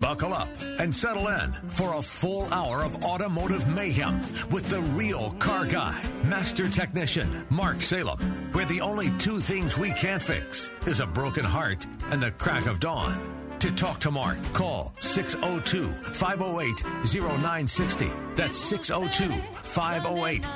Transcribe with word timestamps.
Buckle 0.00 0.32
up 0.32 0.48
and 0.78 0.96
settle 0.96 1.28
in 1.28 1.52
for 1.68 1.96
a 1.96 2.02
full 2.02 2.46
hour 2.54 2.82
of 2.82 3.04
automotive 3.04 3.68
mayhem 3.68 4.22
with 4.50 4.66
the 4.70 4.80
real 4.96 5.30
car 5.32 5.66
guy, 5.66 6.02
master 6.24 6.66
technician 6.70 7.46
Mark 7.50 7.82
Salem, 7.82 8.18
where 8.52 8.64
the 8.64 8.80
only 8.80 9.10
two 9.18 9.40
things 9.40 9.76
we 9.76 9.92
can't 9.92 10.22
fix 10.22 10.72
is 10.86 11.00
a 11.00 11.06
broken 11.06 11.44
heart 11.44 11.86
and 12.10 12.22
the 12.22 12.30
crack 12.32 12.66
of 12.66 12.80
dawn. 12.80 13.20
To 13.58 13.70
talk 13.72 14.00
to 14.00 14.10
Mark, 14.10 14.42
call 14.54 14.94
602 15.00 15.92
508 16.14 16.82
0960. 17.04 18.10
That's 18.36 18.56
602 18.56 19.38
508 19.64 20.46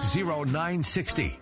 0960. 0.46 1.38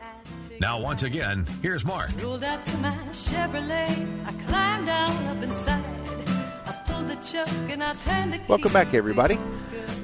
Now, 0.60 0.80
once 0.80 1.04
again, 1.04 1.46
here's 1.62 1.84
Mark. 1.84 2.10
Rolled 2.20 2.42
out 2.42 2.66
to 2.66 2.76
my 2.78 2.96
Chevrolet. 3.12 4.26
I 4.26 4.32
climbed 4.44 4.86
down 4.86 5.26
up 5.28 5.42
inside. 5.42 6.01
Welcome 8.48 8.72
back, 8.72 8.94
everybody. 8.94 9.38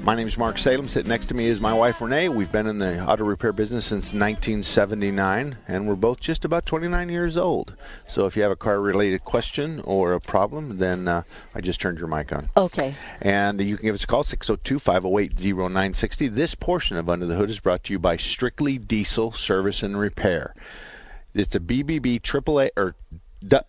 My 0.03 0.15
name 0.15 0.27
is 0.27 0.37
Mark 0.37 0.57
Salem. 0.57 0.87
Sitting 0.87 1.09
next 1.09 1.25
to 1.27 1.33
me 1.33 1.47
is 1.47 1.59
my 1.59 1.73
wife 1.73 1.99
Renee. 2.01 2.29
We've 2.29 2.51
been 2.51 2.67
in 2.67 2.79
the 2.79 3.03
auto 3.05 3.23
repair 3.25 3.51
business 3.53 3.85
since 3.85 4.13
1979, 4.13 5.57
and 5.67 5.87
we're 5.87 5.95
both 5.95 6.19
just 6.19 6.45
about 6.45 6.65
29 6.65 7.09
years 7.09 7.37
old. 7.37 7.75
So 8.07 8.25
if 8.25 8.35
you 8.35 8.41
have 8.43 8.51
a 8.51 8.55
car-related 8.55 9.23
question 9.25 9.81
or 9.83 10.13
a 10.13 10.21
problem, 10.21 10.77
then 10.77 11.07
uh, 11.07 11.23
I 11.53 11.61
just 11.61 11.79
turned 11.81 11.99
your 11.99 12.07
mic 12.07 12.31
on. 12.33 12.49
Okay. 12.57 12.95
And 13.21 13.59
you 13.61 13.77
can 13.77 13.87
give 13.87 13.95
us 13.95 14.03
a 14.03 14.07
call 14.07 14.23
602-508-0960. 14.23 16.33
This 16.33 16.55
portion 16.55 16.97
of 16.97 17.09
Under 17.09 17.25
the 17.25 17.35
Hood 17.35 17.49
is 17.49 17.59
brought 17.59 17.83
to 17.85 17.93
you 17.93 17.99
by 17.99 18.15
Strictly 18.15 18.77
Diesel 18.77 19.31
Service 19.33 19.83
and 19.83 19.99
Repair. 19.99 20.55
It's 21.33 21.55
a 21.55 21.59
BBB 21.59 22.21
AAA 22.21 22.69
or 22.75 22.95
D- 23.11 23.18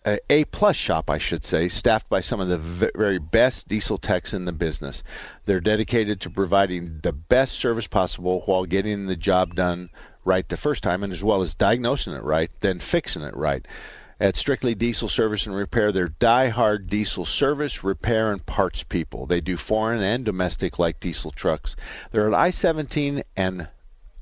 Uh, 0.05 0.17
A 0.29 0.43
plus 0.45 0.75
shop, 0.75 1.09
I 1.09 1.17
should 1.17 1.45
say, 1.45 1.69
staffed 1.69 2.09
by 2.09 2.19
some 2.19 2.41
of 2.41 2.49
the 2.49 2.57
very 2.57 3.19
best 3.19 3.69
diesel 3.69 3.97
techs 3.97 4.33
in 4.33 4.43
the 4.43 4.51
business. 4.51 5.01
They're 5.45 5.61
dedicated 5.61 6.19
to 6.21 6.29
providing 6.29 6.99
the 7.03 7.13
best 7.13 7.53
service 7.53 7.87
possible 7.87 8.41
while 8.45 8.65
getting 8.65 9.07
the 9.07 9.15
job 9.15 9.55
done 9.55 9.89
right 10.25 10.47
the 10.49 10.57
first 10.57 10.83
time, 10.83 11.03
and 11.03 11.13
as 11.13 11.23
well 11.23 11.41
as 11.41 11.55
diagnosing 11.55 12.13
it 12.13 12.23
right, 12.23 12.51
then 12.59 12.79
fixing 12.79 13.21
it 13.21 13.35
right. 13.35 13.65
At 14.19 14.35
Strictly 14.35 14.75
Diesel 14.75 15.07
Service 15.07 15.47
and 15.47 15.55
Repair, 15.55 15.91
they're 15.91 16.09
die-hard 16.09 16.89
diesel 16.89 17.25
service, 17.25 17.83
repair, 17.83 18.31
and 18.31 18.45
parts 18.45 18.83
people. 18.83 19.25
They 19.25 19.41
do 19.41 19.57
foreign 19.57 20.03
and 20.03 20.23
domestic 20.23 20.77
like 20.77 20.99
diesel 20.99 21.31
trucks. 21.31 21.75
They're 22.11 22.27
at 22.27 22.33
I-17 22.33 23.23
and 23.35 23.67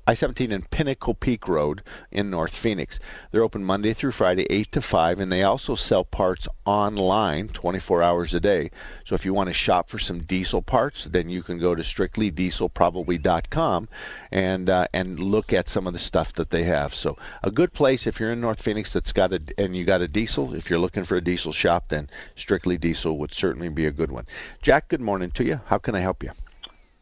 I-17 0.09 0.51
and 0.51 0.67
Pinnacle 0.71 1.13
Peak 1.13 1.47
Road 1.47 1.83
in 2.11 2.31
North 2.31 2.55
Phoenix. 2.55 2.99
They're 3.29 3.43
open 3.43 3.63
Monday 3.63 3.93
through 3.93 4.13
Friday, 4.13 4.47
8 4.49 4.71
to 4.71 4.81
5, 4.81 5.19
and 5.19 5.31
they 5.31 5.43
also 5.43 5.75
sell 5.75 6.03
parts 6.03 6.47
online 6.65 7.49
24 7.49 8.01
hours 8.01 8.33
a 8.33 8.39
day. 8.39 8.71
So 9.05 9.13
if 9.13 9.23
you 9.23 9.35
want 9.35 9.49
to 9.49 9.53
shop 9.53 9.87
for 9.87 9.99
some 9.99 10.23
diesel 10.23 10.63
parts, 10.63 11.05
then 11.05 11.29
you 11.29 11.43
can 11.43 11.59
go 11.59 11.75
to 11.75 11.83
strictlydieselprobably.com 11.83 13.87
and 14.31 14.69
uh, 14.71 14.87
and 14.95 15.19
look 15.19 15.53
at 15.53 15.69
some 15.69 15.85
of 15.85 15.93
the 15.93 15.99
stuff 15.99 16.33
that 16.33 16.49
they 16.49 16.63
have. 16.63 16.95
So 16.95 17.15
a 17.43 17.51
good 17.51 17.71
place 17.71 18.07
if 18.07 18.19
you're 18.19 18.31
in 18.31 18.41
North 18.41 18.63
Phoenix 18.63 18.91
that's 18.91 19.13
got 19.13 19.31
a 19.31 19.39
and 19.59 19.77
you 19.77 19.85
got 19.85 20.01
a 20.01 20.07
diesel. 20.07 20.55
If 20.55 20.71
you're 20.71 20.79
looking 20.79 21.03
for 21.03 21.17
a 21.17 21.23
diesel 21.23 21.51
shop, 21.51 21.89
then 21.89 22.09
Strictly 22.35 22.79
Diesel 22.79 23.15
would 23.19 23.31
certainly 23.31 23.69
be 23.69 23.85
a 23.85 23.91
good 23.91 24.09
one. 24.09 24.25
Jack, 24.63 24.87
good 24.87 25.01
morning 25.01 25.29
to 25.29 25.43
you. 25.43 25.61
How 25.67 25.77
can 25.77 25.93
I 25.93 25.99
help 25.99 26.23
you? 26.23 26.31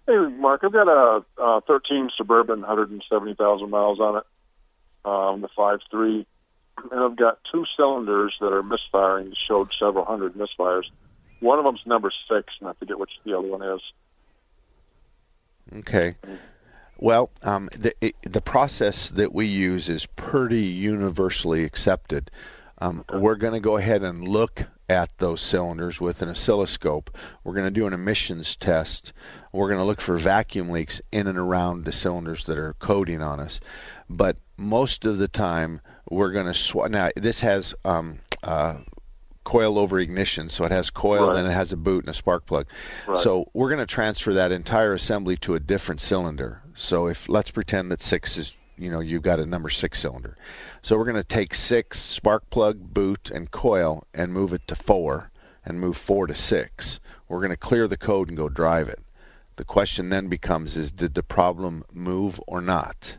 Hey, 0.07 0.15
Mark, 0.15 0.61
I've 0.63 0.71
got 0.71 0.87
a, 0.87 1.25
a 1.37 1.61
13 1.61 2.09
Suburban, 2.17 2.61
170,000 2.61 3.69
miles 3.69 3.99
on 3.99 4.17
it, 4.17 4.23
um, 5.03 5.41
the 5.41 5.49
5.3, 5.49 6.25
and 6.91 6.99
I've 6.99 7.17
got 7.17 7.39
two 7.51 7.65
cylinders 7.75 8.33
that 8.39 8.53
are 8.53 8.63
misfiring. 8.63 9.33
Showed 9.47 9.69
several 9.77 10.05
hundred 10.05 10.35
misfires. 10.35 10.83
One 11.39 11.59
of 11.59 11.65
them's 11.65 11.81
number 11.85 12.11
six, 12.29 12.53
and 12.59 12.69
I 12.69 12.73
forget 12.73 12.97
which 12.99 13.11
the 13.25 13.37
other 13.37 13.47
one 13.47 13.61
is. 13.61 13.81
Okay. 15.79 16.15
Well, 16.99 17.29
um, 17.43 17.69
the 17.77 17.93
it, 18.01 18.15
the 18.23 18.41
process 18.41 19.09
that 19.09 19.33
we 19.33 19.45
use 19.45 19.89
is 19.89 20.05
pretty 20.05 20.63
universally 20.63 21.63
accepted. 21.63 22.31
Um, 22.79 23.03
We're 23.11 23.35
going 23.35 23.53
to 23.53 23.59
go 23.59 23.77
ahead 23.77 24.03
and 24.03 24.27
look 24.27 24.63
at 24.89 25.09
those 25.17 25.41
cylinders 25.41 25.99
with 25.99 26.21
an 26.21 26.29
oscilloscope. 26.29 27.15
We're 27.43 27.53
going 27.53 27.65
to 27.65 27.71
do 27.71 27.87
an 27.87 27.93
emissions 27.93 28.55
test. 28.55 29.13
We're 29.51 29.67
going 29.67 29.79
to 29.79 29.85
look 29.85 30.01
for 30.01 30.17
vacuum 30.17 30.69
leaks 30.69 31.01
in 31.11 31.27
and 31.27 31.37
around 31.37 31.83
the 31.85 31.91
cylinders 31.91 32.45
that 32.45 32.57
are 32.57 32.73
coding 32.79 33.21
on 33.21 33.39
us. 33.39 33.59
But 34.09 34.37
most 34.57 35.05
of 35.05 35.17
the 35.17 35.27
time, 35.27 35.81
we're 36.09 36.31
going 36.31 36.45
to 36.45 36.53
sw- 36.53 36.89
now 36.89 37.09
this 37.17 37.41
has 37.41 37.75
um, 37.83 38.19
uh, 38.43 38.77
coil 39.43 39.77
over 39.77 39.99
ignition, 39.99 40.49
so 40.49 40.63
it 40.63 40.71
has 40.71 40.89
coil 40.89 41.29
Right. 41.29 41.39
and 41.39 41.47
it 41.47 41.51
has 41.51 41.73
a 41.73 41.77
boot 41.77 42.05
and 42.05 42.09
a 42.09 42.13
spark 42.13 42.45
plug. 42.45 42.67
Right. 43.07 43.17
So 43.17 43.49
we're 43.53 43.69
going 43.69 43.79
to 43.79 43.85
transfer 43.85 44.33
that 44.35 44.51
entire 44.53 44.93
assembly 44.93 45.35
to 45.37 45.55
a 45.55 45.59
different 45.59 45.99
cylinder. 45.99 46.61
So 46.75 47.07
if 47.07 47.27
let's 47.27 47.51
pretend 47.51 47.91
that 47.91 48.01
six 48.01 48.37
is 48.37 48.55
you 48.77 48.91
know 48.91 48.99
you've 48.99 49.23
got 49.23 49.39
a 49.39 49.45
number 49.45 49.69
six 49.69 49.99
cylinder. 49.99 50.37
So 50.81 50.97
we're 50.97 51.05
going 51.05 51.15
to 51.15 51.23
take 51.23 51.53
six 51.53 51.99
spark 51.99 52.49
plug, 52.49 52.93
boot, 52.93 53.31
and 53.31 53.51
coil 53.51 54.05
and 54.13 54.33
move 54.33 54.53
it 54.53 54.67
to 54.67 54.75
four, 54.75 55.31
and 55.65 55.79
move 55.79 55.97
four 55.97 56.27
to 56.27 56.35
six. 56.35 56.99
We're 57.27 57.39
going 57.39 57.49
to 57.49 57.57
clear 57.57 57.87
the 57.87 57.97
code 57.97 58.29
and 58.29 58.37
go 58.37 58.49
drive 58.49 58.89
it. 58.89 58.99
The 59.57 59.65
question 59.65 60.09
then 60.09 60.27
becomes: 60.27 60.77
Is 60.77 60.91
did 60.91 61.15
the 61.15 61.23
problem 61.23 61.83
move 61.91 62.39
or 62.47 62.61
not? 62.61 63.17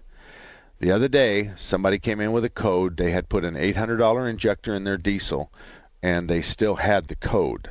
The 0.80 0.92
other 0.92 1.08
day, 1.08 1.50
somebody 1.56 1.98
came 1.98 2.20
in 2.20 2.30
with 2.30 2.44
a 2.44 2.50
code. 2.50 2.96
They 2.96 3.10
had 3.10 3.28
put 3.28 3.44
an 3.44 3.54
$800 3.54 4.30
injector 4.30 4.74
in 4.76 4.84
their 4.84 4.96
diesel, 4.96 5.52
and 6.04 6.28
they 6.28 6.40
still 6.40 6.76
had 6.76 7.08
the 7.08 7.16
code. 7.16 7.70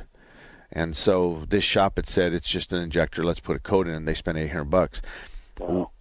And 0.70 0.94
so 0.94 1.46
this 1.48 1.64
shop 1.64 1.96
had 1.96 2.06
said 2.06 2.34
it's 2.34 2.48
just 2.48 2.72
an 2.74 2.82
injector. 2.82 3.24
Let's 3.24 3.40
put 3.40 3.56
a 3.56 3.60
code 3.60 3.88
in, 3.88 3.94
and 3.94 4.06
they 4.06 4.12
spent 4.12 4.36
800 4.36 4.64
bucks. 4.66 5.00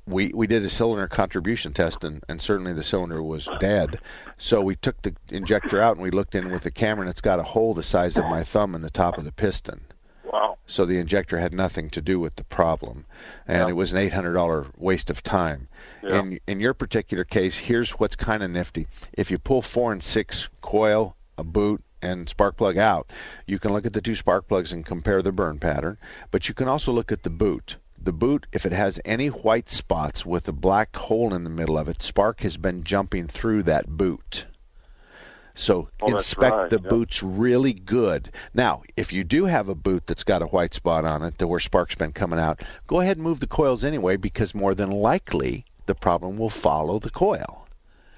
We 0.07 0.31
we 0.33 0.47
did 0.47 0.63
a 0.63 0.69
cylinder 0.69 1.07
contribution 1.07 1.73
test, 1.73 2.03
and, 2.03 2.23
and 2.29 2.41
certainly 2.41 2.71
the 2.71 2.83
cylinder 2.83 3.21
was 3.21 3.49
dead. 3.59 3.99
So 4.37 4.61
we 4.61 4.75
took 4.75 5.01
the 5.01 5.13
injector 5.29 5.81
out, 5.81 5.97
and 5.97 6.01
we 6.03 6.11
looked 6.11 6.33
in 6.33 6.49
with 6.51 6.63
the 6.63 6.71
camera, 6.71 7.01
and 7.01 7.09
it's 7.09 7.21
got 7.21 7.39
a 7.39 7.43
hole 7.43 7.73
the 7.73 7.83
size 7.83 8.17
of 8.17 8.23
my 8.25 8.43
thumb 8.43 8.73
in 8.73 8.81
the 8.81 8.89
top 8.89 9.17
of 9.17 9.25
the 9.25 9.33
piston. 9.33 9.81
Wow. 10.23 10.57
So 10.65 10.85
the 10.85 10.97
injector 10.97 11.37
had 11.37 11.53
nothing 11.53 11.89
to 11.91 12.01
do 12.01 12.19
with 12.19 12.37
the 12.37 12.43
problem, 12.45 13.05
and 13.47 13.59
Yeah. 13.63 13.69
it 13.69 13.73
was 13.75 13.91
an 13.91 13.97
eight 13.99 14.13
hundred 14.13 14.33
dollar 14.33 14.67
waste 14.77 15.09
of 15.09 15.23
time. 15.23 15.67
Yeah. 16.01 16.19
In 16.19 16.39
in 16.47 16.59
your 16.61 16.73
particular 16.73 17.25
case, 17.25 17.57
here's 17.57 17.91
what's 17.91 18.15
kind 18.15 18.43
of 18.43 18.49
nifty: 18.49 18.87
if 19.13 19.29
you 19.29 19.37
pull 19.37 19.61
four 19.61 19.91
and 19.91 20.01
six 20.03 20.47
coil, 20.61 21.17
a 21.37 21.43
boot, 21.43 21.83
and 22.01 22.29
spark 22.29 22.55
plug 22.55 22.77
out, 22.77 23.11
you 23.45 23.59
can 23.59 23.73
look 23.73 23.85
at 23.85 23.91
the 23.93 24.01
two 24.01 24.15
spark 24.15 24.47
plugs 24.47 24.71
and 24.71 24.85
compare 24.85 25.21
the 25.21 25.31
burn 25.33 25.59
pattern. 25.59 25.97
But 26.31 26.47
you 26.47 26.53
can 26.53 26.69
also 26.69 26.93
look 26.93 27.11
at 27.11 27.23
the 27.23 27.29
boot. 27.29 27.75
The 28.07 28.13
boot, 28.13 28.47
if 28.53 28.65
it 28.65 28.71
has 28.71 29.01
any 29.03 29.27
white 29.27 29.69
spots 29.69 30.25
with 30.25 30.47
a 30.47 30.53
black 30.53 30.95
hole 30.95 31.33
in 31.33 31.43
the 31.43 31.49
middle 31.49 31.77
of 31.77 31.89
it, 31.89 32.01
spark 32.01 32.39
has 32.39 32.55
been 32.55 32.85
jumping 32.85 33.27
through 33.27 33.63
that 33.63 33.85
boot. 33.85 34.45
So 35.53 35.89
Oh, 36.01 36.07
inspect 36.07 36.55
right, 36.55 36.69
the 36.69 36.79
boots 36.79 37.21
really 37.21 37.73
good. 37.73 38.31
Now, 38.53 38.83
if 38.95 39.11
you 39.11 39.25
do 39.25 39.43
have 39.43 39.67
a 39.67 39.75
boot 39.75 40.07
that's 40.07 40.23
got 40.23 40.41
a 40.41 40.45
white 40.45 40.73
spot 40.73 41.03
on 41.03 41.21
it, 41.21 41.37
to 41.39 41.47
where 41.47 41.59
spark's 41.59 41.95
been 41.95 42.13
coming 42.13 42.39
out, 42.39 42.61
go 42.87 43.01
ahead 43.01 43.17
and 43.17 43.25
move 43.25 43.41
the 43.41 43.45
coils 43.45 43.83
anyway, 43.83 44.15
because 44.15 44.55
more 44.55 44.73
than 44.73 44.89
likely 44.89 45.65
the 45.85 45.93
problem 45.93 46.37
will 46.37 46.49
follow 46.49 46.99
the 46.99 47.09
coil 47.09 47.67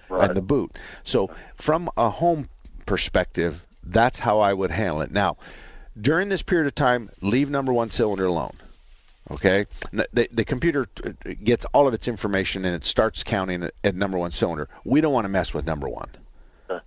Right. 0.07 0.27
and 0.27 0.37
the 0.37 0.43
boot. 0.43 0.77
So 1.03 1.31
from 1.55 1.89
a 1.97 2.11
home 2.11 2.47
perspective, 2.85 3.65
that's 3.83 4.19
how 4.19 4.39
I 4.39 4.53
would 4.53 4.69
handle 4.69 5.01
it. 5.01 5.09
Now, 5.09 5.37
during 5.99 6.29
this 6.29 6.43
period 6.43 6.67
of 6.67 6.75
time, 6.75 7.09
leave 7.21 7.49
number 7.49 7.73
one 7.73 7.89
cylinder 7.89 8.27
alone. 8.27 8.53
Okay, 9.31 9.67
the, 9.91 10.27
the 10.31 10.43
computer 10.43 10.87
uh, 11.05 11.11
gets 11.43 11.63
all 11.65 11.87
of 11.87 11.93
its 11.93 12.07
information 12.07 12.65
and 12.65 12.75
it 12.75 12.83
starts 12.83 13.23
counting 13.23 13.63
at, 13.63 13.73
at 13.83 13.95
number 13.95 14.17
one 14.17 14.31
cylinder. 14.31 14.67
We 14.83 15.01
don't 15.01 15.13
want 15.13 15.25
to 15.25 15.29
mess 15.29 15.53
with 15.53 15.65
number 15.65 15.87
one. 15.87 16.09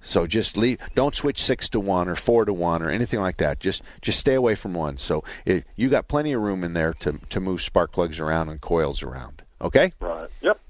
So 0.01 0.27
just 0.29 0.57
leave. 0.57 0.79
Don't 0.95 1.15
switch 1.15 1.43
six 1.43 1.69
to 1.71 1.81
one 1.81 2.09
or 2.09 2.15
four 2.15 2.45
to 2.45 2.53
one 2.53 2.83
or 2.83 2.89
anything 2.89 3.21
like 3.21 3.39
that. 3.39 3.59
Just 3.59 3.83
just 4.01 4.21
stay 4.21 4.35
away 4.35 4.55
from 4.55 4.75
one. 4.75 4.97
So 4.97 5.25
it, 5.45 5.65
you 5.75 5.89
got 5.89 6.07
plenty 6.07 6.33
of 6.33 6.41
room 6.41 6.63
in 6.63 6.73
there 6.73 6.95
to 7.01 7.19
to 7.31 7.41
move 7.41 7.61
spark 7.61 7.91
plugs 7.93 8.21
around 8.21 8.49
and 8.49 8.61
coils 8.61 9.03
around. 9.03 9.43
Okay. 9.61 9.93
Right. 9.99 10.29
Yep. 10.41 10.61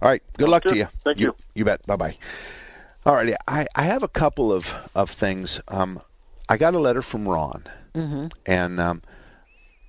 All 0.00 0.08
right. 0.08 0.22
Good 0.38 0.48
luck 0.48 0.62
good. 0.62 0.70
to 0.70 0.76
you. 0.76 0.88
Thank 1.04 1.18
you. 1.18 1.34
You 1.54 1.64
bet. 1.64 1.84
Bye 1.86 1.96
bye. 1.96 2.16
All 3.04 3.14
righty. 3.14 3.34
I, 3.48 3.66
I 3.74 3.82
have 3.82 4.02
a 4.04 4.08
couple 4.08 4.52
of, 4.52 4.72
of 4.94 5.10
things. 5.10 5.60
Um, 5.66 6.00
I 6.48 6.56
got 6.56 6.74
a 6.74 6.78
letter 6.78 7.02
from 7.02 7.28
Ron, 7.28 7.64
Mm-hmm. 7.94 8.26
and 8.46 8.78
um, 8.78 9.02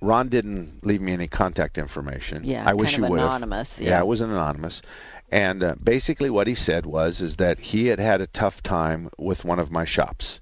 Ron 0.02 0.28
didn't 0.28 0.84
leave 0.84 1.00
me 1.00 1.12
any 1.12 1.28
contact 1.28 1.78
information. 1.78 2.42
Yeah, 2.44 2.64
I 2.66 2.74
wish 2.74 2.96
he 2.96 3.00
would 3.00 3.12
anonymous, 3.12 3.80
Yeah. 3.80 3.90
yeah. 3.90 4.00
it 4.00 4.06
was 4.06 4.20
anonymous. 4.20 4.82
And 5.30 5.62
uh, 5.62 5.76
basically, 5.82 6.28
what 6.28 6.46
he 6.46 6.54
said 6.54 6.84
was 6.84 7.22
is 7.22 7.36
that 7.36 7.58
he 7.58 7.86
had 7.86 8.00
had 8.00 8.20
a 8.20 8.26
tough 8.26 8.62
time 8.62 9.08
with 9.18 9.44
one 9.44 9.58
of 9.60 9.70
my 9.70 9.84
shops, 9.84 10.40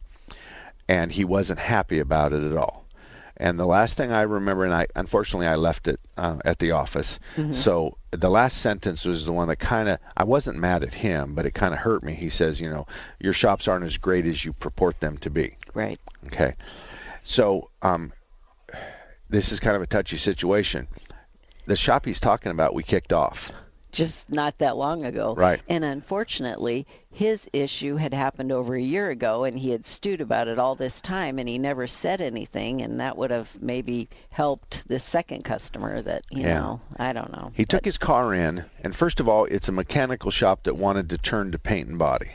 and 0.89 1.13
he 1.13 1.25
wasn't 1.25 1.61
happy 1.61 2.01
about 2.01 2.33
it 2.33 2.43
at 2.43 2.57
all. 2.57 2.87
And 3.37 3.59
the 3.59 3.67
last 3.67 3.97
thing 3.97 4.13
I 4.13 4.23
remember, 4.23 4.65
and 4.65 4.75
I 4.75 4.87
unfortunately 4.97 5.47
I 5.47 5.55
left 5.57 5.89
it 5.89 6.01
uh, 6.17 6.39
at 6.45 6.59
the 6.59 6.73
office. 6.73 7.19
So 7.53 7.97
the 8.11 8.29
last 8.29 8.59
sentence 8.59 9.07
was 9.07 9.25
the 9.25 9.33
one 9.33 9.49
that 9.49 9.57
kind 9.57 9.89
of 9.89 9.99
I 10.17 10.25
wasn't 10.25 10.59
mad 10.59 10.83
at 10.83 10.93
him, 10.93 11.35
but 11.35 11.47
it 11.47 11.53
kind 11.53 11.73
of 11.73 11.81
hurt 11.81 12.03
me. 12.03 12.15
He 12.15 12.29
says, 12.29 12.61
you 12.61 12.69
know, 12.69 12.87
your 13.19 13.33
shops 13.33 13.67
aren't 13.69 13.85
as 13.85 13.97
great 13.97 14.27
as 14.27 14.45
you 14.45 14.53
purport 14.53 15.01
them 15.01 15.17
to 15.19 15.31
be. 15.31 15.57
Right. 15.73 15.99
Okay. 16.27 16.55
So 17.23 17.71
um, 17.81 18.13
this 19.31 19.53
is 19.53 19.61
kind 19.61 19.77
of 19.77 19.83
a 19.83 19.87
touchy 19.87 20.17
situation. 20.17 20.89
The 21.67 21.77
shop 21.77 22.05
he's 22.05 22.21
talking 22.21 22.51
about, 22.53 22.75
we 22.75 22.83
kicked 22.83 23.13
off. 23.13 23.53
Just 23.93 24.31
not 24.31 24.59
that 24.59 24.77
long 24.77 25.05
ago. 25.05 25.35
Right. 25.37 25.61
And 25.69 25.85
unfortunately, 25.85 26.87
his 27.11 27.49
issue 27.53 27.97
had 27.97 28.15
happened 28.15 28.53
over 28.53 28.77
a 28.77 28.81
year 28.81 29.11
ago, 29.11 29.43
and 29.43 29.59
he 29.59 29.71
had 29.71 29.85
stewed 29.85 30.21
about 30.21 30.47
it 30.47 30.61
all 30.61 30.77
this 30.77 31.01
time, 31.01 31.41
and 31.41 31.49
he 31.49 31.59
never 31.59 31.89
said 31.89 32.21
anything, 32.21 32.83
and 32.83 33.01
that 33.01 33.17
would 33.17 33.33
have 33.33 33.51
maybe 33.61 34.09
helped 34.31 34.87
the 34.87 35.01
second 35.01 35.43
customer 35.43 36.03
that, 36.03 36.25
you 36.31 36.43
Yeah. 36.43 36.61
know, 36.61 36.81
I 36.99 37.13
don't 37.13 37.33
know. 37.33 37.51
He 37.55 37.65
took 37.65 37.85
his 37.85 37.99
car 37.99 38.33
in, 38.33 38.65
and 38.85 38.95
first 38.95 39.19
of 39.19 39.29
all, 39.29 39.45
it's 39.47 39.69
a 39.69 39.73
mechanical 39.73 40.31
shop 40.31 40.63
that 40.65 40.77
wanted 40.77 41.11
to 41.11 41.19
turn 41.19 41.51
to 41.51 41.59
paint 41.59 41.89
and 41.89 41.99
body. 41.99 42.31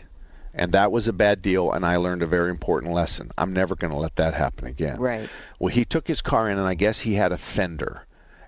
And 0.58 0.72
that 0.72 0.92
was 0.92 1.08
a 1.08 1.14
bad 1.14 1.42
deal, 1.42 1.72
and 1.74 1.86
I 1.86 1.98
learned 1.98 2.24
a 2.24 2.28
very 2.28 2.50
important 2.50 2.94
lesson. 2.94 3.30
I'm 3.38 3.52
never 3.52 3.76
going 3.76 3.92
to 3.92 4.00
let 4.00 4.16
that 4.16 4.34
happen 4.34 4.68
again. 4.68 5.00
Right. 5.00 5.30
Well, 5.60 5.74
he 5.74 5.84
took 5.84 6.08
his 6.08 6.22
car 6.22 6.50
in, 6.50 6.58
and 6.58 6.68
I 6.68 6.76
guess 6.76 7.02
he 7.02 7.14
had 7.14 7.34
a 7.34 7.38
fender, 7.38 8.04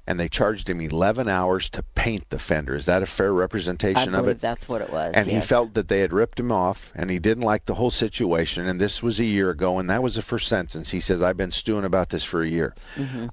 and 0.07 0.19
they 0.19 0.29
charged 0.29 0.69
him 0.69 0.79
11 0.81 1.27
hours 1.27 1.69
to 1.71 1.83
paint 1.95 2.29
the 2.29 2.39
fender. 2.39 2.75
Is 2.75 2.85
that 2.85 3.03
a 3.03 3.05
fair 3.05 3.27
I 3.33 3.35
representation 3.35 4.15
of 4.15 4.27
it? 4.27 4.39
that's 4.39 4.67
what 4.69 4.81
it 4.81 4.89
was. 4.91 5.13
and 5.13 5.27
he 5.27 5.41
felt 5.41 5.73
that 5.73 5.87
they 5.89 5.99
had 5.99 6.13
ripped 6.13 6.39
him 6.39 6.51
off 6.51 6.91
and 6.95 7.09
he 7.09 7.19
didn't 7.19 7.43
like 7.43 7.65
the 7.65 7.75
whole 7.75 7.91
situation 7.91 8.67
and 8.67 8.79
this 8.79 9.03
was 9.03 9.19
a 9.19 9.25
year 9.25 9.49
ago 9.49 9.79
and 9.79 9.89
that 9.89 10.01
was 10.01 10.15
the 10.15 10.21
first 10.21 10.47
sentence 10.47 10.89
he 10.91 10.99
says 10.99 11.21
i've 11.21 11.37
been 11.37 11.51
stewing 11.51 11.83
about 11.85 12.09
this 12.09 12.23
for 12.23 12.41
a 12.41 12.47
year 12.47 12.73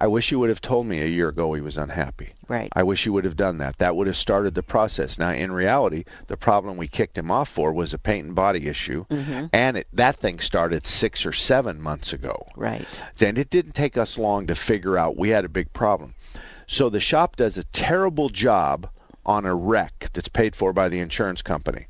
i 0.01 0.07
wish 0.07 0.31
you 0.31 0.39
would 0.39 0.49
have 0.49 0.61
told 0.61 0.87
me 0.87 1.01
a 1.01 1.07
year 1.07 1.29
ago 1.29 1.53
he 1.55 1.61
was 1.63 1.77
unhappy 1.79 2.31
Mm-hmm. 2.45 2.53
Right. 2.53 2.69
i 2.75 2.83
wish 2.83 3.07
you 3.07 3.13
would 3.15 3.25
have 3.25 3.37
done 3.37 3.57
that 3.59 3.79
that 3.79 3.97
would 3.97 4.07
have 4.07 4.17
started 4.17 4.55
the 4.55 4.63
process 4.63 5.19
now 5.19 5.31
in 5.31 5.51
reality 5.53 6.05
the 6.27 6.37
problem 6.37 6.77
we 6.77 6.89
kicked 6.89 7.17
him 7.17 7.31
off 7.31 7.49
for 7.49 7.73
was 7.73 7.95
a 7.95 7.99
paint 7.99 8.27
and 8.27 8.35
body 8.35 8.69
issue 8.69 9.07
Mm-hmm. 9.11 9.47
and 9.53 9.79
it, 9.79 9.87
that 9.95 10.17
thing 10.19 10.39
started 10.41 10.85
six 10.85 11.25
or 11.25 11.33
seven 11.33 11.81
months 11.81 12.13
ago 12.13 12.47
Right. 12.57 12.87
and 13.21 13.39
it 13.39 13.49
didn't 13.51 13.73
take 13.73 13.97
us 13.97 14.19
long 14.19 14.47
to 14.49 14.55
figure 14.55 14.99
out 14.99 15.17
we 15.17 15.31
had 15.31 15.45
a 15.45 15.49
big 15.49 15.73
problem. 15.73 16.15
So 16.67 16.89
the 16.89 17.01
shop 17.01 17.37
does 17.37 17.59
a 17.59 17.65
terrible 17.65 18.29
job 18.29 18.89
on 19.27 19.47
a 19.47 19.55
wreck 19.55 20.11
that's 20.13 20.29
paid 20.29 20.55
for 20.55 20.73
by 20.73 20.89
the 20.89 21.01
insurance 21.01 21.43
company. 21.43 21.87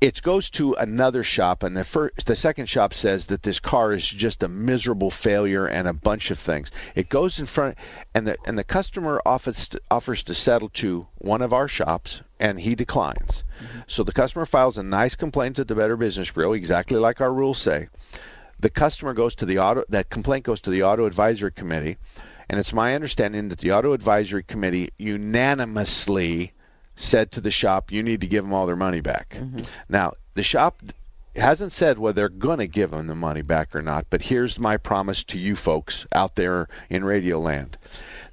It 0.00 0.22
goes 0.22 0.48
to 0.52 0.72
another 0.74 1.22
shop, 1.22 1.62
and 1.62 1.76
the 1.76 1.84
first, 1.84 2.26
the 2.26 2.34
second 2.34 2.70
shop 2.70 2.94
says 2.94 3.26
that 3.26 3.42
this 3.42 3.60
car 3.60 3.92
is 3.92 4.08
just 4.08 4.42
a 4.42 4.48
miserable 4.48 5.10
failure 5.10 5.66
and 5.66 5.86
a 5.86 5.92
bunch 5.92 6.30
of 6.30 6.38
things. 6.38 6.70
It 6.94 7.10
goes 7.10 7.38
in 7.38 7.44
front, 7.44 7.76
and 8.14 8.26
the 8.26 8.38
and 8.46 8.58
the 8.58 8.64
customer 8.64 9.20
offers 9.26 9.68
to, 9.68 9.80
offers 9.90 10.24
to 10.24 10.34
settle 10.34 10.70
to 10.70 11.06
one 11.18 11.42
of 11.42 11.52
our 11.52 11.68
shops, 11.68 12.22
and 12.38 12.58
he 12.60 12.74
declines. 12.74 13.44
Mm-hmm. 13.62 13.80
So 13.88 14.02
the 14.02 14.12
customer 14.12 14.46
files 14.46 14.78
a 14.78 14.82
nice 14.82 15.14
complaint 15.14 15.56
to 15.56 15.64
the 15.64 15.74
Better 15.74 15.98
Business 15.98 16.30
Bureau, 16.30 16.54
exactly 16.54 16.96
like 16.96 17.20
our 17.20 17.34
rules 17.34 17.58
say 17.58 17.88
the 18.58 18.70
customer 18.70 19.14
goes 19.14 19.34
to 19.34 19.46
the 19.46 19.58
auto 19.58 19.84
that 19.88 20.10
complaint 20.10 20.44
goes 20.44 20.60
to 20.60 20.70
the 20.70 20.82
auto 20.82 21.06
advisory 21.06 21.52
committee 21.52 21.96
and 22.50 22.58
it's 22.58 22.72
my 22.72 22.96
understanding 22.96 23.48
that 23.48 23.60
the 23.60 23.70
auto 23.70 23.92
advisory 23.92 24.42
committee 24.42 24.90
unanimously 24.98 26.52
said 26.96 27.30
to 27.30 27.40
the 27.40 27.50
shop 27.50 27.92
you 27.92 28.02
need 28.02 28.20
to 28.22 28.26
give 28.26 28.42
them 28.42 28.52
all 28.52 28.66
their 28.66 28.74
money 28.74 29.00
back. 29.00 29.36
Mm-hmm. 29.38 29.62
Now 29.88 30.14
the 30.34 30.42
shop 30.42 30.82
hasn't 31.36 31.70
said 31.70 31.96
whether 31.96 32.22
they're 32.22 32.28
going 32.28 32.58
to 32.58 32.66
give 32.66 32.90
them 32.90 33.06
the 33.06 33.14
money 33.14 33.42
back 33.42 33.72
or 33.72 33.82
not 33.82 34.04
but 34.10 34.20
here's 34.20 34.58
my 34.58 34.76
promise 34.76 35.22
to 35.22 35.38
you 35.38 35.54
folks 35.54 36.08
out 36.12 36.34
there 36.34 36.68
in 36.88 37.04
radio 37.04 37.38
land. 37.38 37.78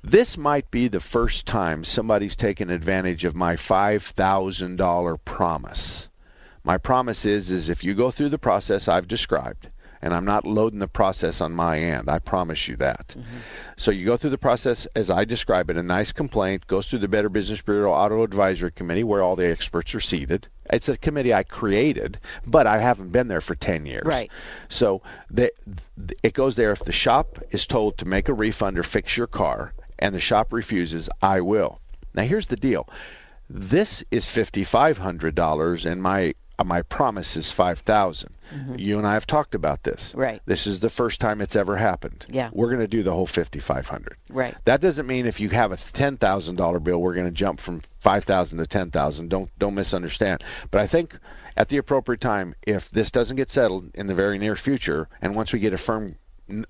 This 0.04 0.36
might 0.36 0.72
be 0.72 0.88
the 0.88 1.00
first 1.00 1.46
time 1.46 1.84
somebody's 1.84 2.36
taken 2.36 2.72
advantage 2.72 3.24
of 3.24 3.36
my 3.36 3.56
$5000 3.56 5.18
promise. 5.26 6.10
My 6.64 6.80
promise 6.80 7.24
is 7.24 7.52
is 7.52 7.70
if 7.70 7.84
you 7.84 7.94
go 7.94 8.10
through 8.10 8.30
the 8.30 8.40
process 8.40 8.88
I've 8.88 9.08
described, 9.08 9.70
and 10.08 10.16
I'm 10.16 10.24
not 10.24 10.48
loading 10.48 10.80
the 10.80 10.88
process 10.88 11.42
on 11.42 11.52
my 11.52 11.78
end, 11.78 12.10
I 12.10 12.20
promise 12.20 12.70
you 12.70 12.78
that. 12.78 13.10
Mm-hmm. 13.10 13.38
So 13.76 13.92
you 13.92 14.06
go 14.06 14.16
through 14.16 14.30
the 14.30 14.38
process 14.38 14.86
as 14.96 15.10
I 15.10 15.26
describe 15.26 15.70
it, 15.70 15.76
a 15.76 15.84
nice 15.84 16.14
complaint 16.14 16.66
goes 16.68 16.90
through 16.90 17.00
the 17.00 17.10
Better 17.10 17.28
Business 17.28 17.62
Bureau 17.62 17.92
Auto 17.92 18.24
Advisory 18.24 18.72
Committee 18.72 19.04
where 19.04 19.22
all 19.22 19.36
the 19.36 19.52
experts 19.52 19.94
are 19.94 20.00
seated. 20.00 20.48
It's 20.70 20.88
a 20.88 20.96
committee 20.96 21.34
I 21.34 21.44
created, 21.44 22.22
but 22.46 22.68
I 22.68 22.78
haven't 22.78 23.12
been 23.12 23.28
there 23.28 23.42
for 23.42 23.54
10 23.54 23.86
years. 23.86 24.06
Right. 24.06 24.32
So 24.70 25.02
the, 25.30 25.52
it 26.24 26.34
goes 26.34 26.56
there 26.56 26.72
if 26.72 26.86
the 26.86 26.94
shop 26.94 27.40
is 27.52 27.68
told 27.68 27.98
to 27.98 28.06
make 28.06 28.30
a 28.30 28.34
refund 28.34 28.80
or 28.80 28.84
fix 28.84 29.18
your 29.18 29.28
car 29.28 29.74
and 30.00 30.16
the 30.16 30.22
shop 30.22 30.54
refuses, 30.54 31.10
I 31.22 31.42
will. 31.42 31.82
Now 32.14 32.24
here's 32.24 32.48
the 32.48 32.56
deal. 32.56 32.88
This 33.50 34.06
is 34.10 34.28
$5500 34.28 35.86
and 35.86 36.02
my 36.02 36.34
my 36.66 36.82
promise 36.82 37.38
is 37.38 37.52
5000. 37.52 38.34
You 38.78 38.98
and 38.98 39.06
I 39.06 39.14
have 39.14 39.28
talked 39.28 39.54
about 39.56 39.84
this. 39.84 40.10
Mm-hmm. 40.10 40.20
Right. 40.20 40.42
This 40.46 40.66
is 40.66 40.80
the 40.80 40.90
first 40.90 41.20
time 41.20 41.42
it's 41.42 41.56
ever 41.56 41.76
happened. 41.76 42.26
Yeah. 42.30 42.50
We're 42.54 42.70
going 42.70 42.80
to 42.80 42.88
do 42.88 43.04
the 43.04 43.12
whole 43.12 43.26
5500. 43.28 44.18
Right. 44.30 44.56
That 44.66 44.82
doesn't 44.82 45.06
mean 45.06 45.26
if 45.26 45.40
you 45.40 45.50
have 45.50 45.72
a 45.72 45.78
ten 45.78 46.18
thousand 46.18 46.56
dollar 46.56 46.80
bill, 46.80 47.00
we're 47.00 47.14
going 47.14 47.26
to 47.26 47.32
jump 47.32 47.60
from 47.60 47.82
five 48.00 48.24
thousand 48.24 48.60
to 48.60 48.66
ten 48.66 48.90
thousand. 48.90 49.30
Don't 49.30 49.50
don't 49.60 49.76
misunderstand. 49.76 50.44
But 50.72 50.82
I 50.82 50.88
think 50.88 51.18
at 51.58 51.70
the 51.70 51.78
appropriate 51.78 52.22
time, 52.22 52.56
if 52.66 52.90
this 52.92 53.12
doesn't 53.12 53.36
get 53.36 53.50
settled 53.50 53.92
in 53.94 54.08
the 54.08 54.16
very 54.16 54.38
near 54.38 54.56
future, 54.56 55.10
and 55.22 55.36
once 55.36 55.52
we 55.52 55.60
get 55.60 55.74
a 55.74 55.78
firm 55.78 56.16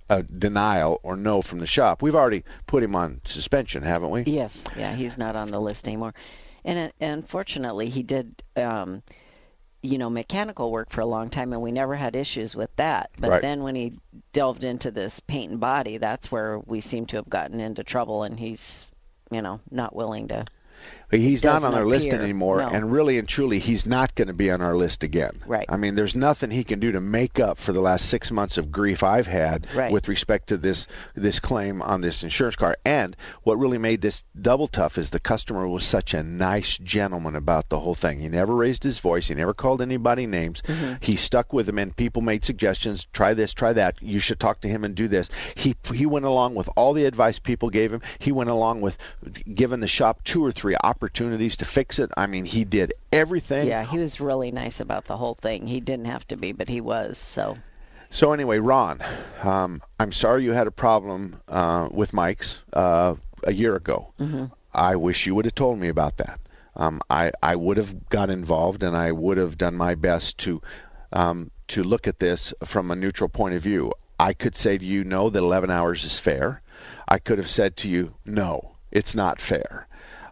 uh, 0.09 0.23
denial 0.39 0.99
or 1.03 1.15
no 1.15 1.41
from 1.41 1.59
the 1.59 1.67
shop, 1.67 2.01
we've 2.01 2.15
already 2.15 2.43
put 2.65 2.83
him 2.83 2.95
on 2.95 3.21
suspension, 3.23 3.83
haven't 3.83 4.09
we? 4.09 4.23
Yes, 4.23 4.63
yeah, 4.75 4.95
he's 4.95 5.17
not 5.17 5.35
on 5.35 5.49
the 5.49 5.59
list 5.59 5.87
anymore. 5.87 6.13
And 6.65 6.91
uh, 6.91 7.05
unfortunately, 7.05 7.89
he 7.89 8.03
did, 8.03 8.43
um, 8.55 9.03
you 9.87 9.97
know, 9.97 10.09
mechanical 10.09 10.69
work 10.71 10.89
for 10.89 10.99
a 11.01 11.05
long 11.05 11.29
time, 11.29 11.53
and 11.53 11.61
we 11.61 11.71
never 11.71 11.95
had 11.95 12.15
issues 12.15 12.55
with 12.55 12.75
that. 12.75 13.09
But 13.19 13.29
Right. 13.29 13.41
then 13.41 13.63
when 13.63 13.75
he 13.75 13.93
delved 14.33 14.65
into 14.65 14.91
this 14.91 15.19
paint 15.21 15.51
and 15.51 15.59
body, 15.59 15.97
that's 15.97 16.29
where 16.31 16.59
we 16.59 16.81
seem 16.81 17.05
to 17.07 17.17
have 17.17 17.29
gotten 17.29 17.61
into 17.61 17.83
trouble, 17.83 18.23
and 18.23 18.37
he's, 18.37 18.87
you 19.31 19.41
know, 19.41 19.61
not 19.71 19.95
willing 19.95 20.27
to. 20.27 20.45
He's 21.09 21.43
not 21.43 21.63
on 21.63 21.73
our 21.73 21.85
list 21.85 22.09
anymore, 22.09 22.59
no. 22.59 22.67
and 22.67 22.91
really 22.91 23.17
and 23.17 23.27
truly, 23.27 23.59
he's 23.59 23.85
not 23.85 24.13
going 24.15 24.27
to 24.27 24.33
be 24.33 24.51
on 24.51 24.61
our 24.61 24.75
list 24.75 25.03
again. 25.03 25.39
Right. 25.45 25.65
I 25.69 25.77
mean, 25.77 25.95
there's 25.95 26.15
nothing 26.15 26.51
he 26.51 26.65
can 26.65 26.79
do 26.79 26.91
to 26.91 26.99
make 26.99 27.39
up 27.39 27.57
for 27.57 27.71
the 27.71 27.79
last 27.79 28.09
six 28.09 28.29
months 28.29 28.57
of 28.57 28.71
grief 28.71 29.03
I've 29.03 29.27
had 29.27 29.67
Right. 29.73 29.91
with 29.91 30.07
respect 30.07 30.47
to 30.49 30.57
this 30.57 30.87
this 31.15 31.39
claim 31.39 31.81
on 31.81 32.01
this 32.01 32.23
insurance 32.23 32.57
car. 32.57 32.77
And 32.85 33.15
what 33.43 33.57
really 33.57 33.77
made 33.77 34.01
this 34.01 34.25
double 34.41 34.67
tough 34.67 34.97
is 34.97 35.09
the 35.11 35.19
customer 35.19 35.67
was 35.67 35.85
such 35.85 36.13
a 36.13 36.23
nice 36.23 36.77
gentleman 36.77 37.35
about 37.35 37.69
the 37.69 37.79
whole 37.79 37.95
thing. 37.95 38.19
He 38.19 38.27
never 38.27 38.53
raised 38.53 38.83
his 38.83 38.99
voice. 38.99 39.29
He 39.29 39.35
never 39.35 39.53
called 39.53 39.81
anybody 39.81 40.25
names. 40.27 40.61
Mm-hmm. 40.63 40.95
He 40.99 41.15
stuck 41.15 41.53
with 41.53 41.69
him, 41.69 41.77
and 41.79 41.95
people 41.95 42.21
made 42.21 42.43
suggestions. 42.43 43.07
Try 43.13 43.33
this, 43.33 43.53
try 43.53 43.71
that. 43.73 43.95
You 44.01 44.19
should 44.19 44.39
talk 44.39 44.59
to 44.61 44.67
him 44.67 44.83
and 44.83 44.93
do 44.93 45.07
this. 45.07 45.29
He 45.55 45.75
he 45.93 46.05
went 46.05 46.25
along 46.25 46.55
with 46.55 46.69
all 46.75 46.91
the 46.91 47.05
advice 47.05 47.39
people 47.39 47.69
gave 47.69 47.93
him. 47.93 48.01
He 48.19 48.31
went 48.33 48.49
along 48.49 48.81
with 48.81 48.97
giving 49.55 49.79
the 49.79 49.87
shop 49.87 50.23
two 50.23 50.43
or 50.43 50.51
three 50.51 50.75
opportunities 50.97 51.55
to 51.55 51.63
fix 51.63 51.99
it. 51.99 52.09
I 52.17 52.25
mean, 52.25 52.43
he 52.43 52.63
did 52.63 52.91
everything. 53.11 53.67
Yeah, 53.67 53.83
he 53.83 53.99
was 53.99 54.19
really 54.19 54.51
nice 54.51 54.79
about 54.79 55.05
the 55.05 55.15
whole 55.15 55.35
thing. 55.35 55.67
He 55.67 55.79
didn't 55.79 56.05
have 56.05 56.27
to 56.29 56.35
be, 56.35 56.53
but 56.53 56.67
he 56.67 56.81
was. 56.81 57.19
So, 57.19 57.55
So 58.09 58.31
anyway, 58.33 58.57
Ron, 58.57 59.03
um, 59.43 59.79
I'm 59.99 60.11
sorry 60.11 60.43
you 60.43 60.53
had 60.53 60.65
a 60.65 60.71
problem 60.71 61.39
uh, 61.49 61.87
with 61.91 62.13
Mike's 62.13 62.63
uh, 62.73 63.13
a 63.43 63.53
year 63.53 63.75
ago. 63.75 64.11
I 64.73 64.95
wish 64.95 65.27
you 65.27 65.35
would 65.35 65.45
have 65.45 65.53
told 65.53 65.77
me 65.77 65.87
about 65.87 66.17
that. 66.17 66.39
Um, 66.75 66.99
I 67.09 67.31
I 67.43 67.55
would 67.55 67.77
have 67.77 68.09
got 68.09 68.29
involved 68.29 68.81
and 68.83 68.95
I 68.95 69.11
would 69.11 69.37
have 69.37 69.57
done 69.57 69.75
my 69.75 69.93
best 69.95 70.37
to 70.39 70.61
um, 71.11 71.51
to 71.67 71.83
look 71.83 72.07
at 72.07 72.19
this 72.19 72.53
from 72.63 72.89
a 72.91 72.95
neutral 72.95 73.29
point 73.29 73.55
of 73.55 73.61
view. 73.61 73.91
I 74.19 74.33
could 74.33 74.55
say 74.57 74.77
to 74.79 74.85
you, 74.85 75.03
no, 75.03 75.29
that 75.29 75.39
11 75.39 75.69
hours 75.69 76.03
is 76.03 76.17
fair. 76.19 76.61
I 77.07 77.19
could 77.19 77.37
have 77.37 77.49
said 77.49 77.77
to 77.77 77.89
you, 77.89 78.13
no, 78.25 78.71
it's 78.91 79.15
not 79.15 79.39
fair. 79.39 79.86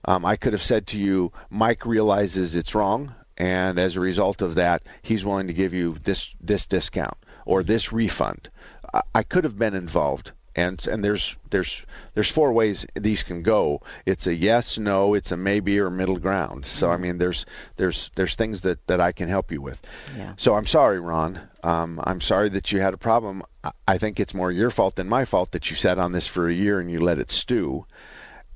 Um, 0.07 0.25
I 0.25 0.35
could 0.35 0.53
have 0.53 0.61
said 0.63 0.87
to 0.87 0.97
you, 0.99 1.31
Mike 1.49 1.85
realizes 1.85 2.55
it's 2.55 2.75
wrong, 2.75 3.13
and 3.37 3.79
as 3.79 3.95
a 3.95 3.99
result 4.01 4.41
of 4.41 4.55
that, 4.55 4.83
he's 5.01 5.25
willing 5.25 5.47
to 5.47 5.53
give 5.53 5.73
you 5.73 5.97
this 6.03 6.35
this 6.41 6.67
discount 6.67 7.17
or 7.45 7.63
this 7.63 7.91
refund. 7.91 8.49
I, 8.93 9.01
I 9.15 9.23
could 9.23 9.43
have 9.43 9.57
been 9.57 9.73
involved. 9.75 10.31
and 10.57 10.87
and 10.87 11.03
there's 11.03 11.35
there's 11.49 11.85
there's 12.13 12.31
four 12.31 12.53
ways 12.53 12.85
these 12.95 13.23
can 13.23 13.41
go. 13.43 13.81
It's 14.05 14.25
a 14.27 14.33
yes, 14.33 14.77
no, 14.77 15.13
it's 15.15 15.31
a 15.33 15.37
maybe 15.37 15.77
or 15.79 15.89
middle 15.89 16.17
ground. 16.19 16.65
So 16.65 16.91
I 16.91 16.97
mean, 16.97 17.17
there's 17.17 17.45
there's 17.75 18.09
there's 18.15 18.35
things 18.35 18.61
that 18.61 18.85
that 18.87 19.01
I 19.01 19.11
can 19.11 19.27
help 19.27 19.51
you 19.51 19.61
with. 19.61 19.79
Yeah. 20.17 20.33
So 20.37 20.53
I'm 20.55 20.65
sorry, 20.67 20.99
Ron. 20.99 21.39
Um, 21.63 21.99
I'm 22.03 22.21
sorry 22.21 22.49
that 22.49 22.71
you 22.71 22.79
had 22.79 22.93
a 22.93 22.97
problem. 22.97 23.43
I- 23.63 23.71
I 23.87 23.97
think 23.97 24.19
it's 24.19 24.33
more 24.33 24.51
your 24.51 24.69
fault 24.71 24.95
than 24.95 25.09
my 25.09 25.25
fault 25.25 25.51
that 25.51 25.69
you 25.69 25.75
sat 25.75 25.97
on 25.97 26.11
this 26.13 26.27
for 26.27 26.47
a 26.47 26.53
year 26.53 26.79
and 26.79 26.89
you 26.91 26.99
let 27.01 27.19
it 27.19 27.31
stew. 27.31 27.85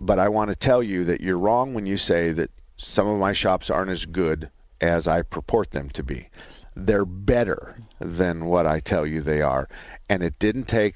But 0.02 0.20
I 0.20 0.30
want 0.30 0.50
to 0.50 0.56
tell 0.56 0.82
you 0.82 1.04
that 1.06 1.22
you're 1.22 1.38
wrong 1.38 1.74
when 1.74 1.86
you 1.86 1.98
say 1.98 2.32
that 2.32 2.52
some 2.78 3.08
of 3.08 3.20
my 3.20 3.34
shops 3.34 3.70
aren't 3.70 3.92
as 3.92 4.06
good 4.06 4.50
as 4.82 5.08
I 5.08 5.22
purport 5.24 5.72
them 5.72 5.90
to 5.90 6.04
be. 6.04 6.30
They're 6.76 7.06
better 7.06 7.76
than 8.00 8.46
what 8.46 8.66
I 8.66 8.80
tell 8.80 9.06
you 9.06 9.22
they 9.22 9.42
are. 9.42 9.68
And 10.10 10.24
it 10.24 10.40
didn't 10.40 10.68
take 10.70 10.96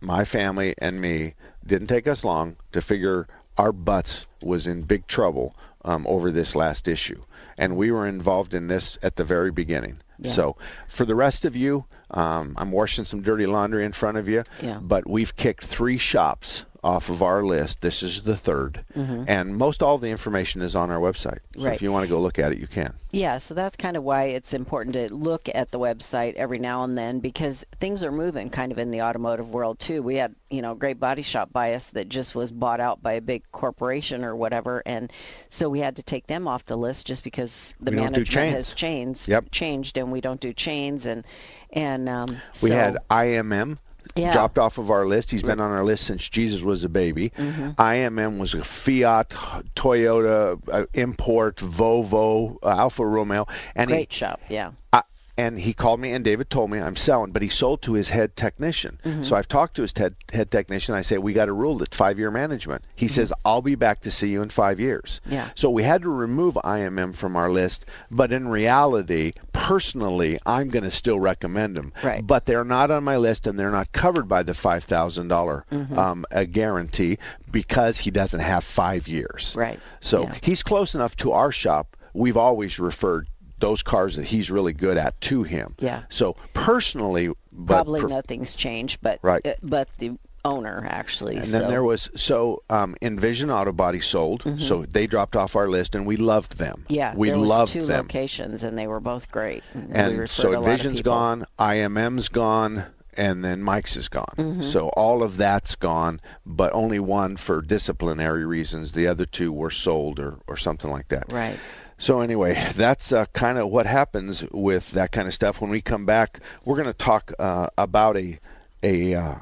my 0.00 0.24
family 0.24 0.74
and 0.78 1.00
me 1.00 1.34
didn't 1.66 1.86
take 1.86 2.06
us 2.06 2.24
long 2.24 2.56
to 2.72 2.80
figure 2.80 3.28
our 3.56 3.72
butts 3.72 4.26
was 4.42 4.66
in 4.66 4.82
big 4.82 5.06
trouble 5.06 5.54
um, 5.84 6.06
over 6.06 6.30
this 6.30 6.54
last 6.54 6.88
issue, 6.88 7.22
and 7.58 7.76
we 7.76 7.90
were 7.90 8.06
involved 8.06 8.54
in 8.54 8.68
this 8.68 8.98
at 9.02 9.16
the 9.16 9.24
very 9.24 9.50
beginning. 9.50 9.98
Yeah. 10.18 10.32
So, 10.32 10.56
for 10.88 11.04
the 11.04 11.14
rest 11.14 11.44
of 11.44 11.56
you, 11.56 11.84
um, 12.12 12.54
I'm 12.56 12.70
washing 12.70 13.04
some 13.04 13.22
dirty 13.22 13.46
laundry 13.46 13.84
in 13.84 13.92
front 13.92 14.16
of 14.16 14.28
you, 14.28 14.44
Yeah. 14.60 14.78
but 14.80 15.08
we've 15.08 15.34
kicked 15.36 15.64
three 15.64 15.98
shops 15.98 16.64
off 16.84 17.08
of 17.10 17.22
our 17.22 17.44
list. 17.44 17.80
This 17.80 18.02
is 18.02 18.22
the 18.22 18.34
3rd 18.34 18.82
and 19.28 19.56
most 19.56 19.82
all 19.82 19.98
the 19.98 20.10
information 20.10 20.62
is 20.62 20.74
on 20.74 20.90
our 20.90 20.98
website. 21.00 21.38
So 21.54 21.58
Mm-hmm. 21.58 21.64
Right. 21.66 21.74
if 21.76 21.82
you 21.82 21.92
want 21.92 22.04
to 22.04 22.08
go 22.08 22.20
look 22.20 22.38
at 22.38 22.52
it, 22.52 22.58
you 22.58 22.66
can. 22.66 22.94
Yeah, 23.12 23.38
so 23.38 23.52
that's 23.54 23.76
kind 23.76 23.96
of 23.96 24.02
why 24.04 24.24
it's 24.24 24.54
important 24.54 24.94
to 24.94 25.12
look 25.14 25.48
at 25.54 25.70
the 25.70 25.78
website 25.78 26.34
every 26.34 26.58
now 26.58 26.82
and 26.82 26.96
then 26.96 27.20
because 27.20 27.64
things 27.78 28.02
are 28.02 28.10
moving 28.10 28.48
kind 28.50 28.72
of 28.72 28.78
in 28.78 28.90
the 28.90 29.02
automotive 29.02 29.50
world 29.50 29.78
too. 29.78 30.02
We 30.02 30.16
had, 30.16 30.34
you 30.50 30.62
know, 30.62 30.74
great 30.74 30.98
body 30.98 31.22
shop 31.22 31.52
by 31.52 31.74
us 31.74 31.90
that 31.90 32.08
just 32.08 32.34
was 32.34 32.50
bought 32.52 32.80
out 32.80 33.02
by 33.02 33.12
a 33.12 33.20
big 33.20 33.42
corporation 33.52 34.24
or 34.24 34.34
whatever 34.34 34.82
and 34.86 35.12
so 35.50 35.68
we 35.68 35.80
had 35.80 35.96
to 35.96 36.02
take 36.02 36.26
them 36.26 36.48
off 36.48 36.64
the 36.64 36.76
list 36.76 37.06
just 37.06 37.22
because 37.22 37.74
the 37.80 37.90
We 37.90 37.96
management 37.96 38.28
chains. 38.28 38.54
has 38.54 38.72
changed 38.72 39.28
Yep. 39.28 39.50
changed 39.52 39.98
and 39.98 40.10
we 40.10 40.20
don't 40.20 40.40
do 40.40 40.52
chains 40.52 41.06
and 41.06 41.24
and 41.72 42.08
um 42.08 42.28
We 42.62 42.70
so, 42.70 42.76
had 42.76 42.98
IMM 43.10 43.78
Yeah. 44.16 44.32
dropped 44.32 44.58
off 44.58 44.78
of 44.78 44.90
our 44.90 45.06
list. 45.06 45.30
He's 45.30 45.42
been 45.42 45.60
on 45.60 45.70
our 45.70 45.84
list 45.84 46.04
since 46.04 46.28
Jesus 46.28 46.62
was 46.62 46.84
a 46.84 46.88
baby. 46.88 47.30
Mm-hmm. 47.30 47.70
IMM 47.70 48.38
was 48.38 48.54
a 48.54 48.62
Fiat, 48.62 49.30
Toyota, 49.74 50.58
uh, 50.70 50.86
import, 50.94 51.56
Volvo, 51.56 52.56
uh, 52.62 52.68
Alfa 52.68 53.06
Romeo, 53.06 53.46
and 53.74 53.90
he 53.90 53.96
great 53.96 54.12
shop, 54.12 54.40
yeah. 54.48 54.72
I, 54.92 55.02
and 55.38 55.58
he 55.58 55.72
called 55.72 55.98
me 56.00 56.12
and 56.12 56.24
David 56.24 56.50
told 56.50 56.70
me 56.70 56.78
I'm 56.78 56.96
selling, 56.96 57.32
but 57.32 57.42
he 57.42 57.48
sold 57.48 57.82
to 57.82 57.94
his 57.94 58.10
head 58.10 58.36
technician. 58.36 58.98
Mm-hmm. 59.04 59.22
So 59.24 59.36
I've 59.36 59.48
talked 59.48 59.76
to 59.76 59.82
his 59.82 59.92
head, 59.96 60.14
head 60.32 60.50
technician. 60.50 60.94
I 60.94 61.02
say 61.02 61.18
we 61.18 61.32
got 61.32 61.48
a 61.48 61.52
rule 61.52 61.82
at 61.82 61.94
five 61.94 62.18
year 62.18 62.30
management. 62.30 62.84
He 62.96 63.08
says 63.08 63.32
I'll 63.44 63.62
be 63.62 63.74
back 63.74 64.02
to 64.02 64.10
see 64.10 64.28
you 64.28 64.42
in 64.42 64.50
five 64.50 64.78
years. 64.78 65.20
Mm-hmm. 65.24 65.34
Yeah. 65.34 65.50
So 65.54 65.70
we 65.70 65.82
had 65.82 66.02
to 66.02 66.10
remove 66.10 66.54
IMM 66.64 67.14
from 67.14 67.36
our 67.36 67.50
list, 67.50 67.86
but 68.10 68.30
in 68.32 68.48
reality, 68.48 69.32
personally, 69.52 70.38
I'm 70.44 70.68
going 70.68 70.84
to 70.84 70.90
still 70.90 71.18
recommend 71.18 71.76
them. 71.76 71.92
Right. 72.02 72.26
But 72.26 72.46
they're 72.46 72.64
not 72.64 72.90
on 72.90 73.04
my 73.04 73.16
list 73.16 73.46
and 73.46 73.58
they're 73.58 73.70
not 73.70 73.92
covered 73.92 74.28
by 74.28 74.42
the 74.42 74.54
five 74.54 74.82
Mm-hmm. 74.82 75.98
um, 75.98 76.24
a 76.30 76.44
guarantee 76.44 77.18
because 77.50 77.96
he 77.98 78.10
doesn't 78.10 78.40
have 78.40 78.64
five 78.64 79.08
years. 79.08 79.54
Right. 79.56 79.80
So 80.00 80.22
Yeah. 80.24 80.34
he's 80.42 80.62
close 80.62 80.94
enough 80.94 81.16
to 81.18 81.32
our 81.32 81.52
shop. 81.52 81.96
We've 82.14 82.36
always 82.36 82.78
referred 82.78 83.26
those 83.62 83.82
cars 83.82 84.16
that 84.16 84.26
he's 84.26 84.50
really 84.50 84.74
good 84.74 84.98
at 84.98 85.18
to 85.22 85.42
him. 85.44 85.74
Yeah. 85.78 86.02
So 86.10 86.36
personally, 86.52 87.28
but 87.50 87.74
Probably 87.74 88.00
prof- 88.00 88.12
nothing's 88.12 88.54
changed, 88.54 88.98
but 89.02 89.18
Right. 89.22 89.46
uh, 89.46 89.54
but 89.62 89.88
the 89.98 90.18
owner 90.44 90.84
actually 90.90 91.36
And 91.36 91.46
so. 91.46 91.58
then 91.60 91.68
there 91.70 91.84
was 91.84 92.10
so 92.16 92.62
um, 92.68 92.96
Envision 93.00 93.48
Auto 93.50 93.70
Body 93.72 94.00
sold, 94.00 94.42
so 94.58 94.84
they 94.84 95.06
dropped 95.06 95.36
off 95.36 95.54
our 95.54 95.68
list, 95.68 95.94
and 95.94 96.04
we 96.04 96.16
loved 96.16 96.58
them. 96.58 96.78
Mm-hmm. 96.84 96.92
Yeah, 96.92 97.14
we 97.14 97.28
there 97.30 97.38
was 97.38 97.48
loved 97.50 97.72
two 97.72 97.86
them. 97.86 98.02
locations, 98.06 98.64
and 98.64 98.76
they 98.76 98.88
were 98.88 99.00
both 99.00 99.30
great. 99.30 99.62
we 99.74 99.82
and 99.92 100.28
so 100.28 100.48
a 100.48 100.50
lot 100.50 100.58
of 100.62 100.68
Envision's 100.68 101.00
gone, 101.02 101.44
IMM's 101.60 102.28
gone, 102.28 102.84
and 103.16 103.44
then 103.44 103.62
Mike's 103.62 103.96
is 103.96 104.08
gone. 104.08 104.34
Mm-hmm. 104.36 104.62
So 104.62 104.88
all 104.88 105.22
of 105.22 105.36
that's 105.36 105.76
gone, 105.76 106.20
but 106.44 106.72
only 106.72 106.98
one 106.98 107.36
for 107.36 107.62
disciplinary 107.62 108.44
reasons. 108.44 108.92
The 108.92 109.06
other 109.06 109.26
two 109.26 109.52
were 109.52 109.70
sold 109.70 110.18
or, 110.18 110.38
or 110.48 110.56
something 110.56 110.90
like 110.90 111.06
that. 111.08 111.30
Right. 111.32 111.58
So 112.02 112.20
anyway, 112.20 112.54
that's 112.74 113.12
uh, 113.12 113.26
kind 113.32 113.58
of 113.58 113.68
what 113.68 113.86
happens 113.86 114.44
with 114.50 114.90
that 114.90 115.12
kind 115.12 115.28
of 115.28 115.34
stuff. 115.34 115.60
When 115.60 115.70
we 115.70 115.80
come 115.80 116.04
back, 116.04 116.40
we're 116.64 116.74
going 116.74 116.88
to 116.88 116.92
talk 116.92 117.32
uh, 117.38 117.68
about 117.78 118.16
a 118.16 118.40
a 118.82 119.14
uh, 119.14 119.34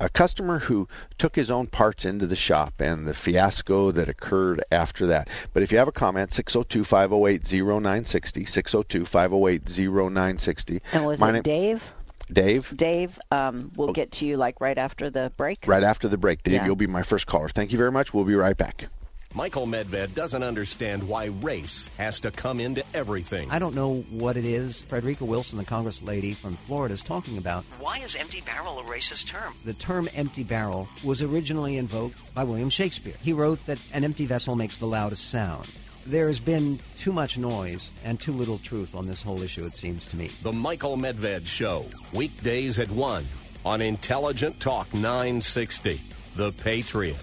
a 0.00 0.08
customer 0.08 0.58
who 0.58 0.88
took 1.18 1.36
his 1.36 1.48
own 1.48 1.68
parts 1.68 2.04
into 2.04 2.26
the 2.26 2.34
shop 2.34 2.80
and 2.80 3.06
the 3.06 3.14
fiasco 3.14 3.92
that 3.92 4.08
occurred 4.08 4.64
after 4.72 5.06
that. 5.06 5.28
But 5.52 5.62
if 5.62 5.70
you 5.70 5.78
have 5.78 5.86
a 5.86 5.92
comment, 5.92 6.30
602-508-0960, 6.30 8.48
602-508-0960. 8.48 10.80
And 10.92 11.06
was 11.06 11.20
My 11.20 11.28
it 11.28 11.32
name- 11.34 11.42
Dave? 11.42 11.92
Dave? 12.32 12.72
Dave, 12.76 13.18
um, 13.30 13.70
we'll 13.76 13.92
get 13.92 14.10
to 14.12 14.26
you 14.26 14.36
like 14.36 14.60
right 14.60 14.76
after 14.76 15.08
the 15.08 15.32
break. 15.36 15.58
Right 15.66 15.84
after 15.84 16.08
the 16.08 16.18
break, 16.18 16.42
Dave, 16.42 16.54
Yeah. 16.54 16.66
you'll 16.66 16.76
be 16.76 16.86
my 16.88 17.02
first 17.02 17.26
caller. 17.26 17.48
Thank 17.48 17.72
you 17.72 17.78
very 17.78 17.92
much. 17.92 18.12
We'll 18.12 18.24
be 18.24 18.34
right 18.34 18.56
back. 18.56 18.88
Michael 19.34 19.66
Medved 19.66 20.14
doesn't 20.14 20.42
understand 20.42 21.06
why 21.06 21.26
race 21.26 21.90
has 21.98 22.18
to 22.20 22.30
come 22.30 22.60
into 22.60 22.82
everything. 22.94 23.50
I 23.50 23.58
don't 23.58 23.74
know 23.74 23.96
what 24.10 24.36
it 24.38 24.44
is 24.44 24.82
Frederica 24.82 25.24
Wilson, 25.24 25.58
the 25.58 25.64
Congress 25.64 26.02
lady 26.02 26.32
from 26.32 26.54
Florida, 26.54 26.94
is 26.94 27.02
talking 27.02 27.36
about. 27.36 27.64
Why 27.78 27.98
is 27.98 28.16
empty 28.16 28.40
barrel 28.40 28.78
a 28.78 28.82
racist 28.84 29.26
term? 29.26 29.54
The 29.66 29.74
term 29.74 30.08
empty 30.14 30.44
barrel 30.44 30.88
was 31.04 31.22
originally 31.22 31.76
invoked 31.76 32.34
by 32.34 32.44
William 32.44 32.70
Shakespeare. 32.70 33.14
He 33.22 33.34
wrote 33.34 33.64
that 33.66 33.78
an 33.92 34.02
empty 34.02 34.24
vessel 34.24 34.56
makes 34.56 34.78
the 34.78 34.86
loudest 34.86 35.30
sound. 35.30 35.68
There's 36.06 36.40
been 36.40 36.78
too 36.96 37.12
much 37.12 37.36
noise 37.36 37.90
and 38.04 38.18
too 38.18 38.32
little 38.32 38.56
truth 38.56 38.94
on 38.94 39.06
this 39.06 39.22
whole 39.22 39.42
issue, 39.42 39.66
it 39.66 39.74
seems 39.74 40.06
to 40.06 40.16
me. 40.16 40.30
The 40.42 40.52
Michael 40.52 40.96
Medved 40.96 41.46
Show, 41.46 41.84
weekdays 42.14 42.78
at 42.78 42.90
1 42.90 43.26
on 43.66 43.82
Intelligent 43.82 44.58
Talk 44.58 44.92
960. 44.94 46.00
The 46.34 46.52
Patriot. 46.62 47.22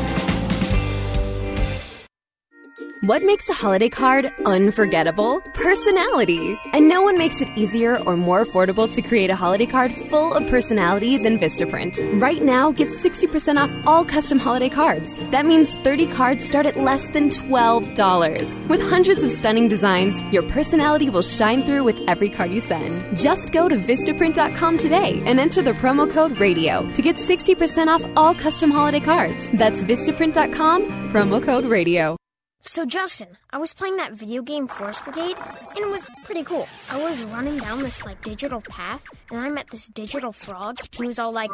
What 3.01 3.23
makes 3.23 3.49
a 3.49 3.53
holiday 3.53 3.89
card 3.89 4.31
unforgettable? 4.45 5.41
Personality. 5.55 6.55
And 6.71 6.87
no 6.87 7.01
one 7.01 7.17
makes 7.17 7.41
it 7.41 7.49
easier 7.55 7.97
or 7.97 8.15
more 8.15 8.45
affordable 8.45 8.93
to 8.93 9.01
create 9.01 9.31
a 9.31 9.35
holiday 9.35 9.65
card 9.65 9.91
full 9.91 10.35
of 10.35 10.47
personality 10.49 11.17
than 11.17 11.39
Vistaprint. 11.39 12.21
Right 12.21 12.43
now, 12.43 12.71
get 12.71 12.89
60% 12.89 13.57
off 13.59 13.75
all 13.87 14.05
custom 14.05 14.37
holiday 14.37 14.69
cards. 14.69 15.17
That 15.31 15.47
means 15.47 15.73
30 15.77 16.13
cards 16.13 16.45
start 16.45 16.67
at 16.67 16.75
less 16.75 17.09
than 17.09 17.31
$12. 17.31 18.67
With 18.67 18.87
hundreds 18.87 19.23
of 19.23 19.31
stunning 19.31 19.67
designs, 19.67 20.19
your 20.31 20.43
personality 20.43 21.09
will 21.09 21.23
shine 21.23 21.63
through 21.63 21.83
with 21.85 21.99
every 22.07 22.29
card 22.29 22.51
you 22.51 22.61
send. 22.61 23.17
Just 23.17 23.51
go 23.51 23.67
to 23.67 23.77
Vistaprint.com 23.77 24.77
today 24.77 25.23
and 25.25 25.39
enter 25.39 25.63
the 25.63 25.71
promo 25.71 26.07
code 26.07 26.37
RADIO 26.37 26.87
to 26.93 27.01
get 27.01 27.15
60% 27.15 27.87
off 27.87 28.05
all 28.15 28.35
custom 28.35 28.69
holiday 28.69 28.99
cards. 28.99 29.49
That's 29.53 29.83
Vistaprint.com, 29.83 31.11
promo 31.11 31.41
code 31.41 31.65
RADIO. 31.65 32.20
So, 32.63 32.85
Justin, 32.85 33.37
I 33.49 33.57
was 33.57 33.73
playing 33.73 33.97
that 33.97 34.13
video 34.13 34.43
game 34.43 34.67
Forest 34.67 35.03
Brigade, 35.03 35.35
and 35.39 35.79
it 35.79 35.89
was 35.89 36.07
pretty 36.23 36.43
cool. 36.43 36.67
I 36.91 37.03
was 37.03 37.21
running 37.23 37.57
down 37.57 37.81
this, 37.81 38.05
like, 38.05 38.21
digital 38.21 38.61
path, 38.61 39.03
and 39.31 39.39
I 39.39 39.49
met 39.49 39.65
this 39.71 39.87
digital 39.87 40.31
frog. 40.31 40.77
He 40.91 41.07
was 41.07 41.17
all 41.17 41.31
like. 41.31 41.49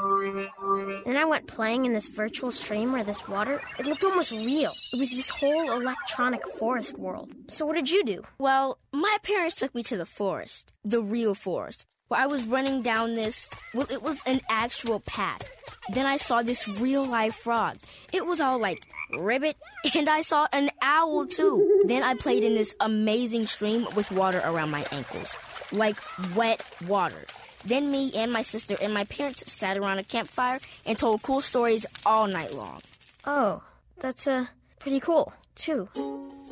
Then 1.06 1.16
I 1.16 1.24
went 1.24 1.48
playing 1.48 1.86
in 1.86 1.94
this 1.94 2.10
virtual 2.10 2.52
stream 2.52 2.92
where 2.92 3.06
this 3.06 3.26
water, 3.26 3.62
it 3.80 3.86
looked 3.86 4.04
almost 4.04 4.34
real. 4.34 4.74
It 4.92 5.00
was 5.00 5.12
this 5.12 5.30
whole 5.30 5.72
electronic 5.72 6.42
forest 6.60 7.00
world. 7.00 7.32
So, 7.48 7.66
what 7.66 7.78
did 7.78 7.90
you 7.90 8.04
do? 8.04 8.24
Well, 8.38 8.78
my 8.92 9.18
parents 9.24 9.56
took 9.56 9.74
me 9.74 9.84
to 9.84 9.96
the 9.96 10.06
forest, 10.06 10.74
the 10.84 11.02
real 11.02 11.34
forest, 11.34 11.86
where 12.10 12.20
I 12.20 12.28
was 12.28 12.44
running 12.44 12.82
down 12.82 13.16
this. 13.16 13.50
Well, 13.74 13.88
it 13.90 14.04
was 14.04 14.22
an 14.26 14.42
actual 14.50 15.00
path. 15.00 15.50
Then 15.94 16.06
I 16.06 16.18
saw 16.18 16.42
this 16.42 16.68
real 16.68 17.06
life 17.06 17.36
frog. 17.36 17.78
It 18.12 18.26
was 18.26 18.42
all 18.42 18.60
like 18.60 18.86
ribbit, 19.12 19.58
and 19.96 20.10
I 20.10 20.22
saw 20.22 20.48
an 20.52 20.70
owl 20.82 21.28
too. 21.28 21.84
Then 21.86 22.04
I 22.04 22.16
played 22.16 22.44
in 22.44 22.56
this 22.56 22.76
amazing 22.80 23.46
stream 23.46 23.88
with 23.96 24.12
water 24.12 24.42
around 24.44 24.72
my 24.72 24.86
ankles, 24.92 25.38
like 25.72 25.98
wet 26.36 26.64
water. 26.88 27.26
Then 27.66 27.92
me 27.92 28.14
and 28.16 28.32
my 28.32 28.44
sister 28.44 28.78
and 28.82 28.94
my 28.94 29.04
parents 29.06 29.52
sat 29.52 29.78
around 29.78 30.00
a 30.00 30.04
campfire 30.04 30.60
and 30.86 30.98
told 30.98 31.22
cool 31.22 31.42
stories 31.42 31.86
all 32.06 32.28
night 32.28 32.54
long. 32.54 32.80
Oh, 33.26 33.62
that's 34.00 34.28
uh, 34.28 34.46
pretty 34.80 35.00
cool, 35.00 35.34
too. 35.56 35.90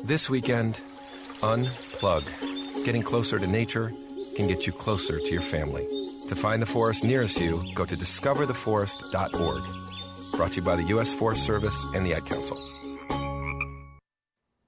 This 0.04 0.28
weekend, 0.28 0.80
unplug. 1.40 2.84
Getting 2.84 3.02
closer 3.02 3.38
to 3.38 3.46
nature 3.46 3.90
can 4.36 4.46
get 4.46 4.66
you 4.66 4.72
closer 4.72 5.18
to 5.18 5.30
your 5.30 5.42
family. 5.42 5.86
To 6.28 6.36
find 6.36 6.60
the 6.60 6.66
forest 6.66 7.04
nearest 7.04 7.40
you, 7.40 7.62
go 7.74 7.84
to 7.84 7.96
discovertheforest.org. 7.96 9.95
Brought 10.32 10.52
to 10.52 10.60
you 10.60 10.62
by 10.66 10.76
the 10.76 10.82
U.S. 10.84 11.12
Forest 11.14 11.44
Service 11.44 11.84
and 11.94 12.04
the 12.04 12.14
Ad 12.14 12.26
Council. 12.26 12.58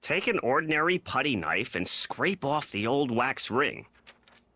Take 0.03 0.27
an 0.27 0.39
ordinary 0.39 0.99
putty 0.99 1.37
knife 1.37 1.75
and 1.75 1.87
scrape 1.87 2.45
off 2.45 2.71
the 2.71 2.87
old 2.87 3.15
wax 3.15 3.51
ring. 3.51 3.87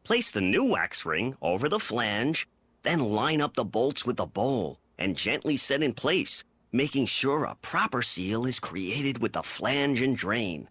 Place 0.04 0.30
the 0.30 0.40
new 0.40 0.64
wax 0.64 1.04
ring 1.04 1.36
over 1.42 1.68
the 1.68 1.78
flange, 1.78 2.48
then 2.82 3.00
line 3.00 3.40
up 3.42 3.54
the 3.54 3.64
bolts 3.64 4.06
with 4.06 4.16
the 4.16 4.26
bowl 4.26 4.78
and 4.98 5.16
gently 5.16 5.56
set 5.56 5.82
in 5.82 5.92
place, 5.92 6.42
making 6.72 7.06
sure 7.06 7.44
a 7.44 7.54
proper 7.56 8.02
seal 8.02 8.46
is 8.46 8.58
created 8.58 9.18
with 9.20 9.34
the 9.34 9.42
flange 9.42 10.00
and 10.00 10.16
drain. 10.16 10.68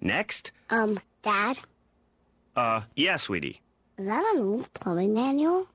Next, 0.00 0.50
Um, 0.70 0.98
Dad, 1.20 1.58
uh, 2.56 2.82
yeah, 2.96 3.16
sweetie. 3.16 3.60
is 3.98 4.06
that 4.06 4.24
an 4.34 4.40
old 4.42 4.72
plumbing 4.72 5.12
manual? 5.14 5.68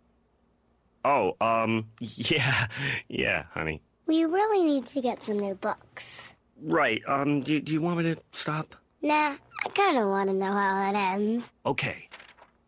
Oh, 1.05 1.37
um, 1.39 1.85
yeah, 1.99 2.67
yeah, 3.07 3.43
honey. 3.53 3.81
We 4.07 4.23
really 4.23 4.63
need 4.63 4.85
to 4.87 5.01
get 5.01 5.21
some 5.21 5.37
new 5.39 5.55
books. 5.55 6.33
Right, 6.63 7.01
um, 7.07 7.41
do, 7.41 7.59
do 7.59 7.73
you 7.73 7.81
want 7.81 7.97
me 7.97 8.15
to 8.15 8.21
stop? 8.31 8.73
Nah, 9.01 9.35
I 9.65 9.69
kind 9.75 9.97
of 9.97 10.07
want 10.07 10.29
to 10.29 10.33
know 10.33 10.51
how 10.51 10.89
it 10.89 10.95
ends. 10.95 11.51
Okay. 11.65 12.07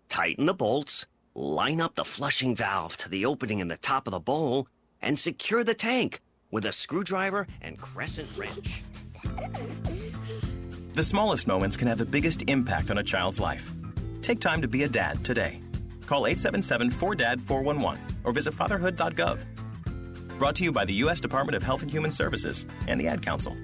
Tighten 0.10 0.46
the 0.46 0.54
bolts, 0.54 1.06
line 1.34 1.80
up 1.80 1.96
the 1.96 2.04
flushing 2.04 2.56
valve 2.56 2.98
to 2.98 3.10
the 3.10 3.26
opening 3.26 3.60
in 3.60 3.70
the 3.70 3.78
top 3.78 4.06
of 4.06 4.12
the 4.12 4.20
bowl, 4.20 4.68
and 5.02 5.18
secure 5.18 5.64
the 5.64 5.74
tank 5.74 6.20
with 6.52 6.66
a 6.66 6.72
screwdriver 6.72 7.48
and 7.62 7.80
crescent 7.80 8.30
wrench. 8.38 8.84
The 10.94 11.04
smallest 11.04 11.48
moments 11.48 11.78
can 11.78 11.88
have 11.88 11.98
the 11.98 12.06
biggest 12.06 12.44
impact 12.48 12.92
on 12.92 12.98
a 12.98 13.04
child's 13.04 13.40
life. 13.40 13.72
Take 14.22 14.42
time 14.42 14.62
to 14.62 14.68
be 14.68 14.84
a 14.84 14.90
dad 14.90 15.24
today. 15.24 15.62
Call 16.06 16.28
877 16.28 16.92
4DAD 16.92 17.42
411 17.42 18.02
or 18.26 18.34
visit 18.34 18.54
fatherhood.gov. 18.54 19.40
Brought 20.40 20.56
to 20.56 20.64
you 20.64 20.72
by 20.72 20.86
the 20.86 20.94
U.S. 20.94 21.20
Department 21.20 21.58
of 21.58 21.64
Health 21.64 21.82
and 21.82 21.92
Human 21.92 22.12
Services 22.12 22.66
and 22.88 23.00
the 23.00 23.08
Ad 23.08 23.22
Council. 23.22 23.58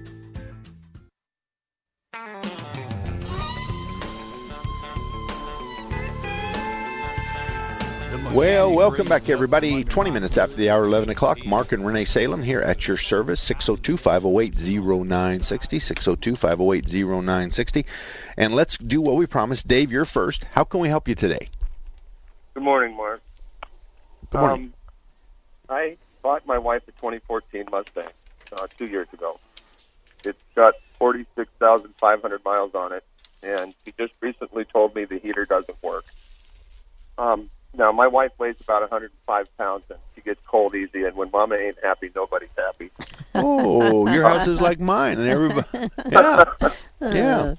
Well, 8.34 8.74
welcome 8.74 9.08
back, 9.08 9.30
everybody. 9.30 9.84
20 9.84 10.10
minutes 10.10 10.36
after 10.36 10.54
the 10.54 10.68
hour, 10.68 10.84
11 10.84 11.08
o'clock. 11.08 11.46
Mark 11.46 11.72
and 11.72 11.86
Renee 11.86 12.04
Salem 12.04 12.42
here 12.42 12.60
at 12.60 12.86
your 12.86 12.98
service, 12.98 13.40
602 13.40 13.96
508 13.96 14.54
0960. 14.78 15.78
602 15.78 16.36
508 16.36 16.92
0960. 16.92 17.86
And 18.36 18.54
let's 18.54 18.76
do 18.76 19.00
what 19.00 19.16
we 19.16 19.24
promised. 19.24 19.66
Dave, 19.66 19.90
you're 19.90 20.04
first. 20.04 20.44
How 20.52 20.64
can 20.64 20.80
we 20.80 20.88
help 20.88 21.08
you 21.08 21.14
today? 21.14 21.48
Good 22.52 22.62
morning, 22.62 22.94
Mark. 22.94 23.22
Good 24.30 24.40
morning. 24.40 24.72
Um, 25.70 25.74
I 25.74 25.96
bought 26.26 26.44
my 26.44 26.58
wife 26.58 26.82
a 26.88 26.90
2014 26.90 27.66
Mustang 27.70 28.08
uh, 28.52 28.66
two 28.76 28.86
years 28.86 29.06
ago. 29.12 29.38
It's 30.24 30.36
got 30.56 30.74
46,500 30.98 32.44
miles 32.44 32.74
on 32.74 32.92
it, 32.92 33.04
and 33.44 33.72
she 33.84 33.94
just 33.96 34.12
recently 34.20 34.64
told 34.64 34.96
me 34.96 35.04
the 35.04 35.20
heater 35.20 35.44
doesn't 35.44 35.80
work. 35.84 36.04
Um, 37.16 37.48
now, 37.78 37.92
my 37.92 38.08
wife 38.08 38.32
weighs 38.40 38.56
about 38.60 38.80
105 38.80 39.56
pounds, 39.56 39.84
and 39.88 40.00
she 40.16 40.20
gets 40.20 40.40
cold 40.48 40.74
easy, 40.74 41.04
and 41.04 41.14
when 41.14 41.30
Mama 41.30 41.54
ain't 41.54 41.78
happy, 41.80 42.10
nobody's 42.12 42.48
happy. 42.58 42.90
Oh, 43.36 44.12
your 44.12 44.24
house 44.28 44.48
is 44.48 44.60
like 44.60 44.80
mine, 44.80 45.20
and 45.20 45.28
everybody. 45.28 45.90
Yeah. 46.10 46.44
Yeah. 47.02 47.54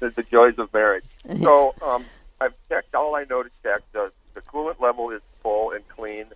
the, 0.00 0.10
the 0.10 0.22
joys 0.24 0.58
of 0.58 0.70
marriage. 0.74 1.04
So 1.42 1.74
um, 1.80 2.04
I've 2.42 2.52
checked 2.68 2.94
all 2.94 3.14
I 3.14 3.24
know 3.24 3.42
to 3.42 3.48
check. 3.62 3.80
The, 3.92 4.12
the 4.34 4.42
coolant 4.42 4.82
level 4.82 5.10
is 5.12 5.22
full 5.42 5.70
and 5.70 5.82
clean. 5.88 6.26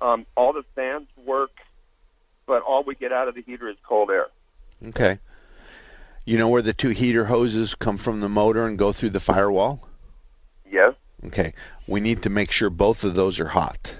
Um, 0.00 0.26
all 0.36 0.52
the 0.52 0.64
fans 0.74 1.08
work, 1.24 1.50
but 2.46 2.62
all 2.62 2.82
we 2.82 2.94
get 2.94 3.12
out 3.12 3.28
of 3.28 3.34
the 3.34 3.42
heater 3.42 3.68
is 3.68 3.76
cold 3.86 4.10
air. 4.10 4.28
Okay. 4.88 5.18
You 6.24 6.38
know 6.38 6.48
where 6.48 6.62
the 6.62 6.72
two 6.72 6.90
heater 6.90 7.24
hoses 7.24 7.74
come 7.74 7.96
from 7.96 8.20
the 8.20 8.28
motor 8.28 8.66
and 8.66 8.78
go 8.78 8.92
through 8.92 9.10
the 9.10 9.20
firewall? 9.20 9.86
Yes. 10.70 10.94
Okay. 11.26 11.54
We 11.86 12.00
need 12.00 12.22
to 12.22 12.30
make 12.30 12.50
sure 12.50 12.70
both 12.70 13.04
of 13.04 13.14
those 13.14 13.40
are 13.40 13.48
hot. 13.48 13.94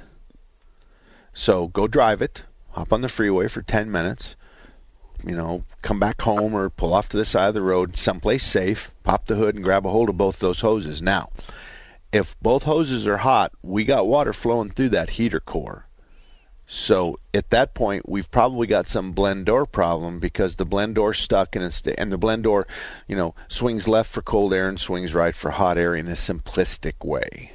So 1.33 1.69
go 1.69 1.87
drive 1.87 2.23
it, 2.23 2.45
hop 2.71 2.93
on 2.93 3.03
the 3.03 3.09
freeway 3.09 3.49
for 3.49 3.63
10 3.63 3.91
minutes, 3.91 4.37
you 5.25 5.37
know, 5.37 5.65
come 5.83 5.99
back 5.99 6.21
home 6.23 6.55
or 6.55 6.71
pull 6.71 6.95
off 6.95 7.09
to 7.11 7.17
the 7.17 7.25
side 7.25 7.49
of 7.49 7.55
the 7.55 7.63
road, 7.63 7.97
someplace 7.97 8.45
safe, 8.45 8.93
pop 9.05 9.27
the 9.27 9.37
hood 9.37 9.55
and 9.55 9.65
grab 9.65 9.87
a 9.87 9.91
hold 9.91 10.09
of 10.09 10.17
both 10.17 10.39
those 10.39 10.61
hoses. 10.61 11.03
Now, 11.03 11.31
if 12.13 12.39
both 12.41 12.65
hoses 12.65 13.07
are 13.07 13.19
hot, 13.19 13.53
we 13.63 13.85
got 13.85 14.07
water 14.07 14.33
flowing 14.33 14.71
through 14.71 14.91
that 14.91 15.11
heater 15.11 15.41
core. 15.41 15.87
So 16.73 17.19
at 17.35 17.51
that 17.51 17.75
point, 17.75 18.09
we've 18.09 18.31
probably 18.31 18.69
got 18.69 18.87
some 18.87 19.11
blend 19.11 19.47
door 19.47 19.67
problem 19.67 20.21
because 20.21 20.55
the 20.55 20.65
blend 20.65 20.95
door 20.95 21.13
stuck 21.13 21.57
and 21.57 21.65
it's 21.65 21.85
and 21.85 22.13
the 22.13 22.17
blend 22.17 22.45
door, 22.45 22.69
you 23.09 23.17
know, 23.17 23.35
swings 23.49 23.89
left 23.89 24.09
for 24.09 24.23
cold 24.23 24.55
air 24.55 24.69
and 24.69 24.79
swings 24.79 25.13
right 25.13 25.35
for 25.35 25.51
hot 25.51 25.79
air 25.79 25.97
in 25.97 26.07
a 26.07 26.13
simplistic 26.13 27.05
way. 27.05 27.51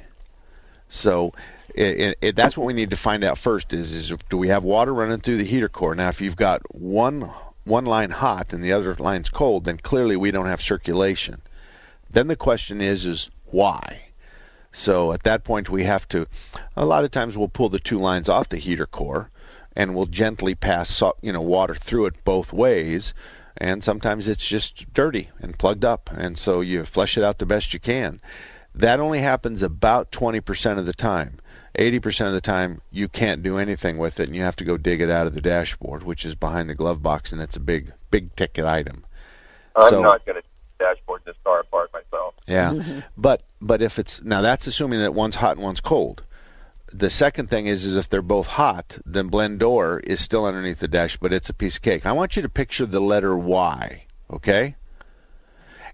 So 0.90 1.32
it, 1.74 2.00
it, 2.00 2.18
it, 2.20 2.36
that's 2.36 2.58
what 2.58 2.66
we 2.66 2.74
need 2.74 2.90
to 2.90 2.96
find 2.96 3.24
out 3.24 3.38
first: 3.38 3.72
is 3.72 3.90
is 3.90 4.12
do 4.28 4.36
we 4.36 4.48
have 4.48 4.64
water 4.64 4.92
running 4.92 5.20
through 5.20 5.38
the 5.38 5.44
heater 5.44 5.70
core? 5.70 5.94
Now, 5.94 6.10
if 6.10 6.20
you've 6.20 6.36
got 6.36 6.60
one 6.74 7.30
one 7.64 7.86
line 7.86 8.10
hot 8.10 8.52
and 8.52 8.62
the 8.62 8.74
other 8.74 8.94
line's 8.96 9.30
cold, 9.30 9.64
then 9.64 9.78
clearly 9.78 10.16
we 10.16 10.30
don't 10.30 10.44
have 10.44 10.60
circulation. 10.60 11.40
Then 12.10 12.28
the 12.28 12.36
question 12.36 12.82
is 12.82 13.06
is 13.06 13.30
why? 13.46 14.05
So 14.76 15.12
at 15.12 15.22
that 15.22 15.42
point, 15.42 15.70
we 15.70 15.84
have 15.84 16.06
to. 16.08 16.26
A 16.76 16.84
lot 16.84 17.02
of 17.02 17.10
times, 17.10 17.36
we'll 17.38 17.48
pull 17.48 17.70
the 17.70 17.78
two 17.78 17.98
lines 17.98 18.28
off 18.28 18.50
the 18.50 18.58
heater 18.58 18.84
core, 18.84 19.30
and 19.74 19.94
we'll 19.94 20.04
gently 20.04 20.54
pass 20.54 21.02
you 21.22 21.32
know 21.32 21.40
water 21.40 21.74
through 21.74 22.06
it 22.06 22.24
both 22.24 22.52
ways. 22.52 23.14
And 23.56 23.82
sometimes 23.82 24.28
it's 24.28 24.46
just 24.46 24.92
dirty 24.92 25.30
and 25.40 25.58
plugged 25.58 25.82
up, 25.82 26.10
and 26.14 26.36
so 26.36 26.60
you 26.60 26.84
flush 26.84 27.16
it 27.16 27.24
out 27.24 27.38
the 27.38 27.46
best 27.46 27.72
you 27.72 27.80
can. 27.80 28.20
That 28.74 29.00
only 29.00 29.20
happens 29.20 29.62
about 29.62 30.12
20% 30.12 30.76
of 30.78 30.84
the 30.84 30.92
time. 30.92 31.38
80% 31.78 32.26
of 32.26 32.34
the 32.34 32.42
time, 32.42 32.82
you 32.90 33.08
can't 33.08 33.42
do 33.42 33.56
anything 33.56 33.96
with 33.96 34.20
it, 34.20 34.26
and 34.26 34.36
you 34.36 34.42
have 34.42 34.56
to 34.56 34.64
go 34.64 34.76
dig 34.76 35.00
it 35.00 35.08
out 35.08 35.26
of 35.26 35.32
the 35.32 35.40
dashboard, 35.40 36.02
which 36.02 36.26
is 36.26 36.34
behind 36.34 36.68
the 36.68 36.74
glove 36.74 37.02
box, 37.02 37.32
and 37.32 37.40
that's 37.40 37.56
a 37.56 37.60
big, 37.60 37.94
big 38.10 38.36
ticket 38.36 38.66
item. 38.66 39.06
I'm 39.74 39.88
So- 39.88 40.02
not 40.02 40.26
going 40.26 40.36
to 40.36 40.45
dashboard 40.78 41.22
this 41.24 41.36
car 41.44 41.60
apart 41.60 41.92
myself. 41.92 42.34
Yeah, 42.46 42.72
mm-hmm. 42.72 43.00
but 43.16 43.42
but 43.60 43.82
if 43.82 43.98
it's 43.98 44.22
now 44.22 44.42
that's 44.42 44.66
assuming 44.66 45.00
that 45.00 45.14
one's 45.14 45.36
hot 45.36 45.56
and 45.56 45.64
one's 45.64 45.80
cold. 45.80 46.22
The 46.92 47.10
second 47.10 47.50
thing 47.50 47.66
is, 47.66 47.84
is 47.84 47.96
if 47.96 48.08
they're 48.08 48.22
both 48.22 48.46
hot, 48.46 48.98
then 49.04 49.26
blend 49.26 49.58
door 49.58 49.98
is 50.04 50.20
still 50.20 50.46
underneath 50.46 50.78
the 50.78 50.86
dash, 50.86 51.16
but 51.16 51.32
it's 51.32 51.50
a 51.50 51.54
piece 51.54 51.76
of 51.76 51.82
cake. 51.82 52.06
I 52.06 52.12
want 52.12 52.36
you 52.36 52.42
to 52.42 52.48
picture 52.48 52.86
the 52.86 53.00
letter 53.00 53.36
Y, 53.36 54.04
okay? 54.30 54.76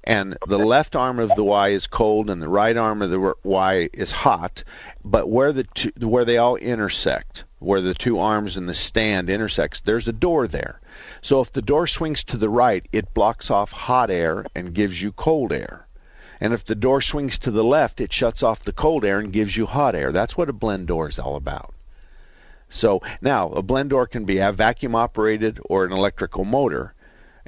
And 0.04 0.36
the 0.48 0.58
left 0.58 0.96
arm 0.96 1.20
of 1.20 1.32
the 1.36 1.44
Y 1.44 1.68
is 1.68 1.86
cold, 1.86 2.28
and 2.28 2.42
the 2.42 2.48
right 2.48 2.76
arm 2.76 3.02
of 3.02 3.10
the 3.10 3.34
Y 3.44 3.88
is 3.92 4.10
hot. 4.10 4.64
But 5.04 5.28
where 5.28 5.52
the 5.52 5.64
two, 5.64 5.92
where 6.00 6.24
they 6.24 6.38
all 6.38 6.56
intersect, 6.56 7.44
where 7.60 7.80
the 7.80 7.94
two 7.94 8.18
arms 8.18 8.56
and 8.56 8.68
the 8.68 8.74
stand 8.74 9.30
intersects, 9.30 9.80
there's 9.80 10.08
a 10.08 10.12
door 10.12 10.48
there. 10.48 10.80
So 11.20 11.40
if 11.40 11.52
the 11.52 11.62
door 11.62 11.86
swings 11.86 12.24
to 12.24 12.36
the 12.36 12.48
right, 12.48 12.84
it 12.92 13.14
blocks 13.14 13.50
off 13.50 13.70
hot 13.70 14.10
air 14.10 14.44
and 14.56 14.74
gives 14.74 15.00
you 15.00 15.12
cold 15.12 15.52
air. 15.52 15.86
And 16.40 16.52
if 16.52 16.64
the 16.64 16.74
door 16.74 17.00
swings 17.00 17.38
to 17.38 17.52
the 17.52 17.62
left, 17.62 18.00
it 18.00 18.12
shuts 18.12 18.42
off 18.42 18.64
the 18.64 18.72
cold 18.72 19.04
air 19.04 19.20
and 19.20 19.32
gives 19.32 19.56
you 19.56 19.66
hot 19.66 19.94
air. 19.94 20.10
That's 20.10 20.36
what 20.36 20.48
a 20.48 20.52
blend 20.52 20.88
door 20.88 21.08
is 21.08 21.20
all 21.20 21.36
about. 21.36 21.72
So 22.68 23.00
now 23.20 23.50
a 23.50 23.62
blend 23.62 23.90
door 23.90 24.08
can 24.08 24.24
be 24.24 24.38
a 24.38 24.50
vacuum 24.50 24.96
operated 24.96 25.60
or 25.66 25.84
an 25.84 25.92
electrical 25.92 26.44
motor. 26.44 26.94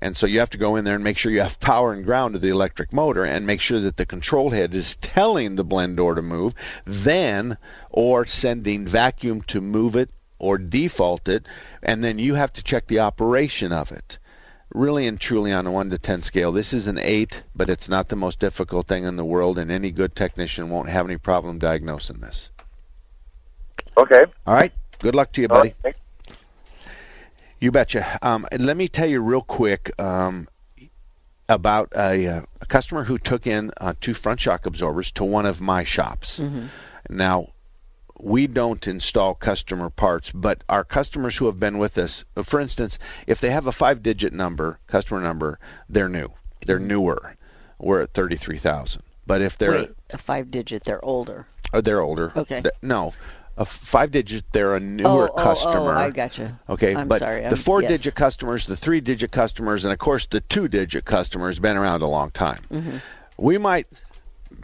And 0.05 0.15
so 0.15 0.27
you 0.27 0.39
have 0.41 0.51
to 0.51 0.59
go 0.59 0.77
in 0.77 0.85
there 0.85 0.97
and 0.97 1.03
make 1.03 1.17
sure 1.17 1.33
you 1.33 1.41
have 1.41 1.59
power 1.61 1.95
and 1.95 2.05
ground 2.05 2.35
to 2.35 2.39
the 2.39 2.51
electric 2.51 2.93
motor 2.93 3.25
and 3.25 3.47
make 3.47 3.63
sure 3.63 3.81
that 3.81 3.97
the 3.97 4.05
control 4.05 4.51
head 4.51 4.75
is 4.75 4.97
telling 4.97 5.57
the 5.57 5.65
blend 5.65 5.97
door 5.97 6.15
to 6.15 6.21
move, 6.21 6.55
then 6.85 7.57
or 7.89 8.27
sending 8.27 8.87
vacuum 8.87 9.41
to 9.41 9.63
move 9.63 9.97
it 9.97 10.11
or 10.39 10.59
default 10.59 11.27
it, 11.27 11.47
and 11.83 12.05
then 12.05 12.19
you 12.19 12.35
have 12.35 12.53
to 12.53 12.63
check 12.63 12.87
the 12.87 12.99
operation 12.99 13.73
of 13.73 13.91
it. 13.91 14.19
Really 14.75 15.07
and 15.07 15.19
truly 15.19 15.55
on 15.55 15.67
a 15.67 15.73
1 15.73 15.89
to 15.89 15.97
10 15.97 16.21
scale, 16.21 16.53
this 16.53 16.75
is 16.75 16.87
an 16.87 16.99
8, 16.99 17.43
but 17.57 17.71
it's 17.71 17.89
not 17.89 18.11
the 18.11 18.17
most 18.17 18.39
difficult 18.39 18.87
thing 18.87 19.05
in 19.05 19.17
the 19.17 19.25
world, 19.25 19.59
and 19.59 19.71
any 19.71 19.91
good 19.91 20.15
technician 20.15 20.69
won't 20.69 20.91
have 20.91 21.07
any 21.07 21.17
problem 21.17 21.59
diagnosing 21.59 22.19
this. 22.19 22.51
Okay. 23.97 24.25
All 24.47 24.55
right. 24.55 24.73
Good 24.99 25.15
luck 25.15 25.33
to 25.33 25.41
you, 25.41 25.49
buddy. 25.49 25.73
You 27.61 27.71
betcha. 27.71 28.19
Um, 28.23 28.47
and 28.53 28.67
let 28.67 28.77
me 28.77 28.89
tell 28.89 29.09
you 29.09 29.21
real 29.21 29.43
quick 29.43 29.91
um, 30.01 30.49
about 31.49 31.93
a, 31.97 32.27
uh, 32.27 32.43
a 32.61 32.67
customer 32.67 33.05
who 33.05 33.19
took 33.19 33.47
in 33.47 33.71
uh, 33.81 33.95
two 34.01 34.15
front 34.15 34.41
shock 34.41 34.67
absorbers 34.67 35.13
to 35.13 35.25
one 35.25 35.47
of 35.47 35.61
my 35.61 35.85
shops. 35.85 36.41
Mm-hmm. 36.41 36.67
Now, 37.11 37.49
we 38.21 38.47
don't 38.47 38.87
install 38.87 39.35
customer 39.35 39.91
parts, 39.91 40.31
but 40.33 40.63
our 40.69 40.85
customers 40.85 41.37
who 41.37 41.47
have 41.47 41.61
been 41.61 41.79
with 41.79 41.99
us, 41.99 42.25
for 42.43 42.61
instance, 42.61 42.99
if 43.27 43.41
they 43.41 43.51
have 43.51 43.67
a 43.67 43.73
five 43.73 44.03
digit 44.03 44.33
number, 44.33 44.79
customer 44.87 45.21
number, 45.21 45.59
they're 45.89 46.09
new. 46.09 46.31
They're 46.67 46.79
newer. 46.79 47.37
We're 47.79 48.03
at 48.03 48.15
33,000. 48.15 49.03
But 49.27 49.43
if 49.43 49.59
they're 49.59 49.73
Wait, 49.73 49.91
a 50.11 50.19
five 50.19 50.51
digit, 50.51 50.85
they're 50.85 51.05
older. 51.05 51.47
Oh, 51.73 51.81
they're 51.81 52.01
older. 52.01 52.33
Okay. 52.37 52.63
Th- 52.63 52.75
no, 52.83 53.13
a 53.57 53.65
five 53.65 54.11
digit, 54.11 54.45
they're 54.53 54.75
a 54.75 54.81
newer 54.81 55.29
Oh, 55.31 55.35
oh, 55.35 55.41
oh, 55.41 55.43
customer. 55.43 55.93
I 55.93 56.11
gotcha. 56.11 56.59
Okay, 56.69 56.95
I'm 56.95 57.09
but 57.09 57.21
sorry, 57.21 57.41
the 57.43 57.47
I'm- 57.49 57.57
four 57.57 57.83
yes. 57.83 57.91
digit 57.91 58.15
customers, 58.15 58.67
the 58.67 58.77
three 58.77 59.01
digit 59.01 59.31
customers, 59.31 59.85
and 59.85 59.93
of 59.93 59.99
course 59.99 60.27
the 60.27 60.41
two 60.41 60.69
digit 60.69 61.05
customers 61.05 61.59
been 61.59 61.77
around 61.77 62.03
a 62.03 62.09
long 62.09 62.31
time. 62.31 62.61
Mm-hmm. 62.73 62.97
We 63.37 63.59
might 63.59 63.87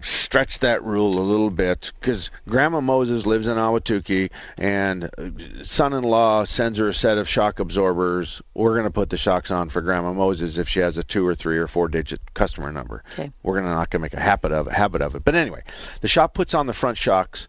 stretch 0.03 0.61
that 0.61 0.83
rule 0.85 1.19
a 1.19 1.21
little 1.21 1.51
bit 1.51 1.93
because 2.01 2.31
Grandma 2.49 2.81
Moses 2.81 3.27
lives 3.27 3.47
in 3.47 3.57
Ahwatukee 3.57 4.31
and 4.57 5.11
son 5.63 5.93
in 5.93 6.05
law 6.05 6.45
sends 6.45 6.79
her 6.79 6.89
a 6.89 6.95
set 6.95 7.19
of 7.19 7.29
shock 7.29 7.59
absorbers. 7.59 8.41
We're 8.55 8.75
going 8.75 8.85
to 8.85 8.91
put 8.91 9.11
the 9.11 9.17
shocks 9.17 9.51
on 9.51 9.69
for 9.69 9.81
Grandma 9.83 10.13
Moses 10.13 10.59
if 10.59 10.69
she 10.69 10.81
has 10.81 10.97
a 10.97 11.03
two 11.03 11.27
or 11.27 11.35
three 11.35 11.59
or 11.59 11.67
four 11.67 11.89
digit 11.89 12.21
customer 12.35 12.73
number. 12.73 13.03
Okay. 13.13 13.33
We're 13.43 13.57
gonna 13.57 13.71
not 13.75 13.91
going 13.91 14.01
to 14.01 14.05
make 14.05 14.15
a 14.15 14.21
habit 14.21 14.53
of, 14.53 14.69
habit 14.69 15.03
of 15.03 15.15
it. 15.15 15.25
But 15.25 15.35
anyway, 15.35 15.63
the 16.01 16.09
shop 16.09 16.35
puts 16.35 16.55
on 16.55 16.67
the 16.67 16.73
front 16.73 16.97
shocks 16.97 17.49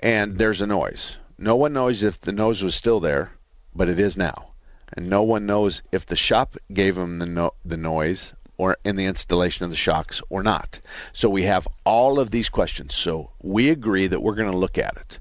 and 0.00 0.36
there's 0.36 0.60
a 0.60 0.66
noise. 0.66 1.16
No 1.38 1.56
one 1.56 1.72
knows 1.72 2.02
if 2.02 2.20
the 2.20 2.32
nose 2.32 2.62
was 2.62 2.74
still 2.74 3.00
there, 3.00 3.32
but 3.74 3.88
it 3.88 3.98
is 3.98 4.16
now. 4.16 4.52
And 4.92 5.08
no 5.08 5.22
one 5.22 5.46
knows 5.46 5.82
if 5.92 6.06
the 6.06 6.16
shop 6.16 6.56
gave 6.72 6.96
them 6.96 7.18
the 7.18 7.26
no- 7.26 7.54
the 7.64 7.76
noise 7.76 8.32
or 8.56 8.76
in 8.84 8.96
the 8.96 9.04
installation 9.04 9.64
of 9.64 9.70
the 9.70 9.76
shocks 9.76 10.20
or 10.30 10.42
not. 10.42 10.80
So 11.12 11.30
we 11.30 11.44
have 11.44 11.68
all 11.84 12.18
of 12.18 12.30
these 12.30 12.48
questions. 12.48 12.94
So 12.94 13.30
we 13.40 13.70
agree 13.70 14.06
that 14.08 14.22
we're 14.22 14.34
going 14.34 14.50
to 14.50 14.56
look 14.56 14.78
at 14.78 14.96
it. 14.96 15.20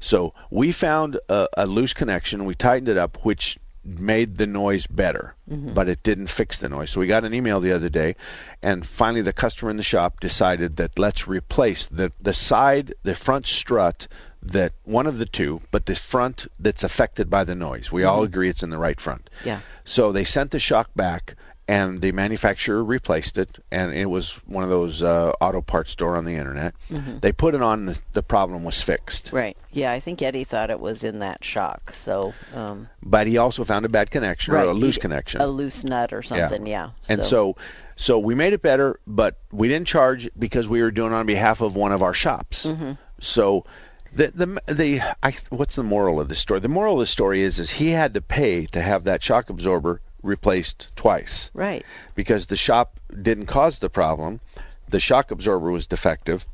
So 0.00 0.34
we 0.50 0.72
found 0.72 1.20
a, 1.28 1.46
a 1.56 1.66
loose 1.66 1.94
connection. 1.94 2.44
We 2.44 2.56
tightened 2.56 2.88
it 2.88 2.96
up, 2.96 3.24
which 3.24 3.56
made 3.84 4.36
the 4.36 4.46
noise 4.46 4.86
better, 4.86 5.34
Mhm. 5.50 5.74
but 5.74 5.88
it 5.88 6.02
didn't 6.02 6.28
fix 6.28 6.58
the 6.58 6.68
noise. 6.68 6.90
So 6.90 7.00
we 7.00 7.06
got 7.06 7.24
an 7.24 7.34
email 7.34 7.58
the 7.60 7.72
other 7.72 7.88
day, 7.88 8.14
and 8.62 8.86
finally 8.86 9.22
the 9.22 9.32
customer 9.32 9.70
in 9.70 9.76
the 9.76 9.82
shop 9.82 10.20
decided 10.20 10.76
that 10.76 10.98
let's 10.98 11.26
replace 11.26 11.88
the 11.88 12.12
the 12.20 12.32
side, 12.32 12.94
the 13.02 13.14
front 13.14 13.46
strut 13.46 14.06
that 14.44 14.72
one 14.84 15.06
of 15.06 15.18
the 15.18 15.26
two, 15.26 15.60
but 15.70 15.86
the 15.86 15.94
front 15.94 16.46
that's 16.58 16.82
affected 16.84 17.30
by 17.30 17.44
the 17.44 17.54
noise. 17.54 17.92
We 17.92 18.04
all 18.04 18.22
Mhm. 18.22 18.26
agree 18.26 18.48
it's 18.48 18.62
in 18.62 18.70
the 18.70 18.78
right 18.78 19.00
front. 19.00 19.30
Yeah. 19.44 19.60
So 19.84 20.10
they 20.12 20.24
sent 20.24 20.50
the 20.50 20.58
shock 20.58 20.90
back, 20.96 21.36
and 21.72 22.02
the 22.02 22.12
manufacturer 22.12 22.84
replaced 22.84 23.38
it, 23.38 23.58
and 23.70 23.94
it 23.94 24.04
was 24.10 24.34
one 24.46 24.62
of 24.62 24.68
those 24.68 25.02
uh, 25.02 25.32
auto 25.40 25.62
parts 25.62 25.90
store 25.92 26.16
on 26.16 26.24
the 26.26 26.34
internet. 26.36 26.74
Mhm. 26.90 27.20
They 27.22 27.32
put 27.32 27.54
it 27.54 27.62
on, 27.62 27.86
the, 27.86 28.00
the 28.12 28.22
problem 28.22 28.62
was 28.62 28.82
fixed. 28.82 29.32
Right. 29.32 29.56
Yeah, 29.70 29.90
I 29.90 30.00
think 30.00 30.20
Eddie 30.20 30.44
thought 30.44 30.68
it 30.70 30.80
was 30.80 31.02
in 31.02 31.20
that 31.20 31.42
shock. 31.42 31.92
So, 31.94 32.34
um, 32.54 32.88
But 33.02 33.26
he 33.26 33.38
also 33.38 33.64
found 33.64 33.86
a 33.86 33.88
bad 33.88 34.10
connection 34.10 34.52
or 34.54 34.58
a 34.64 34.74
loose 34.74 34.96
he- 34.96 35.00
connection. 35.00 35.40
a 35.40 35.46
loose 35.46 35.82
nut 35.84 36.12
or 36.12 36.22
something. 36.22 36.66
Yeah. 36.66 36.90
And 37.08 37.24
so, 37.24 37.56
so 37.96 38.18
we 38.18 38.34
made 38.34 38.52
it 38.52 38.60
better, 38.60 39.00
but 39.06 39.38
we 39.50 39.66
didn't 39.68 39.86
charge 39.88 40.28
because 40.38 40.68
we 40.68 40.82
were 40.82 40.90
doing 40.90 41.12
it 41.12 41.16
on 41.16 41.24
behalf 41.26 41.62
of 41.62 41.74
one 41.74 41.92
of 41.92 42.02
our 42.02 42.14
shops. 42.14 42.66
Mhm. 42.66 42.98
So, 43.20 43.64
the 44.12 44.30
the 44.34 44.74
the 44.74 45.00
I, 45.22 45.32
what's 45.48 45.76
the 45.76 45.82
moral 45.82 46.20
of 46.20 46.28
the 46.28 46.34
story? 46.34 46.60
The 46.60 46.68
moral 46.68 46.94
of 46.94 47.00
the 47.00 47.06
story 47.06 47.40
is 47.42 47.58
is 47.58 47.70
he 47.70 47.90
had 47.92 48.12
to 48.12 48.20
pay 48.20 48.66
to 48.66 48.82
have 48.82 49.04
that 49.04 49.22
shock 49.22 49.48
absorber 49.48 50.02
replaced 50.22 50.88
twice. 50.96 51.50
Right. 51.54 51.84
Because 52.14 52.46
the 52.46 52.56
shop 52.56 52.98
didn't 53.22 53.46
cause 53.46 53.78
the 53.78 53.90
problem, 53.90 54.40
the 54.88 55.00
shock 55.00 55.30
absorber 55.30 55.70
was 55.70 55.86
defective. 55.86 56.46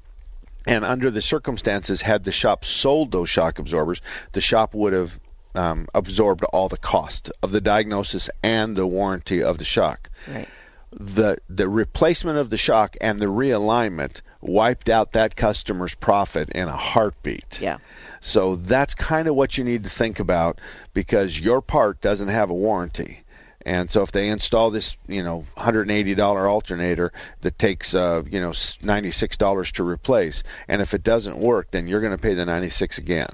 And 0.67 0.85
under 0.85 1.11
the 1.11 1.23
circumstances, 1.23 2.03
had 2.03 2.25
the 2.25 2.33
shop 2.33 2.65
sold 2.65 3.11
those 3.11 3.31
shock 3.31 3.59
absorbers, 3.59 4.03
the 4.33 4.41
shop 4.41 4.75
would 4.75 4.93
have 4.93 5.19
um, 5.55 5.87
absorbed 5.95 6.45
all 6.45 6.69
the 6.69 6.77
cost 6.77 7.31
of 7.43 7.53
the 7.53 7.61
diagnosis 7.61 8.29
and 8.43 8.77
the 8.77 8.87
warranty 8.87 9.43
of 9.43 9.59
the 9.59 9.65
shock 9.65 10.11
Right. 10.29 10.47
the 10.93 11.39
the 11.49 11.69
replacement 11.69 12.39
of 12.39 12.51
the 12.51 12.57
shock 12.59 12.97
and 13.01 13.21
the 13.21 13.27
realignment 13.27 14.21
wiped 14.41 14.89
out 14.89 15.13
that 15.13 15.37
customer's 15.37 15.95
profit 15.95 16.49
in 16.51 16.69
a 16.69 16.77
heartbeat. 16.77 17.61
Yeah. 17.61 17.79
So 18.21 18.57
that's 18.57 18.95
kind 18.95 19.27
of 19.27 19.35
what 19.35 19.59
you 19.59 19.65
need 19.65 19.85
to 19.85 19.91
think 19.91 20.21
about 20.21 20.61
because 20.95 21.41
your 21.41 21.61
part 21.61 22.01
doesn't 22.03 22.29
have 22.29 22.51
a 22.51 22.55
warranty. 22.55 23.23
And 23.69 23.91
so 23.91 24.03
if 24.03 24.13
they 24.13 24.31
install 24.31 24.71
this, 24.71 24.97
you 25.09 25.23
know, 25.23 25.45
$180 25.59 26.49
alternator 26.49 27.13
that 27.43 27.59
takes, 27.59 27.95
uh, 27.95 28.23
you 28.31 28.41
know, 28.41 28.53
$96 28.53 29.73
to 29.73 29.85
replace, 29.85 30.43
and 30.69 30.81
if 30.81 30.95
it 30.95 31.03
doesn't 31.03 31.37
work, 31.37 31.71
then 31.73 31.87
you're 31.87 32.01
going 32.01 32.17
to 32.17 32.19
pay 32.21 32.33
the 32.33 32.47
96 32.47 32.97
again, 32.97 33.29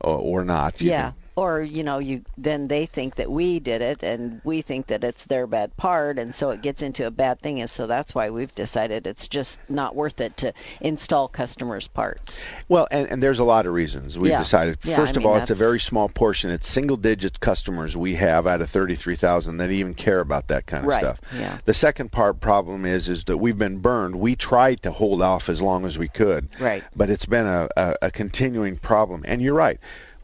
or, 0.00 0.18
or 0.18 0.44
not. 0.44 0.80
Yeah. 0.80 1.12
Or 1.40 1.62
you 1.62 1.82
know, 1.82 1.98
you 1.98 2.22
then 2.36 2.68
they 2.68 2.84
think 2.84 3.14
that 3.14 3.30
we 3.30 3.60
did 3.60 3.80
it, 3.80 4.02
and 4.02 4.42
we 4.44 4.60
think 4.60 4.88
that 4.88 5.02
it's 5.02 5.24
their 5.24 5.46
bad 5.46 5.74
part, 5.78 6.18
and 6.18 6.34
so 6.34 6.50
it 6.50 6.60
gets 6.60 6.82
into 6.82 7.06
a 7.06 7.10
bad 7.10 7.40
thing. 7.40 7.62
And 7.62 7.70
so 7.70 7.86
that's 7.86 8.14
why 8.14 8.28
we've 8.28 8.54
decided 8.54 9.06
it's 9.06 9.26
just 9.26 9.58
not 9.70 9.96
worth 9.96 10.20
it 10.20 10.36
to 10.36 10.52
install 10.82 11.28
customers' 11.28 11.88
parts. 11.88 12.42
Well, 12.68 12.86
and, 12.90 13.08
and 13.08 13.22
there's 13.22 13.38
a 13.38 13.44
lot 13.44 13.64
of 13.64 13.72
reasons 13.72 14.18
we've 14.18 14.32
Yeah. 14.32 14.38
decided. 14.38 14.80
First 14.82 15.16
of 15.16 15.22
mean, 15.22 15.32
all, 15.32 15.36
it's 15.38 15.48
a 15.50 15.54
very 15.54 15.80
small 15.80 16.10
portion. 16.10 16.50
It's 16.50 16.68
single 16.68 16.98
digit 16.98 17.40
customers 17.40 17.96
we 17.96 18.16
have 18.16 18.46
out 18.46 18.60
of 18.60 18.68
33,000 18.68 19.56
that 19.56 19.70
even 19.70 19.94
care 19.94 20.20
about 20.20 20.48
that 20.48 20.66
kind 20.66 20.84
of 20.84 20.88
Right, 20.90 21.00
stuff. 21.00 21.20
yeah. 21.34 21.56
The 21.64 21.72
second 21.74 22.12
part 22.12 22.40
problem 22.40 22.84
is 22.84 23.08
is 23.08 23.24
that 23.24 23.38
we've 23.38 23.56
been 23.56 23.78
burned. 23.78 24.16
We 24.16 24.36
tried 24.36 24.82
to 24.82 24.90
hold 24.90 25.22
off 25.22 25.48
as 25.48 25.62
long 25.62 25.86
as 25.86 25.98
we 25.98 26.08
could. 26.08 26.50
Right. 26.60 26.84
But 26.94 27.08
it's 27.08 27.24
been 27.24 27.46
a, 27.46 27.66
a, 27.78 27.94
a 28.02 28.10
continuing 28.10 28.76
problem. 28.76 29.24
And 29.26 29.40
you're 29.40 29.54
right. 29.54 29.80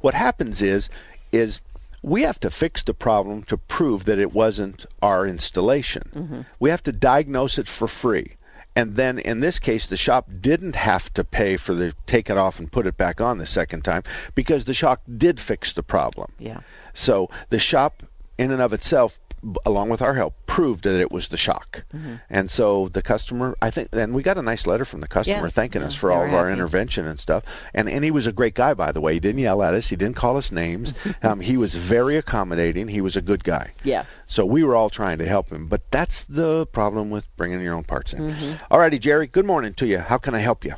What 0.06 0.14
happens 0.14 0.62
is 0.62 0.88
is 1.32 1.60
we 2.00 2.22
have 2.22 2.38
to 2.38 2.48
fix 2.48 2.84
the 2.84 2.94
problem 2.94 3.42
to 3.50 3.56
prove 3.56 4.04
that 4.04 4.20
it 4.20 4.32
wasn't 4.32 4.86
our 5.02 5.26
installation. 5.26 6.04
Mm-hmm. 6.14 6.40
We 6.60 6.70
have 6.70 6.84
to 6.84 6.92
diagnose 6.92 7.58
it 7.58 7.66
for 7.66 7.88
free. 7.88 8.36
And 8.76 8.94
then 8.94 9.18
in 9.18 9.40
this 9.40 9.58
case, 9.58 9.86
the 9.86 9.96
shop 9.96 10.28
didn't 10.40 10.76
have 10.76 11.12
to 11.14 11.24
pay 11.24 11.56
for 11.56 11.74
the 11.74 11.92
take 12.06 12.30
it 12.30 12.36
off 12.36 12.60
and 12.60 12.70
put 12.70 12.86
it 12.86 12.96
back 12.96 13.20
on 13.20 13.38
the 13.38 13.46
second 13.46 13.82
time 13.82 14.04
because 14.36 14.66
the 14.66 14.74
shop 14.74 15.02
did 15.18 15.40
fix 15.40 15.72
the 15.72 15.82
problem. 15.82 16.30
Yeah. 16.38 16.60
So 16.94 17.28
the 17.48 17.58
shop, 17.58 18.04
in 18.38 18.52
and 18.52 18.62
of 18.62 18.72
itself, 18.72 19.18
along 19.64 19.88
with 19.88 20.02
our 20.02 20.14
help, 20.14 20.34
proved 20.46 20.84
that 20.84 21.00
it 21.00 21.12
was 21.12 21.28
the 21.28 21.36
shock. 21.36 21.84
Mhm. 21.94 22.20
And 22.30 22.50
so 22.50 22.88
the 22.88 23.02
customer, 23.02 23.56
I 23.62 23.70
think, 23.70 23.88
and 23.92 24.14
we 24.14 24.22
got 24.22 24.38
a 24.38 24.42
nice 24.42 24.66
letter 24.66 24.84
from 24.84 25.00
the 25.00 25.08
customer 25.08 25.44
Yeah, 25.44 25.48
thanking 25.50 25.82
yeah, 25.82 25.88
us 25.88 25.94
for 25.94 26.08
they 26.10 26.14
all 26.14 26.22
were 26.22 26.26
of 26.28 26.34
our 26.34 26.50
intervention 26.50 27.06
and 27.06 27.18
stuff. 27.18 27.44
And 27.74 27.88
and 27.88 28.02
he 28.04 28.10
was 28.10 28.26
a 28.26 28.32
great 28.32 28.54
guy, 28.54 28.74
by 28.74 28.92
the 28.92 29.00
way. 29.00 29.14
He 29.14 29.20
didn't 29.20 29.40
yell 29.40 29.62
at 29.62 29.74
us. 29.74 29.88
He 29.88 29.96
didn't 29.96 30.16
call 30.16 30.36
us 30.36 30.50
names. 30.50 30.94
um, 31.22 31.40
he 31.40 31.56
was 31.56 31.74
very 31.74 32.16
accommodating. 32.16 32.88
He 32.88 33.00
was 33.00 33.16
a 33.16 33.22
good 33.22 33.44
guy. 33.44 33.72
Yeah. 33.84 34.04
So 34.26 34.44
we 34.44 34.64
were 34.64 34.74
all 34.74 34.90
trying 34.90 35.18
to 35.18 35.26
help 35.26 35.50
him. 35.50 35.66
But 35.66 35.90
that's 35.90 36.24
the 36.24 36.66
problem 36.66 37.10
with 37.10 37.26
bringing 37.36 37.60
your 37.60 37.74
own 37.74 37.84
parts 37.84 38.12
in. 38.12 38.32
Mhm. 38.32 38.58
All 38.70 38.78
righty, 38.80 38.98
Jerry. 38.98 39.26
Good 39.26 39.46
morning 39.46 39.74
to 39.74 39.86
you. 39.86 39.98
How 39.98 40.18
can 40.18 40.34
I 40.34 40.40
help 40.40 40.64
you? 40.64 40.74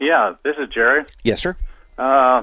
Yeah, 0.00 0.34
this 0.42 0.56
is 0.58 0.68
Jerry. 0.68 1.04
Yes, 1.22 1.40
sir. 1.40 1.56
Uh, 1.96 2.42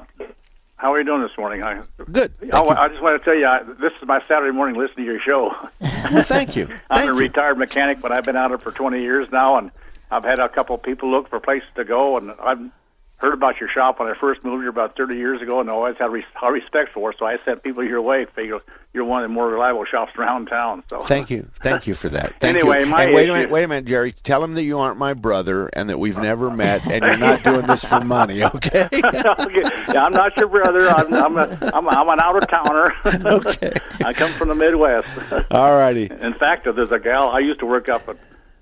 how 0.80 0.94
are 0.94 1.00
you 1.00 1.06
doing 1.06 1.22
this 1.22 1.38
morning? 1.38 1.62
I, 1.62 1.84
Good. 2.10 2.32
I, 2.54 2.62
I 2.62 2.88
just 2.88 3.02
want 3.02 3.22
to 3.22 3.26
tell 3.26 3.36
you, 3.38 3.46
I, 3.46 3.64
this 3.64 3.92
is 4.02 4.08
my 4.08 4.22
Saturday 4.22 4.56
morning 4.56 4.80
listening 4.80 5.08
to 5.08 5.12
your 5.12 5.22
show. 5.22 5.54
well, 5.82 6.24
thank 6.24 6.56
you. 6.56 6.70
I'm 6.90 7.10
a 7.10 7.14
retired 7.14 7.58
mechanic, 7.58 8.00
but 8.00 8.14
I've 8.14 8.24
been 8.24 8.38
out 8.38 8.54
it 8.54 8.62
for 8.62 8.72
20 8.72 9.02
years 9.02 9.30
now, 9.30 9.58
and 9.58 9.72
I've 10.10 10.24
had 10.24 10.40
a 10.40 10.48
couple 10.48 10.76
of 10.76 10.82
people 10.82 11.12
look 11.12 11.30
for 11.30 11.42
places 11.42 11.68
to 11.76 11.84
go, 11.84 12.18
and 12.18 12.32
I've 12.42 12.72
heard 13.20 13.34
about 13.34 13.60
your 13.60 13.70
shop 13.70 14.00
when 14.00 14.10
I 14.10 14.14
first 14.16 14.44
moved 14.44 14.62
here 14.62 14.70
about 14.70 14.96
30 14.96 15.18
years 15.18 15.42
ago, 15.42 15.60
and 15.60 15.70
I 15.70 15.74
always 15.74 15.98
had 15.98 16.12
res- 16.12 16.24
respect 16.42 16.94
for. 16.94 17.12
it. 17.12 17.18
So 17.20 17.26
I 17.26 17.38
sent 17.46 17.64
people 17.64 17.84
your 17.84 18.02
way. 18.02 18.26
Figure 18.26 18.60
you're 18.94 19.04
one 19.06 19.24
of 19.24 19.30
the 19.30 19.34
more 19.34 19.48
reliable 19.48 19.86
shops 19.86 20.14
around 20.18 20.48
town. 20.48 20.84
So 20.90 21.04
Thank 21.04 21.30
you, 21.30 21.48
thank 21.62 21.86
you 21.86 21.94
for 21.94 22.10
that. 22.10 22.34
Thank 22.40 22.58
Anyway, 22.58 22.80
you. 22.82 22.86
my 22.88 23.04
and 23.04 23.14
wait 23.14 23.24
issue- 23.24 23.32
a 23.32 23.36
minute, 23.36 23.50
wait 23.52 23.64
a 23.64 23.68
minute, 23.68 23.86
Jerry. 23.86 24.14
Tell 24.14 24.44
him 24.44 24.56
that 24.56 24.64
you 24.64 24.80
aren't 24.80 24.98
my 24.98 25.14
brother 25.14 25.70
and 25.74 25.90
that 25.90 26.00
we've 26.00 26.18
never 26.18 26.50
met, 26.50 26.86
and 26.88 27.04
you're 27.04 27.18
not 27.18 27.44
doing 27.44 27.68
this 27.68 27.84
for 27.84 28.00
money, 28.00 28.44
okay? 28.56 28.88
okay. 28.94 29.64
Yeah, 29.94 30.06
I'm 30.06 30.14
not 30.14 30.36
your 30.38 30.48
brother. 30.48 30.90
I'm 30.90 31.14
I'm, 31.14 31.38
a, 31.38 31.72
I'm, 31.74 31.88
I'm 31.90 32.10
an 32.10 32.20
out 32.20 32.42
of 32.42 32.48
towner. 32.50 32.92
okay. 33.46 33.74
I 34.04 34.14
come 34.14 34.32
from 34.32 34.48
the 34.50 34.56
Midwest. 34.56 35.08
All 35.52 35.72
righty. 35.76 36.06
In 36.10 36.34
fact, 36.34 36.66
there's 36.74 36.92
a 36.92 37.00
gal 37.00 37.30
I 37.30 37.40
used 37.40 37.60
to 37.60 37.66
work 37.66 37.90
up 37.90 38.08
at 38.10 38.18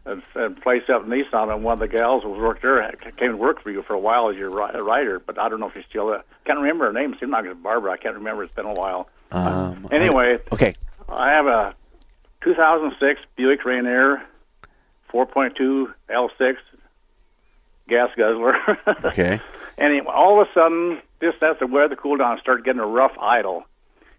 a, 0.07 0.45
a 0.45 0.49
place 0.51 0.83
up 0.89 1.03
in 1.03 1.09
Nissan, 1.09 1.53
and 1.53 1.63
one 1.63 1.73
of 1.73 1.79
the 1.79 1.87
gals 1.87 2.23
who 2.23 2.29
worked 2.29 2.61
there 2.61 2.89
came 3.17 3.31
to 3.31 3.37
work 3.37 3.61
for 3.61 3.71
you 3.71 3.83
for 3.83 3.93
a 3.93 3.99
while 3.99 4.29
as 4.29 4.37
your 4.37 4.49
writer. 4.49 5.19
But 5.19 5.37
I 5.39 5.49
don't 5.49 5.59
know 5.59 5.67
if 5.67 5.73
she's 5.73 5.85
still. 5.89 6.09
Uh, 6.09 6.21
can't 6.45 6.59
remember 6.59 6.85
her 6.85 6.93
name. 6.93 7.13
It 7.13 7.19
seemed 7.19 7.31
like 7.31 7.45
it 7.45 7.49
was 7.49 7.57
Barbara. 7.57 7.91
I 7.91 7.97
can't 7.97 8.15
remember. 8.15 8.43
It's 8.43 8.53
been 8.53 8.65
a 8.65 8.73
while. 8.73 9.09
Um, 9.31 9.87
Anyway, 9.91 10.39
okay. 10.53 10.75
I 11.09 11.31
have 11.31 11.47
a 11.47 11.75
2006 12.43 13.21
Buick 13.35 13.65
Rainier 13.65 14.21
4.2 15.13 15.93
L6 16.09 16.55
gas 17.87 18.09
guzzler. 18.17 18.55
Okay. 19.05 19.39
Anyway, 19.77 20.07
all 20.07 20.41
of 20.41 20.47
a 20.47 20.51
sudden, 20.53 20.99
just 21.21 21.41
as 21.43 21.55
the 21.59 21.67
weather 21.67 21.95
cooled 21.95 22.19
down, 22.19 22.35
it 22.37 22.41
started 22.41 22.65
getting 22.65 22.81
a 22.81 22.85
rough 22.87 23.15
idle. 23.19 23.63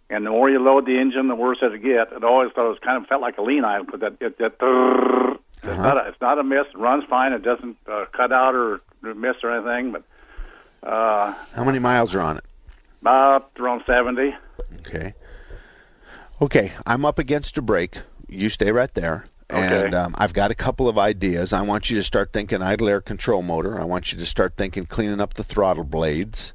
And 0.08 0.24
the 0.24 0.30
more 0.30 0.48
you 0.48 0.58
load 0.60 0.86
the 0.86 0.98
engine, 0.98 1.28
the 1.28 1.34
worse 1.34 1.58
it 1.62 1.82
get. 1.82 2.12
It 2.12 2.24
always 2.24 2.52
thought 2.52 2.66
it 2.66 2.70
was 2.70 2.78
kind 2.78 3.02
of 3.02 3.08
felt 3.08 3.20
like 3.20 3.36
a 3.38 3.42
lean 3.42 3.64
idle, 3.64 3.86
but 3.90 4.00
that 4.00 4.16
it, 4.20 4.38
that 4.38 5.37
it's 5.70 5.78
not 5.78 5.96
a, 5.96 6.08
it's 6.08 6.20
not 6.20 6.38
a 6.38 6.44
miss. 6.44 6.66
It 6.72 6.78
runs 6.78 7.04
fine. 7.08 7.32
It 7.32 7.42
doesn't 7.42 7.76
uh, 7.90 8.06
cut 8.12 8.32
out 8.32 8.54
or 8.54 8.80
miss 9.02 9.36
or 9.42 9.50
anything. 9.54 9.92
But 9.92 10.88
uh, 10.88 11.32
How 11.54 11.64
many 11.64 11.78
miles 11.78 12.14
are 12.14 12.20
on 12.20 12.38
it? 12.38 12.44
about 13.00 13.50
around 13.58 13.82
seventy. 13.86 14.34
Okay. 14.80 15.14
Okay, 16.40 16.72
I'm 16.86 17.04
up 17.04 17.18
against 17.18 17.58
a 17.58 17.62
break. 17.62 17.98
You 18.28 18.48
stay 18.48 18.70
right 18.70 18.92
there. 18.94 19.26
Okay. 19.50 19.86
And 19.86 19.94
um, 19.94 20.14
I've 20.18 20.34
got 20.34 20.50
a 20.50 20.54
couple 20.54 20.88
of 20.88 20.98
ideas. 20.98 21.52
I 21.52 21.62
want 21.62 21.90
you 21.90 21.96
to 21.96 22.02
start 22.02 22.32
thinking 22.32 22.60
idle 22.60 22.88
air 22.88 23.00
control 23.00 23.42
motor. 23.42 23.80
I 23.80 23.84
want 23.84 24.12
you 24.12 24.18
to 24.18 24.26
start 24.26 24.54
thinking 24.56 24.84
cleaning 24.86 25.20
up 25.20 25.34
the 25.34 25.42
throttle 25.42 25.84
blades. 25.84 26.52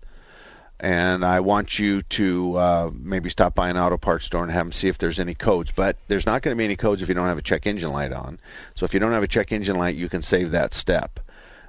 And 0.83 1.23
I 1.23 1.39
want 1.39 1.79
you 1.79 2.01
to 2.01 2.57
uh, 2.57 2.91
maybe 2.93 3.29
stop 3.29 3.55
by 3.55 3.69
an 3.69 3.77
auto 3.77 3.95
parts 3.95 4.25
store 4.25 4.43
and 4.43 4.51
have 4.51 4.65
them 4.65 4.73
see 4.73 4.89
if 4.89 4.97
there's 4.97 5.17
any 5.17 5.33
codes. 5.33 5.71
But 5.71 5.95
there's 6.09 6.25
not 6.25 6.41
going 6.41 6.53
to 6.53 6.59
be 6.59 6.65
any 6.65 6.75
codes 6.75 7.01
if 7.01 7.07
you 7.07 7.15
don't 7.15 7.25
have 7.25 7.37
a 7.37 7.41
check 7.41 7.65
engine 7.65 7.93
light 7.93 8.11
on. 8.11 8.37
So 8.75 8.83
if 8.83 8.93
you 8.93 8.99
don't 8.99 9.13
have 9.13 9.23
a 9.23 9.27
check 9.27 9.53
engine 9.53 9.77
light, 9.77 9.95
you 9.95 10.09
can 10.09 10.21
save 10.21 10.51
that 10.51 10.73
step. 10.73 11.21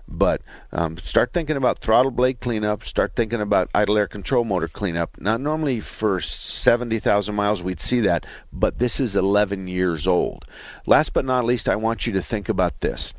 But 0.08 0.42
um, 0.72 0.98
start 0.98 1.32
thinking 1.32 1.56
about 1.56 1.78
throttle 1.78 2.10
blade 2.10 2.40
cleanup. 2.40 2.82
Start 2.82 3.14
thinking 3.14 3.40
about 3.40 3.70
idle 3.72 3.96
air 3.96 4.08
control 4.08 4.44
motor 4.44 4.66
cleanup. 4.66 5.20
Not 5.20 5.40
normally 5.40 5.78
for 5.78 6.20
70,000 6.20 7.36
miles 7.36 7.62
we'd 7.62 7.78
see 7.78 8.00
that, 8.00 8.26
but 8.52 8.80
this 8.80 8.98
is 8.98 9.14
11 9.14 9.68
years 9.68 10.08
old. 10.08 10.44
Last 10.86 11.12
but 11.12 11.24
not 11.24 11.44
least, 11.44 11.68
I 11.68 11.76
want 11.76 12.04
you 12.08 12.12
to 12.14 12.20
think 12.20 12.48
about 12.48 12.80
this. 12.80 13.14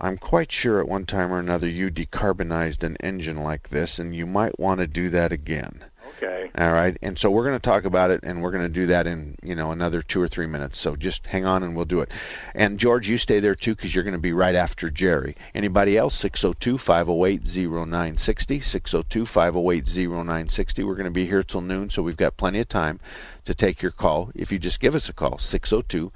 I'm 0.00 0.18
quite 0.18 0.52
sure 0.52 0.80
at 0.80 0.88
one 0.88 1.06
time 1.06 1.32
or 1.32 1.38
another 1.38 1.68
you 1.68 1.90
decarbonized 1.90 2.82
an 2.82 2.96
engine 2.96 3.42
like 3.42 3.70
this, 3.70 3.98
and 3.98 4.14
you 4.14 4.26
might 4.26 4.60
want 4.60 4.80
to 4.80 4.86
do 4.86 5.08
that 5.10 5.32
again. 5.32 5.84
Okay. 6.16 6.50
All 6.56 6.72
right, 6.72 6.96
and 7.02 7.18
so 7.18 7.30
we're 7.30 7.44
going 7.44 7.56
to 7.56 7.60
talk 7.60 7.84
about 7.84 8.10
it, 8.10 8.20
and 8.22 8.42
we're 8.42 8.50
going 8.50 8.62
to 8.62 8.70
do 8.70 8.86
that 8.86 9.06
in 9.06 9.36
you 9.42 9.54
know 9.54 9.72
another 9.72 10.00
two 10.00 10.18
or 10.20 10.28
three 10.28 10.46
minutes. 10.46 10.78
So 10.78 10.96
just 10.96 11.26
hang 11.26 11.44
on, 11.44 11.62
and 11.62 11.76
we'll 11.76 11.84
do 11.84 12.00
it. 12.00 12.10
And 12.54 12.78
George, 12.78 13.06
you 13.08 13.18
stay 13.18 13.40
there 13.40 13.54
too, 13.54 13.74
because 13.74 13.94
you're 13.94 14.04
going 14.04 14.14
to 14.14 14.20
be 14.20 14.32
right 14.32 14.54
after 14.54 14.88
Jerry. 14.90 15.36
Anybody 15.54 15.98
else? 15.98 16.16
602-508-0960. 16.22 18.62
602-508-0960. 18.62 20.86
We're 20.86 20.94
going 20.94 21.04
to 21.04 21.10
be 21.10 21.26
here 21.26 21.42
till 21.42 21.60
noon, 21.60 21.90
so 21.90 22.02
we've 22.02 22.16
got 22.16 22.38
plenty 22.38 22.60
of 22.60 22.68
time 22.68 22.98
to 23.44 23.54
take 23.54 23.82
your 23.82 23.92
call. 23.92 24.30
If 24.34 24.50
you 24.50 24.58
just 24.58 24.80
give 24.80 24.94
us 24.94 25.10
a 25.10 25.12
call, 25.12 25.36
602 25.38 26.10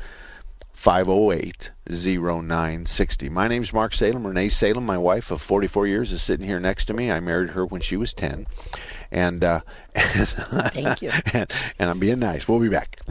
508 0.81 1.73
0960. 1.91 3.29
My 3.29 3.49
name's 3.49 3.71
Mark 3.71 3.93
Salem. 3.93 4.27
Renee 4.27 4.49
Salem, 4.49 4.87
my 4.87 4.97
wife 4.97 5.31
of 5.31 5.43
44 5.43 5.87
years, 5.87 6.11
is 6.11 6.23
sitting 6.23 6.47
here 6.47 6.59
next 6.59 6.87
to 6.87 6.95
me. 6.95 7.11
I 7.11 7.21
married 7.21 7.51
her 7.51 7.67
when 7.67 7.83
she 7.83 7.99
was 7.99 8.15
10. 8.15 8.47
And, 9.11 9.45
uh, 9.45 9.61
Thank 9.95 11.03
you. 11.03 11.11
and, 11.35 11.53
and 11.79 11.91
I'm 11.91 11.99
being 11.99 12.19
nice. 12.19 12.49
We'll 12.49 12.61
be 12.61 12.71
back. 12.71 12.99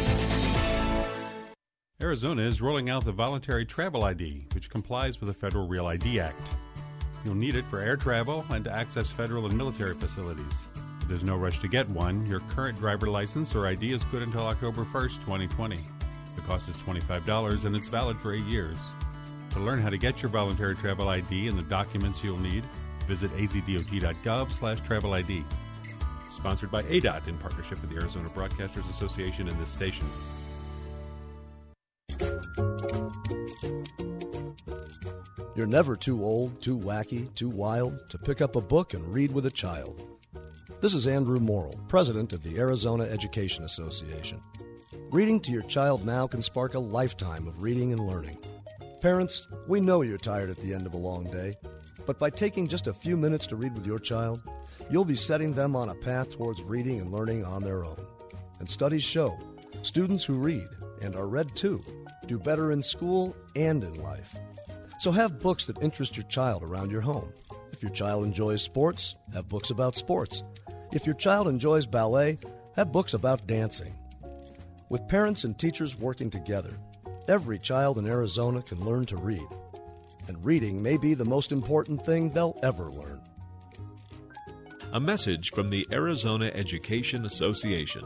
Arizona 2.01 2.41
is 2.41 2.63
rolling 2.63 2.89
out 2.89 3.05
the 3.05 3.11
voluntary 3.11 3.63
travel 3.63 4.05
ID, 4.05 4.47
which 4.55 4.71
complies 4.71 5.19
with 5.19 5.27
the 5.27 5.35
Federal 5.35 5.67
Real 5.67 5.85
ID 5.85 6.19
Act. 6.19 6.41
You'll 7.23 7.35
need 7.35 7.55
it 7.55 7.67
for 7.67 7.79
air 7.79 7.95
travel 7.95 8.43
and 8.49 8.65
to 8.65 8.71
access 8.71 9.11
federal 9.11 9.45
and 9.45 9.55
military 9.55 9.93
facilities. 9.93 10.67
There's 11.07 11.23
no 11.23 11.37
rush 11.37 11.59
to 11.59 11.67
get 11.67 11.87
one. 11.89 12.25
Your 12.25 12.39
current 12.55 12.79
driver 12.79 13.05
license 13.05 13.53
or 13.53 13.67
ID 13.67 13.93
is 13.93 14.03
good 14.05 14.23
until 14.23 14.47
October 14.47 14.83
1st, 14.83 15.19
2020. 15.19 15.77
The 16.35 16.41
cost 16.41 16.67
is 16.69 16.75
$25 16.77 17.65
and 17.65 17.75
it's 17.75 17.87
valid 17.87 18.17
for 18.17 18.33
eight 18.33 18.45
years. 18.45 18.77
To 19.51 19.59
learn 19.59 19.79
how 19.79 19.91
to 19.91 19.97
get 19.97 20.23
your 20.23 20.31
voluntary 20.31 20.73
travel 20.73 21.07
ID 21.07 21.49
and 21.49 21.59
the 21.59 21.63
documents 21.63 22.23
you'll 22.23 22.39
need, 22.39 22.63
visit 23.07 23.29
azdot.gov 23.37 24.51
slash 24.53 24.81
travel 24.81 25.13
ID. 25.13 25.43
Sponsored 26.31 26.71
by 26.71 26.81
ADOT 26.81 27.27
in 27.27 27.37
partnership 27.37 27.79
with 27.79 27.91
the 27.91 27.97
Arizona 27.97 28.27
Broadcasters 28.29 28.89
Association 28.89 29.47
and 29.49 29.59
this 29.61 29.69
station. 29.69 30.07
You're 35.55 35.67
never 35.67 35.95
too 35.95 36.23
old, 36.23 36.61
too 36.61 36.77
wacky, 36.77 37.33
too 37.35 37.49
wild 37.49 38.09
to 38.09 38.17
pick 38.17 38.41
up 38.41 38.55
a 38.55 38.61
book 38.61 38.93
and 38.93 39.13
read 39.13 39.31
with 39.31 39.45
a 39.45 39.51
child. 39.51 40.01
This 40.79 40.93
is 40.93 41.05
Andrew 41.05 41.39
Morrill, 41.39 41.79
president 41.87 42.33
of 42.33 42.41
the 42.41 42.57
Arizona 42.57 43.03
Education 43.03 43.63
Association. 43.65 44.41
Reading 45.11 45.39
to 45.41 45.51
your 45.51 45.61
child 45.63 46.05
now 46.05 46.25
can 46.25 46.41
spark 46.41 46.73
a 46.73 46.79
lifetime 46.79 47.47
of 47.47 47.61
reading 47.61 47.91
and 47.91 48.07
learning. 48.07 48.37
Parents, 49.01 49.45
we 49.67 49.79
know 49.79 50.01
you're 50.01 50.17
tired 50.17 50.49
at 50.49 50.57
the 50.57 50.73
end 50.73 50.85
of 50.87 50.93
a 50.93 50.97
long 50.97 51.25
day, 51.25 51.53
but 52.05 52.17
by 52.17 52.29
taking 52.29 52.67
just 52.67 52.87
a 52.87 52.93
few 52.93 53.15
minutes 53.15 53.45
to 53.47 53.55
read 53.55 53.73
with 53.75 53.85
your 53.85 53.99
child, 53.99 54.41
you'll 54.89 55.05
be 55.05 55.15
setting 55.15 55.53
them 55.53 55.75
on 55.75 55.89
a 55.89 55.95
path 55.95 56.31
towards 56.31 56.63
reading 56.63 57.01
and 57.01 57.11
learning 57.11 57.45
on 57.45 57.61
their 57.61 57.85
own. 57.85 58.03
And 58.59 58.69
studies 58.69 59.03
show 59.03 59.37
students 59.83 60.23
who 60.23 60.35
read 60.35 60.67
and 61.01 61.15
are 61.15 61.27
read 61.27 61.55
to 61.57 61.83
do 62.31 62.39
better 62.39 62.71
in 62.71 62.81
school 62.81 63.35
and 63.57 63.83
in 63.83 64.01
life. 64.01 64.37
So 64.99 65.11
have 65.11 65.39
books 65.39 65.65
that 65.65 65.81
interest 65.81 66.15
your 66.15 66.25
child 66.27 66.63
around 66.63 66.89
your 66.89 67.01
home. 67.01 67.33
If 67.73 67.81
your 67.81 67.91
child 67.91 68.23
enjoys 68.23 68.61
sports, 68.61 69.15
have 69.33 69.49
books 69.49 69.69
about 69.69 69.97
sports. 69.97 70.43
If 70.93 71.05
your 71.05 71.15
child 71.15 71.49
enjoys 71.49 71.85
ballet, 71.85 72.39
have 72.77 72.93
books 72.93 73.13
about 73.13 73.47
dancing. 73.47 73.93
With 74.87 75.09
parents 75.09 75.43
and 75.43 75.59
teachers 75.59 75.99
working 75.99 76.29
together, 76.29 76.77
every 77.27 77.59
child 77.59 77.97
in 77.97 78.07
Arizona 78.07 78.61
can 78.61 78.85
learn 78.85 79.05
to 79.07 79.17
read. 79.17 79.47
And 80.29 80.45
reading 80.45 80.81
may 80.81 80.95
be 80.95 81.13
the 81.13 81.25
most 81.25 81.51
important 81.51 82.05
thing 82.05 82.29
they'll 82.29 82.57
ever 82.63 82.89
learn. 82.89 83.21
A 84.93 85.01
message 85.01 85.51
from 85.51 85.67
the 85.67 85.85
Arizona 85.91 86.49
Education 86.53 87.25
Association. 87.25 88.05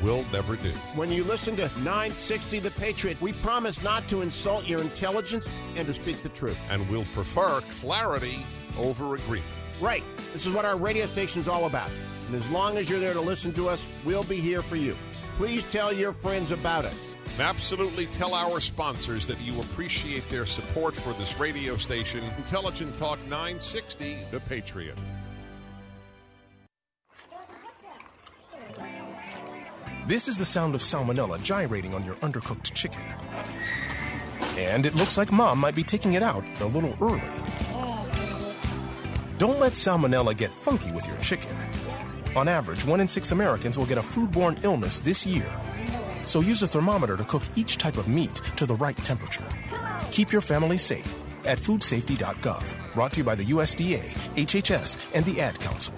will 0.00 0.24
never 0.32 0.56
do. 0.56 0.70
When 0.94 1.10
you 1.10 1.24
listen 1.24 1.56
to 1.56 1.68
960 1.78 2.58
The 2.60 2.70
Patriot, 2.72 3.20
we 3.20 3.32
promise 3.32 3.82
not 3.82 4.08
to 4.08 4.22
insult 4.22 4.66
your 4.66 4.80
intelligence 4.80 5.46
and 5.76 5.86
to 5.86 5.94
speak 5.94 6.22
the 6.22 6.28
truth. 6.30 6.58
And 6.70 6.88
we'll 6.88 7.06
prefer 7.14 7.60
clarity 7.80 8.44
over 8.78 9.14
agreement. 9.14 9.50
Right. 9.80 10.04
This 10.32 10.46
is 10.46 10.52
what 10.52 10.64
our 10.64 10.76
radio 10.76 11.06
station 11.06 11.40
is 11.40 11.48
all 11.48 11.66
about. 11.66 11.90
And 12.26 12.36
as 12.36 12.48
long 12.48 12.78
as 12.78 12.88
you're 12.88 13.00
there 13.00 13.14
to 13.14 13.20
listen 13.20 13.52
to 13.54 13.68
us, 13.68 13.84
we'll 14.04 14.24
be 14.24 14.40
here 14.40 14.62
for 14.62 14.76
you. 14.76 14.96
Please 15.36 15.64
tell 15.70 15.92
your 15.92 16.12
friends 16.12 16.50
about 16.50 16.84
it. 16.84 16.94
And 17.32 17.40
absolutely 17.40 18.06
tell 18.06 18.34
our 18.34 18.60
sponsors 18.60 19.26
that 19.26 19.40
you 19.40 19.58
appreciate 19.60 20.28
their 20.28 20.46
support 20.46 20.94
for 20.94 21.14
this 21.14 21.38
radio 21.38 21.76
station, 21.76 22.22
Intelligent 22.36 22.94
Talk 22.96 23.18
960, 23.26 24.26
The 24.30 24.40
Patriot. 24.40 24.98
This 30.04 30.26
is 30.26 30.36
the 30.36 30.44
sound 30.44 30.74
of 30.74 30.80
salmonella 30.80 31.40
gyrating 31.44 31.94
on 31.94 32.04
your 32.04 32.16
undercooked 32.16 32.72
chicken. 32.74 33.04
And 34.58 34.84
it 34.84 34.96
looks 34.96 35.16
like 35.16 35.30
mom 35.30 35.60
might 35.60 35.76
be 35.76 35.84
taking 35.84 36.14
it 36.14 36.24
out 36.24 36.44
a 36.60 36.66
little 36.66 36.96
early. 37.00 37.22
Don't 39.38 39.60
let 39.60 39.74
salmonella 39.74 40.36
get 40.36 40.50
funky 40.50 40.90
with 40.90 41.06
your 41.06 41.16
chicken. 41.18 41.56
On 42.34 42.48
average, 42.48 42.84
one 42.84 42.98
in 42.98 43.06
six 43.06 43.30
Americans 43.30 43.78
will 43.78 43.86
get 43.86 43.96
a 43.96 44.02
foodborne 44.02 44.62
illness 44.64 44.98
this 44.98 45.24
year. 45.24 45.48
So 46.24 46.40
use 46.40 46.62
a 46.62 46.66
thermometer 46.66 47.16
to 47.16 47.24
cook 47.24 47.44
each 47.54 47.78
type 47.78 47.96
of 47.96 48.08
meat 48.08 48.34
to 48.56 48.66
the 48.66 48.74
right 48.74 48.96
temperature. 48.96 49.46
Keep 50.10 50.32
your 50.32 50.40
family 50.40 50.78
safe 50.78 51.14
at 51.44 51.58
foodsafety.gov. 51.58 52.92
Brought 52.92 53.12
to 53.12 53.18
you 53.18 53.24
by 53.24 53.36
the 53.36 53.44
USDA, 53.44 54.02
HHS, 54.34 54.98
and 55.14 55.24
the 55.24 55.40
Ad 55.40 55.60
Council. 55.60 55.94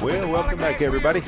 Well, 0.00 0.28
welcome 0.30 0.58
back, 0.58 0.82
everybody. 0.82 1.22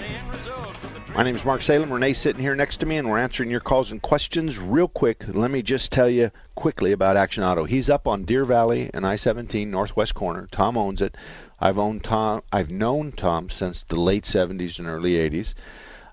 My 1.15 1.23
name 1.23 1.35
is 1.35 1.45
Mark 1.45 1.63
Salem. 1.63 1.91
Renee's 1.91 2.19
sitting 2.19 2.43
here 2.43 2.55
next 2.55 2.77
to 2.79 2.87
me, 2.87 2.99
and 2.99 3.09
we're 3.09 3.19
answering 3.19 3.49
your 3.49 3.61
calls 3.61 3.91
and 3.91 4.03
questions 4.03 4.59
real 4.59 4.89
quick. 4.89 5.25
Let 5.29 5.51
me 5.51 5.63
just 5.63 5.93
tell 5.93 6.11
you 6.11 6.31
quickly 6.57 6.93
about 6.93 7.17
Action 7.17 7.43
Auto. 7.43 7.65
He's 7.65 7.89
up 7.89 8.07
on 8.07 8.25
Deer 8.25 8.45
Valley 8.45 8.91
and 8.93 9.07
I-17 9.07 9.69
northwest 9.69 10.15
corner. 10.15 10.47
Tom 10.51 10.77
owns 10.77 11.01
it. 11.01 11.17
I've 11.59 11.79
owned 11.79 12.05
Tom. 12.05 12.43
I've 12.53 12.71
known 12.71 13.13
Tom 13.13 13.49
since 13.49 13.83
the 13.85 13.99
late 13.99 14.25
70s 14.25 14.79
and 14.79 14.89
early 14.89 15.13
80s. 15.13 15.55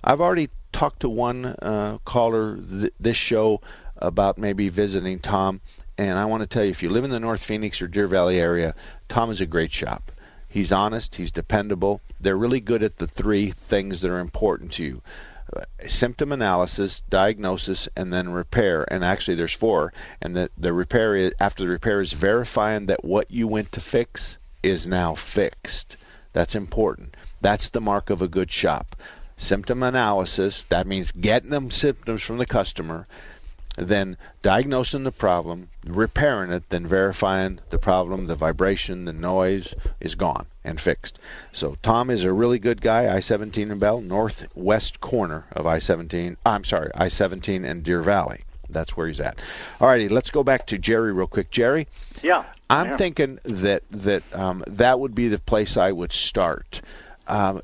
I've 0.03 0.21
already 0.21 0.49
talked 0.71 1.01
to 1.01 1.09
one 1.09 1.45
uh, 1.45 1.97
caller 2.05 2.57
th- 2.57 2.93
this 2.97 3.17
show 3.17 3.59
about 3.97 4.37
maybe 4.37 4.69
visiting 4.69 5.19
Tom, 5.19 5.59
and 5.97 6.17
I 6.17 6.25
want 6.25 6.41
to 6.41 6.47
tell 6.47 6.63
you, 6.63 6.71
if 6.71 6.81
you 6.81 6.89
live 6.89 7.03
in 7.03 7.11
the 7.11 7.19
North 7.19 7.43
Phoenix 7.43 7.81
or 7.81 7.87
Deer 7.87 8.07
Valley 8.07 8.39
area, 8.39 8.73
Tom 9.09 9.29
is 9.31 9.41
a 9.41 9.45
great 9.45 9.71
shop. 9.71 10.12
He's 10.53 10.71
honest. 10.71 11.15
He's 11.15 11.31
dependable. 11.31 11.99
They're 12.21 12.37
really 12.37 12.59
good 12.59 12.83
at 12.83 12.97
the 12.97 13.07
three 13.07 13.49
things 13.49 14.01
that 14.01 14.11
are 14.11 14.19
important 14.19 14.71
to 14.73 14.83
you 14.83 15.01
uh, 15.51 15.63
symptom 15.87 16.31
analysis, 16.31 17.01
diagnosis, 17.09 17.89
and 17.95 18.13
then 18.13 18.31
repair. 18.31 18.85
And 18.93 19.03
actually, 19.03 19.33
there's 19.33 19.55
four. 19.55 19.93
And 20.21 20.35
the, 20.35 20.51
the 20.55 20.71
repair 20.71 21.15
is, 21.15 21.33
after 21.39 21.63
the 21.63 21.71
repair 21.71 22.01
is 22.01 22.13
verifying 22.13 22.85
that 22.85 23.03
what 23.03 23.31
you 23.31 23.47
went 23.47 23.71
to 23.71 23.81
fix 23.81 24.37
is 24.61 24.85
now 24.85 25.15
fixed. 25.15 25.97
That's 26.33 26.53
important. 26.53 27.17
That's 27.41 27.69
the 27.69 27.81
mark 27.81 28.11
of 28.11 28.21
a 28.21 28.27
good 28.27 28.51
shop. 28.51 28.95
Symptom 29.37 29.81
analysis, 29.81 30.65
that 30.69 30.85
means 30.85 31.11
getting 31.11 31.49
them 31.49 31.71
symptoms 31.71 32.21
from 32.21 32.37
the 32.37 32.45
customer, 32.45 33.07
then 33.75 34.17
diagnosing 34.41 35.03
the 35.03 35.11
problem, 35.11 35.69
repairing 35.85 36.51
it, 36.51 36.69
then 36.69 36.85
verifying 36.85 37.59
the 37.69 37.77
problem, 37.77 38.27
the 38.27 38.35
vibration, 38.35 39.05
the 39.05 39.13
noise 39.13 39.73
is 39.99 40.15
gone 40.15 40.45
and 40.63 40.79
fixed. 40.79 41.19
So 41.51 41.75
Tom 41.81 42.09
is 42.09 42.23
a 42.23 42.33
really 42.33 42.59
good 42.59 42.81
guy. 42.81 43.13
I-17 43.13 43.71
and 43.71 43.79
Bell, 43.79 44.01
northwest 44.01 45.01
corner 45.01 45.45
of 45.53 45.65
I-17. 45.65 46.37
I'm 46.45 46.63
sorry, 46.63 46.91
I-17 46.95 47.65
and 47.69 47.83
Deer 47.83 48.01
Valley. 48.01 48.41
That's 48.69 48.95
where 48.97 49.07
he's 49.07 49.19
at. 49.19 49.39
All 49.79 49.87
righty, 49.87 50.09
let's 50.09 50.31
go 50.31 50.43
back 50.43 50.65
to 50.67 50.77
Jerry 50.77 51.13
real 51.13 51.27
quick. 51.27 51.51
Jerry, 51.51 51.87
Yeah. 52.21 52.43
I'm 52.69 52.89
yeah. 52.91 52.97
thinking 52.97 53.39
that 53.43 53.83
that 53.91 54.23
um, 54.33 54.63
that 54.67 54.99
would 54.99 55.13
be 55.13 55.27
the 55.27 55.37
place 55.37 55.77
I 55.77 55.91
would 55.91 56.11
start. 56.11 56.81
Um, 57.27 57.61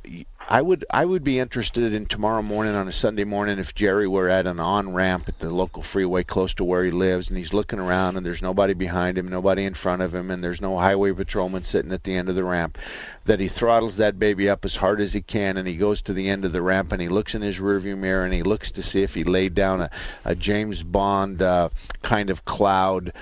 I 0.51 0.63
would 0.63 0.83
I 0.89 1.05
would 1.05 1.23
be 1.23 1.37
interested 1.37 1.93
in 1.93 2.07
tomorrow 2.07 2.41
morning 2.41 2.73
on 2.73 2.87
a 2.87 2.91
Sunday 2.91 3.23
morning 3.23 3.59
if 3.59 3.75
Jerry 3.75 4.07
were 4.07 4.29
at 4.29 4.47
an 4.47 4.59
on 4.59 4.93
ramp 4.93 5.29
at 5.29 5.37
the 5.37 5.51
local 5.51 5.83
freeway 5.83 6.23
close 6.23 6.55
to 6.55 6.63
where 6.63 6.83
he 6.83 6.89
lives 6.89 7.29
and 7.29 7.37
he's 7.37 7.53
looking 7.53 7.77
around 7.77 8.17
and 8.17 8.25
there's 8.25 8.41
nobody 8.41 8.73
behind 8.73 9.15
him, 9.15 9.27
nobody 9.27 9.63
in 9.63 9.75
front 9.75 10.01
of 10.01 10.13
him, 10.13 10.31
and 10.31 10.43
there's 10.43 10.59
no 10.59 10.79
highway 10.79 11.11
patrolman 11.11 11.61
sitting 11.61 11.91
at 11.91 12.03
the 12.03 12.15
end 12.15 12.29
of 12.29 12.35
the 12.35 12.43
ramp, 12.43 12.79
that 13.25 13.39
he 13.39 13.47
throttles 13.47 13.97
that 13.97 14.17
baby 14.17 14.49
up 14.49 14.65
as 14.65 14.75
hard 14.75 14.99
as 14.99 15.13
he 15.13 15.21
can 15.21 15.55
and 15.55 15.67
he 15.67 15.77
goes 15.77 16.01
to 16.01 16.13
the 16.13 16.27
end 16.27 16.43
of 16.43 16.51
the 16.51 16.63
ramp 16.63 16.91
and 16.91 16.99
he 16.99 17.09
looks 17.09 17.35
in 17.35 17.43
his 17.43 17.59
rearview 17.59 17.95
mirror 17.95 18.25
and 18.25 18.33
he 18.33 18.41
looks 18.41 18.71
to 18.71 18.81
see 18.81 19.03
if 19.03 19.13
he 19.13 19.23
laid 19.23 19.53
down 19.53 19.81
a, 19.81 19.91
a 20.25 20.33
James 20.33 20.81
Bond 20.81 21.43
uh, 21.43 21.69
kind 22.01 22.31
of 22.31 22.45
cloud 22.45 23.13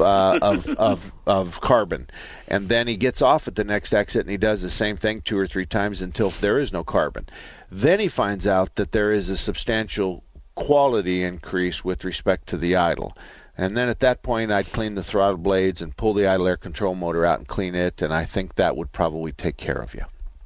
uh, 0.00 0.38
of, 0.42 0.66
of 0.74 1.12
of 1.26 1.60
carbon, 1.60 2.08
and 2.48 2.68
then 2.68 2.86
he 2.86 2.96
gets 2.96 3.22
off 3.22 3.48
at 3.48 3.54
the 3.56 3.64
next 3.64 3.92
exit 3.92 4.22
and 4.22 4.30
he 4.30 4.36
does 4.36 4.62
the 4.62 4.70
same 4.70 4.96
thing 4.96 5.20
two 5.20 5.38
or 5.38 5.46
three 5.46 5.66
times 5.66 6.02
until 6.02 6.30
there 6.30 6.58
is 6.58 6.72
no 6.72 6.84
carbon. 6.84 7.26
Then 7.70 8.00
he 8.00 8.08
finds 8.08 8.46
out 8.46 8.74
that 8.76 8.92
there 8.92 9.12
is 9.12 9.28
a 9.28 9.36
substantial 9.36 10.22
quality 10.54 11.22
increase 11.24 11.84
with 11.84 12.04
respect 12.04 12.46
to 12.48 12.56
the 12.56 12.76
idle. 12.76 13.16
And 13.56 13.76
then 13.76 13.88
at 13.88 14.00
that 14.00 14.22
point, 14.22 14.50
I'd 14.50 14.72
clean 14.72 14.94
the 14.94 15.02
throttle 15.02 15.36
blades 15.38 15.80
and 15.80 15.96
pull 15.96 16.12
the 16.12 16.26
idle 16.26 16.48
air 16.48 16.56
control 16.56 16.94
motor 16.94 17.24
out 17.24 17.38
and 17.38 17.46
clean 17.46 17.74
it, 17.74 18.02
and 18.02 18.12
I 18.12 18.24
think 18.24 18.56
that 18.56 18.76
would 18.76 18.90
probably 18.92 19.30
take 19.32 19.56
care 19.56 19.76
of 19.80 19.94
you. 19.94 20.02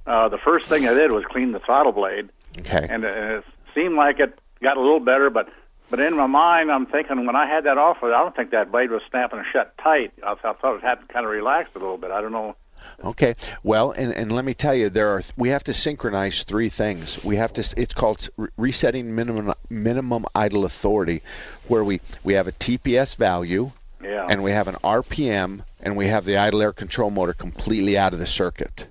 Uh, 0.06 0.28
the 0.28 0.38
first 0.38 0.66
thing 0.68 0.87
I 0.87 0.92
did 0.94 1.12
was 1.12 1.24
clean 1.24 1.52
the 1.52 1.58
throttle 1.58 1.92
blade, 1.92 2.28
Okay. 2.58 2.87
and 2.88 3.04
it, 3.04 3.16
it 3.16 3.44
seemed 3.74 3.96
like 3.96 4.20
it 4.20 4.38
got 4.62 4.76
a 4.76 4.80
little 4.80 5.00
better. 5.00 5.30
But 5.30 5.48
but 5.90 6.01
in 6.01 6.16
my 6.16 6.27
mind, 6.27 6.70
I'm 6.70 6.87
thinking 6.87 7.27
when 7.27 7.37
I 7.37 7.46
had 7.46 7.64
that 7.64 7.79
offer, 7.79 8.12
I 8.12 8.22
don't 8.22 8.35
think 8.37 8.51
that 8.51 8.70
blade 8.70 8.90
was 8.90 9.03
snapping 9.11 9.42
shut 9.53 9.77
tight. 9.79 10.12
I, 10.24 10.33
I 10.33 10.53
thought 10.53 10.77
it 10.77 10.83
had 10.83 11.09
kind 11.09 11.24
of 11.24 11.33
relaxed 11.33 11.74
a 11.77 11.79
little 11.79 11.98
bit. 11.98 12.11
I 12.11 12.20
don't 12.20 12.33
know. 12.33 12.57
Okay. 13.05 13.35
Well, 13.62 13.92
and, 13.92 14.12
and 14.12 14.33
let 14.33 14.44
me 14.44 14.55
tell 14.55 14.74
you, 14.74 14.88
there 14.88 15.11
are 15.11 15.22
we 15.37 15.51
have 15.51 15.64
to 15.64 15.74
synchronize 15.74 16.42
three 16.42 16.68
things. 16.68 17.22
We 17.24 17.37
have 17.37 17.53
to. 17.55 17.74
It's 17.77 17.94
called 17.94 18.29
resetting 18.57 19.14
minimum 19.14 19.55
minimum 19.70 20.27
idle 20.35 20.64
authority, 20.64 21.22
where 21.68 21.85
we 21.85 22.01
we 22.24 22.35
have 22.35 22.48
a 22.48 22.53
TPS 22.53 23.14
value, 23.16 23.70
Yeah. 24.03 24.27
and 24.29 24.42
we 24.42 24.51
have 24.53 24.68
an 24.68 24.77
RPM, 24.85 25.62
and 25.81 25.96
we 25.96 26.07
have 26.07 26.24
the 26.24 26.37
idle 26.38 26.62
air 26.62 26.72
control 26.72 27.11
motor 27.11 27.33
completely 27.35 27.96
out 27.98 28.12
of 28.14 28.18
the 28.18 28.27
circuit. 28.27 28.88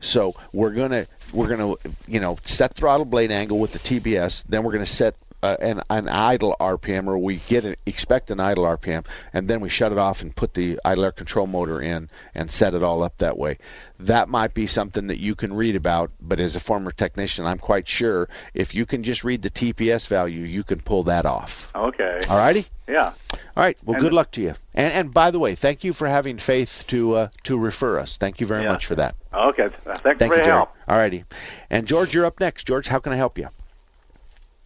So 0.00 0.34
we're 0.52 0.70
gonna 0.70 1.06
we're 1.32 1.48
gonna 1.48 1.74
you 2.06 2.20
know 2.20 2.38
set 2.44 2.74
throttle 2.74 3.04
blade 3.06 3.30
angle 3.32 3.58
with 3.58 3.72
the 3.72 3.78
TPS. 3.78 4.44
Then 4.48 4.62
we're 4.62 4.72
gonna 4.72 4.86
set 4.86 5.14
uh, 5.42 5.56
an 5.60 5.82
an 5.90 6.08
idle 6.08 6.56
RPM, 6.60 7.06
or 7.06 7.18
we 7.18 7.36
get 7.36 7.64
an, 7.64 7.76
expect 7.86 8.30
an 8.30 8.40
idle 8.40 8.64
RPM, 8.64 9.06
and 9.32 9.48
then 9.48 9.60
we 9.60 9.68
shut 9.68 9.92
it 9.92 9.98
off 9.98 10.20
and 10.22 10.34
put 10.34 10.54
the 10.54 10.78
idle 10.84 11.04
air 11.04 11.12
control 11.12 11.46
motor 11.46 11.80
in 11.80 12.08
and 12.34 12.50
set 12.50 12.74
it 12.74 12.82
all 12.82 13.02
up 13.02 13.18
that 13.18 13.38
way. 13.38 13.58
That 13.98 14.28
might 14.28 14.54
be 14.54 14.66
something 14.66 15.08
that 15.08 15.18
you 15.18 15.34
can 15.34 15.52
read 15.52 15.76
about, 15.76 16.10
but 16.20 16.40
as 16.40 16.56
a 16.56 16.60
former 16.60 16.90
technician, 16.90 17.44
I'm 17.46 17.58
quite 17.58 17.86
sure 17.86 18.28
if 18.54 18.74
you 18.74 18.86
can 18.86 19.02
just 19.02 19.24
read 19.24 19.42
the 19.42 19.50
TPS 19.50 20.08
value, 20.08 20.40
you 20.44 20.62
can 20.64 20.78
pull 20.80 21.02
that 21.04 21.26
off. 21.26 21.70
Okay. 21.74 22.20
All 22.30 22.38
righty. 22.38 22.64
Yeah. 22.88 23.12
All 23.32 23.62
right. 23.64 23.76
Well, 23.84 23.94
And 23.94 24.02
good 24.02 24.12
luck 24.12 24.30
to 24.32 24.42
you. 24.42 24.54
And 24.74 24.92
and 24.92 25.14
by 25.14 25.30
the 25.30 25.38
way, 25.38 25.54
thank 25.54 25.84
you 25.84 25.92
for 25.92 26.08
having 26.08 26.38
faith 26.38 26.84
to 26.88 27.14
uh, 27.14 27.28
to 27.44 27.58
refer 27.58 27.98
us. 27.98 28.16
Thank 28.16 28.40
you 28.40 28.46
very 28.46 28.64
Yeah. 28.64 28.72
much 28.72 28.86
for 28.86 28.94
that. 28.96 29.14
Okay. 29.32 29.68
Thanks 29.84 30.00
Thank 30.18 30.18
for 30.18 30.38
you, 30.38 30.44
your 30.44 30.54
help. 30.54 30.74
All 30.88 30.98
righty. 30.98 31.24
And 31.68 31.86
George, 31.86 32.12
you're 32.14 32.26
up 32.26 32.40
next. 32.40 32.66
George, 32.66 32.88
how 32.88 32.98
can 32.98 33.12
I 33.12 33.16
help 33.16 33.38
you? 33.38 33.48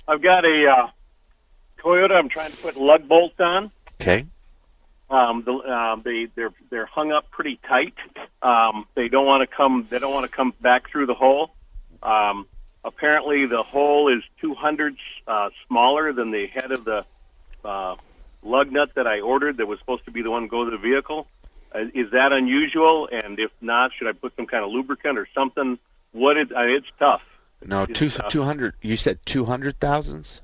I've 0.06 0.22
got 0.22 0.44
a 0.44 0.66
uh, 0.66 0.90
Toyota. 1.78 2.12
I'm 2.12 2.28
trying 2.28 2.50
to 2.50 2.56
put 2.58 2.76
lug 2.76 3.08
bolts 3.08 3.38
on. 3.40 3.70
Okay. 4.00 4.26
Um, 5.10 5.42
the, 5.44 5.52
um, 5.52 6.02
they 6.04 6.28
they're 6.34 6.52
they're 6.70 6.86
hung 6.86 7.12
up 7.12 7.30
pretty 7.30 7.58
tight. 7.68 7.94
Um, 8.42 8.86
they 8.94 9.08
don't 9.08 9.26
want 9.26 9.48
to 9.48 9.56
come. 9.56 9.86
They 9.90 9.98
don't 9.98 10.12
want 10.12 10.30
to 10.30 10.34
come 10.34 10.52
back 10.60 10.90
through 10.90 11.06
the 11.06 11.14
hole. 11.14 11.50
Um, 12.02 12.46
apparently, 12.84 13.46
the 13.46 13.62
hole 13.62 14.14
is 14.14 14.22
two 14.40 14.54
hundredths 14.54 15.00
uh, 15.26 15.50
smaller 15.66 16.12
than 16.12 16.30
the 16.30 16.46
head 16.46 16.72
of 16.72 16.84
the 16.84 17.04
uh, 17.64 17.96
lug 18.42 18.72
nut 18.72 18.90
that 18.96 19.06
I 19.06 19.20
ordered. 19.20 19.58
That 19.58 19.66
was 19.66 19.78
supposed 19.78 20.04
to 20.06 20.10
be 20.10 20.22
the 20.22 20.30
one 20.30 20.42
to 20.42 20.48
go 20.48 20.64
to 20.64 20.70
the 20.70 20.78
vehicle. 20.78 21.26
Uh, 21.74 21.80
is 21.94 22.10
that 22.12 22.32
unusual? 22.32 23.08
And 23.10 23.38
if 23.38 23.50
not, 23.60 23.92
should 23.96 24.08
I 24.08 24.12
put 24.12 24.34
some 24.36 24.46
kind 24.46 24.64
of 24.64 24.70
lubricant 24.70 25.18
or 25.18 25.28
something? 25.34 25.78
What 26.12 26.38
is? 26.38 26.50
Mean, 26.50 26.70
it's 26.70 26.86
tough. 26.98 27.22
No, 27.64 27.86
two 27.86 28.10
tough. 28.10 28.28
two 28.28 28.42
hundred. 28.42 28.74
You 28.82 28.96
said 28.96 29.18
two 29.24 29.44
hundred 29.44 29.80
thousands. 29.80 30.42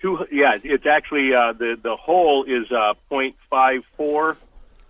Two, 0.00 0.26
yeah, 0.30 0.58
it's 0.62 0.86
actually 0.86 1.34
uh, 1.34 1.52
the 1.52 1.78
the 1.80 1.96
hole 1.96 2.44
is 2.44 2.70
uh, 2.70 2.94
.54, 3.10 4.36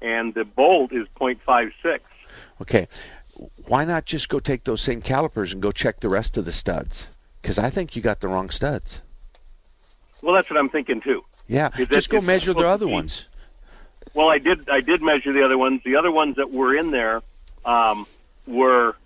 and 0.03 0.35
the 0.35 0.45
bolt 0.45 0.93
is 0.93 1.07
.56. 1.19 2.01
Okay, 2.61 2.89
why 3.67 3.85
not 3.85 4.05
just 4.05 4.29
go 4.29 4.39
take 4.41 4.65
those 4.65 4.81
same 4.81 5.01
calipers 5.01 5.53
and 5.53 5.63
go 5.63 5.73
check 5.73 6.01
the 6.01 6.09
rest 6.09 6.37
of 6.37 6.45
the 6.45 6.53
studs? 6.53 7.07
Because 7.41 7.59
I 7.59 7.71
think 7.71 7.97
you 7.97 8.03
got 8.03 8.21
the 8.21 8.29
wrong 8.29 8.51
studs. 8.51 9.01
Well, 10.23 10.35
that's 10.35 10.51
what 10.51 10.59
I'm 10.59 10.69
thinking 10.69 11.01
too. 11.01 11.25
Yeah, 11.47 11.71
Is 11.79 11.89
just 11.89 12.09
it- 12.09 12.11
go 12.11 12.21
measure 12.21 12.53
the 12.53 12.67
other 12.67 12.89
ones. 12.89 13.27
Well, 14.15 14.29
I 14.29 14.39
did. 14.39 14.69
I 14.69 14.81
did 14.81 15.03
measure 15.03 15.33
the 15.33 15.45
other 15.45 15.57
ones. 15.59 15.83
The 15.85 15.97
other 15.97 16.11
ones 16.11 16.37
that 16.37 16.51
were 16.51 16.75
in 16.75 16.91
there 16.91 17.23
um, 17.65 18.07
were 18.47 18.97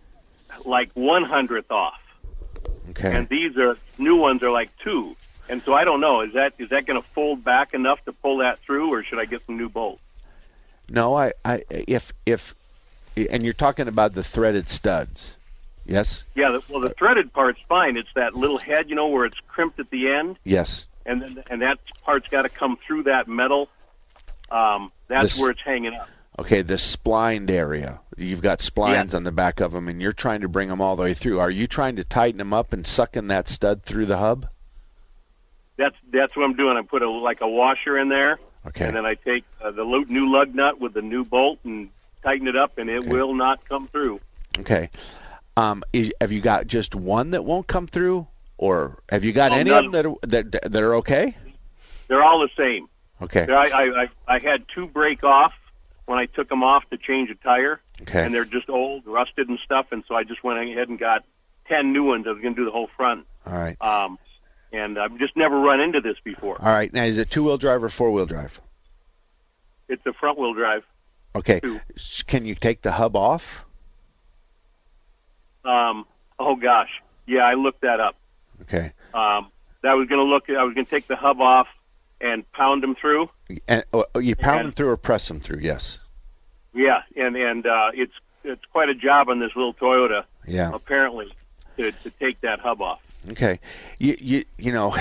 like 0.65 0.91
one 0.95 1.25
hundredth 1.25 1.71
off, 1.71 2.02
Okay. 2.91 3.15
and 3.15 3.29
these 3.29 3.57
are 3.57 3.77
new 3.99 4.17
ones 4.17 4.43
are 4.43 4.51
like 4.51 4.71
two. 4.79 5.17
And 5.49 5.63
so 5.63 5.75
I 5.75 5.85
don't 5.85 6.01
know. 6.01 6.21
Is 6.23 6.33
that 6.35 6.55
is 6.59 6.71
that 6.71 6.87
going 6.87 7.01
to 7.01 7.07
fold 7.09 7.45
back 7.45 7.75
enough 7.75 8.05
to 8.05 8.13
pull 8.13 8.39
that 8.39 8.59
through, 8.61 8.93
or 8.93 9.03
should 9.03 9.19
I 9.19 9.25
get 9.25 9.45
some 9.47 9.57
new 9.57 9.69
bolts? 9.69 10.03
No, 10.89 11.17
I, 11.17 11.33
I, 11.45 11.65
if, 11.71 12.13
if, 12.27 12.55
and 13.17 13.45
you're 13.45 13.53
talking 13.55 13.89
about 13.89 14.15
the 14.15 14.23
threaded 14.23 14.69
studs, 14.69 15.37
yes, 15.87 16.25
Yeah. 16.35 16.51
The, 16.51 16.63
well, 16.69 16.81
the 16.81 16.91
threaded 16.91 17.33
part's 17.33 17.61
fine. 17.69 17.97
It's 17.97 18.13
that 18.15 18.35
little 18.35 18.59
head, 18.59 18.91
you 18.91 18.95
know, 18.95 19.09
where 19.09 19.25
it's 19.25 19.39
crimped 19.49 19.79
at 19.81 19.91
the 19.91 20.09
end, 20.11 20.37
yes. 20.45 20.87
and 21.07 21.23
then 21.23 21.45
and 21.51 21.63
that 21.63 21.79
part's 22.05 22.29
got 22.29 22.43
to 22.43 22.49
come 22.49 22.77
through 22.87 23.05
that 23.05 23.27
metal. 23.27 23.69
Um, 24.51 24.93
that's 25.09 25.35
This- 25.35 25.41
where 25.41 25.51
it's 25.51 25.63
hanging 25.63 25.95
up. 25.95 26.09
Okay, 26.43 26.63
the 26.63 26.77
splined 26.77 27.53
area. 27.53 28.01
You've 28.17 28.43
got 28.43 28.59
splines 28.59 29.15
on 29.15 29.23
the 29.23 29.31
back 29.31 29.61
of 29.61 29.71
them, 29.71 29.87
and 29.87 30.03
you're 30.03 30.13
trying 30.13 30.41
to 30.41 30.49
bring 30.49 30.69
them 30.69 30.81
all 30.81 30.97
the 30.97 31.03
way 31.05 31.15
through. 31.15 31.39
Are 31.39 31.49
you 31.53 31.69
trying 31.69 31.95
to 31.97 32.05
tighten 32.05 32.39
them 32.39 32.53
up 32.53 32.73
and 32.73 32.85
sucking 32.85 33.29
that 33.29 33.49
stud 33.49 33.85
through 33.85 34.07
the 34.07 34.17
hub? 34.17 34.49
That's 35.77 35.95
that's 36.13 36.35
what 36.37 36.43
I'm 36.43 36.55
doing. 36.55 36.77
I 36.77 36.83
put 36.83 37.03
a 37.03 37.09
like 37.09 37.43
a 37.43 37.49
washer 37.49 37.97
in 37.97 38.09
there, 38.09 38.41
Okay. 38.67 38.87
and 38.87 38.97
then 38.97 39.07
I 39.07 39.15
take 39.15 39.45
uh, 39.63 39.71
the 39.71 39.85
new 40.09 40.33
lug 40.33 40.53
nut 40.53 40.81
with 40.81 40.95
the 40.95 41.01
new 41.01 41.25
bolt 41.25 41.61
and 41.63 41.91
tighten 42.25 42.49
it 42.49 42.57
up, 42.57 42.77
and 42.77 42.91
it 42.91 43.07
will 43.07 43.35
not 43.37 43.65
come 43.69 43.87
through. 43.87 44.19
Okay. 44.59 44.91
Um, 45.57 45.85
is, 45.93 46.13
have 46.21 46.33
you 46.33 46.41
got 46.41 46.67
just 46.67 46.97
one 46.97 47.31
that 47.31 47.45
won't 47.45 47.69
come 47.69 47.87
through, 47.87 48.27
or 48.59 49.01
have 49.11 49.23
you 49.23 49.33
got 49.33 49.53
Oh, 49.53 49.55
any 49.55 49.71
none. 49.71 49.87
of 49.87 49.93
them 49.93 50.19
that 50.23 50.43
are, 50.43 50.51
that 50.63 50.73
that 50.73 50.83
are 50.83 50.97
okay? 50.97 51.37
They're 52.09 52.25
all 52.25 52.41
the 52.41 52.51
same. 52.57 52.89
Okay. 53.23 53.47
I 53.49 53.93
I 54.03 54.09
I 54.27 54.39
had 54.41 54.65
two 54.75 54.87
break 54.89 55.23
off 55.23 55.53
when 56.07 56.19
I 56.19 56.27
took 56.27 56.49
them 56.49 56.63
off 56.63 56.83
to 56.91 56.97
change 56.99 57.31
a 57.31 57.35
tire, 57.37 57.81
Okay. 58.03 58.25
and 58.25 58.35
they're 58.35 58.45
just 58.45 58.69
old, 58.69 59.07
rusted 59.07 59.49
and 59.49 59.59
stuff, 59.65 59.87
and 59.93 60.03
so 60.09 60.15
I 60.15 60.25
just 60.25 60.43
went 60.43 60.59
ahead 60.59 60.89
and 60.89 60.99
got 60.99 61.25
ten 61.69 61.93
new 61.93 62.05
ones. 62.05 62.27
I 62.27 62.31
was 62.33 62.43
going 62.43 62.55
to 62.55 62.61
do 62.61 62.65
the 62.65 62.71
whole 62.73 62.89
front, 62.97 63.27
All 63.47 63.55
right. 63.57 63.81
um, 63.81 64.19
and 64.73 64.99
I've 64.99 65.17
just 65.19 65.37
never 65.37 65.59
run 65.59 65.81
into 65.81 66.01
this 66.01 66.17
before. 66.25 66.57
All 66.61 66.73
right. 66.73 66.93
Now, 66.93 67.05
is 67.05 67.19
it 67.19 67.31
two 67.31 67.45
wheel 67.45 67.59
drive 67.59 67.85
or 67.85 67.89
four 67.89 68.11
wheel 68.11 68.27
drive? 68.27 68.61
It's 69.89 70.05
a 70.07 70.13
front 70.13 70.39
wheel 70.39 70.55
drive. 70.55 70.83
Okay. 71.35 71.61
Two. 71.61 71.81
Can 72.27 72.45
you 72.47 72.55
take 72.55 72.83
the 72.83 72.93
hub 72.93 73.15
off? 73.17 73.65
Um, 75.65 76.07
oh 76.39 76.57
gosh, 76.57 76.91
yeah, 77.27 77.41
I 77.43 77.55
looked 77.55 77.83
that 77.83 78.01
up. 78.01 78.17
Okay. 78.63 78.93
Um, 79.15 79.49
I 79.85 79.95
was 79.95 80.09
going 80.09 80.19
to 80.19 80.25
look. 80.25 80.45
I 80.49 80.63
was 80.65 80.75
going 80.75 80.85
to 80.87 80.91
take 80.91 81.07
the 81.07 81.17
hub 81.17 81.41
off 81.41 81.67
and 82.23 82.51
pound 82.53 82.83
them 82.83 82.95
through. 82.95 83.29
And 83.69 83.85
oh, 83.93 84.05
oh, 84.15 84.19
you 84.21 84.35
pound 84.37 84.61
And- 84.61 84.67
them 84.69 84.73
through 84.75 84.89
or 84.91 84.97
press 84.97 85.29
them 85.29 85.41
through? 85.41 85.61
Yes. 85.61 85.99
Yeah, 86.75 87.03
and 87.17 87.37
and 87.37 87.67
uh, 87.67 87.91
it's 87.93 88.15
it's 88.45 88.65
quite 88.73 88.89
a 88.89 88.95
job 88.95 89.29
on 89.29 89.41
this 89.41 89.51
little 89.55 89.75
Toyota. 89.75 90.25
Yeah. 90.47 90.71
Apparently, 90.73 91.27
to 91.77 91.93
to 91.93 92.11
take 92.19 92.41
that 92.41 92.61
hub 92.61 92.81
off. 92.81 93.01
Okay. 93.31 93.61
You 93.99 94.17
you 94.19 94.45
you 94.57 94.73
know, 94.73 94.97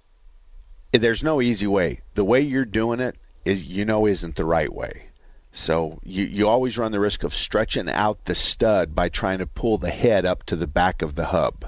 there's 0.92 1.22
no 1.22 1.42
easy 1.42 1.66
way. 1.66 2.00
The 2.14 2.24
way 2.24 2.40
you're 2.40 2.64
doing 2.64 3.00
it 3.00 3.16
is 3.44 3.64
you 3.64 3.84
know 3.84 4.06
isn't 4.06 4.36
the 4.36 4.44
right 4.44 4.72
way. 4.72 5.06
So 5.52 6.00
you 6.02 6.24
you 6.24 6.48
always 6.48 6.78
run 6.78 6.92
the 6.92 7.00
risk 7.00 7.22
of 7.24 7.32
stretching 7.34 7.88
out 7.90 8.24
the 8.24 8.34
stud 8.34 8.94
by 8.94 9.08
trying 9.08 9.38
to 9.38 9.46
pull 9.46 9.78
the 9.78 9.90
head 9.90 10.24
up 10.24 10.44
to 10.44 10.56
the 10.56 10.66
back 10.66 11.02
of 11.02 11.14
the 11.14 11.26
hub. 11.26 11.66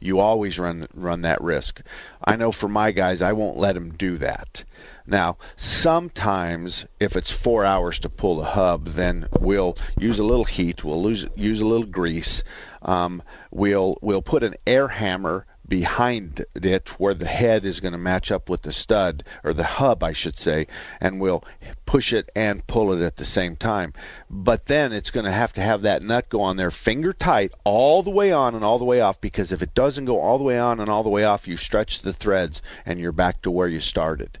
You 0.00 0.18
always 0.18 0.58
run 0.58 0.86
run 0.94 1.22
that 1.22 1.40
risk. 1.42 1.82
I 2.24 2.36
know 2.36 2.52
for 2.52 2.68
my 2.68 2.90
guys, 2.90 3.20
I 3.20 3.32
won't 3.32 3.58
let 3.58 3.74
them 3.74 3.90
do 3.90 4.16
that. 4.18 4.64
Now, 5.06 5.36
sometimes 5.56 6.86
if 6.98 7.16
it's 7.16 7.30
four 7.30 7.64
hours 7.64 7.98
to 8.00 8.08
pull 8.08 8.36
the 8.36 8.44
hub, 8.44 8.86
then 8.86 9.28
we'll 9.38 9.76
use 9.98 10.18
a 10.18 10.24
little 10.24 10.44
heat. 10.44 10.84
We'll 10.84 11.02
lose, 11.02 11.26
use 11.34 11.60
a 11.60 11.66
little 11.66 11.86
grease. 11.86 12.42
Um, 12.82 13.22
we'll 13.50 13.98
we'll 14.00 14.22
put 14.22 14.42
an 14.42 14.54
air 14.66 14.88
hammer 14.88 15.46
behind 15.70 16.44
it 16.54 17.00
where 17.00 17.14
the 17.14 17.26
head 17.26 17.64
is 17.64 17.80
going 17.80 17.92
to 17.92 17.98
match 17.98 18.30
up 18.30 18.50
with 18.50 18.62
the 18.62 18.72
stud 18.72 19.22
or 19.44 19.54
the 19.54 19.64
hub, 19.64 20.02
I 20.02 20.12
should 20.12 20.36
say, 20.36 20.66
and 21.00 21.20
we'll 21.20 21.44
push 21.86 22.12
it 22.12 22.28
and 22.36 22.66
pull 22.66 22.92
it 22.92 23.02
at 23.02 23.16
the 23.16 23.24
same 23.24 23.56
time. 23.56 23.94
But 24.28 24.66
then 24.66 24.92
it's 24.92 25.12
going 25.12 25.24
to 25.24 25.32
have 25.32 25.54
to 25.54 25.60
have 25.62 25.82
that 25.82 26.02
nut 26.02 26.28
go 26.28 26.42
on 26.42 26.56
there 26.56 26.72
finger 26.72 27.12
tight 27.14 27.52
all 27.64 28.02
the 28.02 28.10
way 28.10 28.32
on 28.32 28.54
and 28.54 28.64
all 28.64 28.78
the 28.78 28.84
way 28.84 29.00
off 29.00 29.20
because 29.20 29.52
if 29.52 29.62
it 29.62 29.72
doesn't 29.72 30.04
go 30.04 30.20
all 30.20 30.36
the 30.36 30.44
way 30.44 30.58
on 30.58 30.80
and 30.80 30.90
all 30.90 31.04
the 31.04 31.08
way 31.08 31.24
off, 31.24 31.48
you 31.48 31.56
stretch 31.56 32.00
the 32.00 32.12
threads 32.12 32.60
and 32.84 32.98
you're 32.98 33.12
back 33.12 33.40
to 33.42 33.50
where 33.50 33.68
you 33.68 33.80
started. 33.80 34.38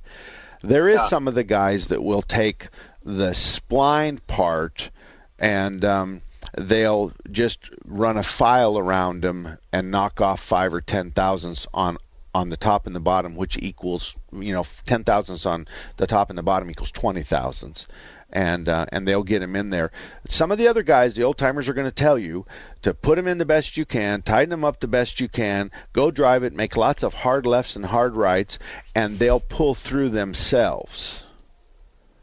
There 0.62 0.88
is 0.88 1.00
some 1.08 1.28
of 1.28 1.34
the 1.34 1.44
guys 1.44 1.86
that 1.86 2.02
will 2.02 2.22
take 2.22 2.68
the 3.02 3.30
spline 3.30 4.18
part 4.26 4.90
and 5.38 5.84
um, 5.84 6.22
they'll 6.56 7.12
just 7.30 7.70
run 7.84 8.16
a 8.16 8.22
file 8.22 8.78
around 8.78 9.22
them 9.22 9.58
and 9.72 9.90
knock 9.90 10.20
off 10.20 10.40
five 10.40 10.74
or 10.74 10.80
ten 10.80 11.10
thousandths 11.10 11.66
on 11.72 11.98
on 12.34 12.48
the 12.48 12.56
top 12.56 12.86
and 12.86 12.94
the 12.94 13.00
bottom, 13.00 13.34
which 13.34 13.58
equals 13.58 14.16
you 14.32 14.52
know 14.52 14.64
ten 14.86 15.04
thousandths 15.04 15.46
on 15.46 15.66
the 15.96 16.06
top 16.06 16.30
and 16.30 16.38
the 16.38 16.42
bottom 16.42 16.70
equals 16.70 16.92
twenty 16.92 17.22
thousandths. 17.22 17.86
And 18.32 18.68
uh, 18.68 18.86
and 18.92 19.08
they'll 19.08 19.24
get 19.24 19.40
them 19.40 19.56
in 19.56 19.70
there. 19.70 19.90
Some 20.28 20.52
of 20.52 20.58
the 20.58 20.68
other 20.68 20.84
guys, 20.84 21.16
the 21.16 21.24
old 21.24 21.36
timers, 21.36 21.68
are 21.68 21.74
going 21.74 21.88
to 21.88 21.90
tell 21.90 22.16
you 22.16 22.46
to 22.82 22.94
put 22.94 23.16
them 23.16 23.26
in 23.26 23.38
the 23.38 23.44
best 23.44 23.76
you 23.76 23.84
can, 23.84 24.22
tighten 24.22 24.50
them 24.50 24.62
up 24.62 24.78
the 24.78 24.86
best 24.86 25.18
you 25.18 25.28
can, 25.28 25.72
go 25.92 26.12
drive 26.12 26.44
it, 26.44 26.52
make 26.52 26.76
lots 26.76 27.02
of 27.02 27.12
hard 27.12 27.44
lefts 27.44 27.74
and 27.74 27.84
hard 27.84 28.14
rights, 28.14 28.60
and 28.94 29.18
they'll 29.18 29.40
pull 29.40 29.74
through 29.74 30.10
themselves. 30.10 31.24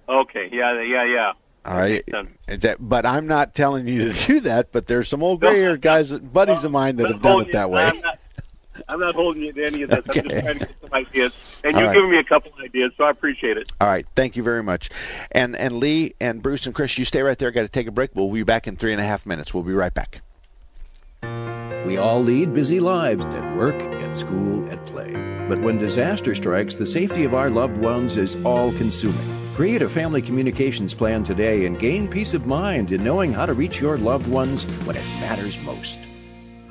Okay. 0.07 0.47
Yeah. 0.49 0.81
Yeah. 0.81 1.03
Yeah. 1.03 1.33
All 1.67 1.75
right. 1.75 2.03
That, 2.47 2.77
but 2.79 3.05
I'm 3.05 3.27
not 3.27 3.53
telling 3.53 3.87
you 3.87 4.13
to 4.13 4.25
do 4.27 4.39
that. 4.41 4.71
But 4.71 4.87
there's 4.87 5.07
some 5.09 5.21
old 5.21 5.41
gray 5.41 5.59
haired 5.59 5.81
guys, 5.81 6.11
buddies 6.13 6.63
of 6.63 6.71
mine 6.71 6.95
that 6.97 7.07
have 7.11 7.21
done 7.21 7.41
it 7.41 7.51
that 7.51 7.69
way. 7.69 7.83
I'm 7.83 7.99
not, 7.99 8.19
I'm 8.87 8.99
not 8.99 9.15
holding 9.15 9.43
you 9.43 9.51
to 9.51 9.65
any 9.65 9.81
of 9.81 9.89
this. 9.89 10.03
I'm 10.07 10.13
just 10.13 10.29
trying 10.29 10.59
to 10.59 10.65
get 10.65 10.81
some 10.81 10.93
ideas, 10.93 11.33
and 11.63 11.75
All 11.75 11.81
you've 11.81 11.87
right. 11.89 11.95
given 11.95 12.11
me 12.11 12.19
a 12.19 12.23
couple 12.23 12.51
ideas, 12.63 12.93
so 12.95 13.03
I 13.03 13.09
appreciate 13.09 13.57
it. 13.57 13.71
All 13.81 13.87
right. 13.87 14.05
Thank 14.15 14.37
you 14.37 14.43
very 14.43 14.63
much. 14.63 14.89
And 15.31 15.55
and 15.57 15.79
Lee 15.79 16.15
and 16.21 16.41
Bruce 16.41 16.65
and 16.65 16.73
Chris, 16.73 16.97
you 16.97 17.03
stay 17.03 17.21
right 17.21 17.37
there. 17.37 17.51
Got 17.51 17.63
to 17.63 17.67
take 17.67 17.87
a 17.87 17.91
break. 17.91 18.11
We'll 18.13 18.31
be 18.31 18.43
back 18.43 18.67
in 18.67 18.77
three 18.77 18.93
and 18.93 19.01
a 19.01 19.05
half 19.05 19.25
minutes. 19.25 19.53
We'll 19.53 19.63
be 19.63 19.73
right 19.73 19.93
back. 19.93 20.21
We 21.85 21.97
all 21.97 22.21
lead 22.21 22.53
busy 22.53 22.79
lives 22.79 23.25
at 23.25 23.57
work, 23.57 23.81
at 23.81 24.15
school, 24.15 24.69
at 24.69 24.85
play. 24.85 25.11
But 25.49 25.61
when 25.61 25.77
disaster 25.79 26.35
strikes, 26.35 26.75
the 26.75 26.85
safety 26.85 27.23
of 27.23 27.33
our 27.33 27.49
loved 27.49 27.77
ones 27.77 28.17
is 28.17 28.35
all 28.45 28.71
consuming. 28.73 29.46
Create 29.57 29.81
a 29.81 29.89
family 29.89 30.21
communications 30.21 30.93
plan 30.93 31.23
today 31.23 31.65
and 31.65 31.79
gain 31.79 32.07
peace 32.07 32.35
of 32.35 32.45
mind 32.45 32.91
in 32.91 33.03
knowing 33.03 33.33
how 33.33 33.43
to 33.43 33.55
reach 33.55 33.81
your 33.81 33.97
loved 33.97 34.27
ones 34.27 34.65
when 34.85 34.95
it 34.95 35.03
matters 35.19 35.59
most. 35.63 35.97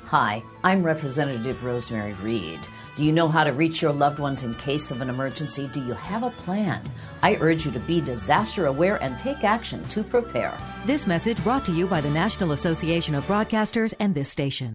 Hi, 0.05 0.41
I'm 0.63 0.85
Representative 0.85 1.65
Rosemary 1.65 2.13
Reed. 2.13 2.61
Do 2.95 3.03
you 3.03 3.11
know 3.11 3.27
how 3.27 3.43
to 3.43 3.53
reach 3.53 3.83
your 3.83 3.93
loved 3.93 4.21
ones 4.21 4.45
in 4.45 4.55
case 4.55 4.93
of 4.93 5.01
an 5.01 5.11
emergency? 5.11 5.69
Do 5.73 5.85
you 5.85 5.95
have 5.95 6.23
a 6.23 6.31
plan? 6.31 6.81
I 7.25 7.35
urge 7.41 7.65
you 7.65 7.73
to 7.73 7.81
be 7.81 8.01
disaster 8.01 8.67
aware 8.67 9.03
and 9.03 9.19
take 9.19 9.43
action 9.43 9.83
to 9.89 10.05
prepare. 10.05 10.57
This 10.85 11.09
message 11.09 11.43
brought 11.43 11.65
to 11.65 11.73
you 11.73 11.89
by 11.89 12.01
the 12.01 12.11
National 12.11 12.53
Association 12.53 13.17
of 13.17 13.27
Broadcasters 13.27 13.95
and 13.99 14.15
this 14.15 14.29
station. 14.29 14.75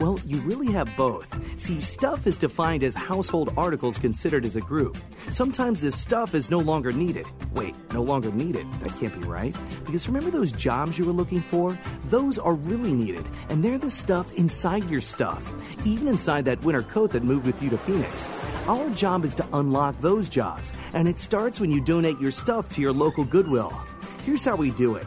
Well, 0.00 0.18
you 0.26 0.40
really 0.40 0.72
have 0.72 0.88
both. 0.96 1.28
See, 1.60 1.80
stuff 1.80 2.26
is 2.26 2.38
defined 2.38 2.82
as 2.82 2.94
household 2.94 3.52
articles 3.56 3.98
considered 3.98 4.46
as 4.46 4.56
a 4.56 4.60
group. 4.60 4.96
Sometimes 5.30 5.80
this 5.80 5.98
stuff 5.98 6.34
is 6.34 6.50
no 6.50 6.58
longer 6.58 6.90
needed. 6.90 7.26
Wait, 7.52 7.74
no 7.92 8.02
longer 8.02 8.32
needed? 8.32 8.66
That 8.80 8.96
can't 8.98 9.12
be 9.12 9.26
right. 9.26 9.54
Because 9.84 10.08
remember 10.08 10.30
those 10.30 10.52
jobs 10.52 10.98
you 10.98 11.04
were 11.04 11.12
looking 11.12 11.42
for? 11.42 11.78
Those 12.06 12.38
are 12.38 12.54
really 12.54 12.92
needed, 12.92 13.26
and 13.50 13.62
they're 13.62 13.78
the 13.78 13.90
stuff 13.90 14.32
inside 14.34 14.88
your 14.88 15.00
stuff 15.00 15.54
even 15.84 16.08
inside 16.08 16.44
that 16.44 16.62
winter 16.62 16.82
coat 16.82 17.10
that 17.10 17.22
moved 17.22 17.46
with 17.46 17.62
you 17.62 17.70
to 17.70 17.78
Phoenix. 17.78 18.68
Our 18.68 18.90
job 18.90 19.24
is 19.24 19.34
to 19.36 19.46
unlock 19.52 20.00
those 20.00 20.28
jobs, 20.28 20.72
and 20.92 21.08
it 21.08 21.18
starts 21.18 21.60
when 21.60 21.70
you 21.70 21.80
donate 21.80 22.20
your 22.20 22.30
stuff 22.30 22.68
to 22.70 22.80
your 22.80 22.92
local 22.92 23.24
Goodwill. 23.24 23.72
Here's 24.24 24.44
how 24.44 24.56
we 24.56 24.70
do 24.70 24.96
it. 24.96 25.06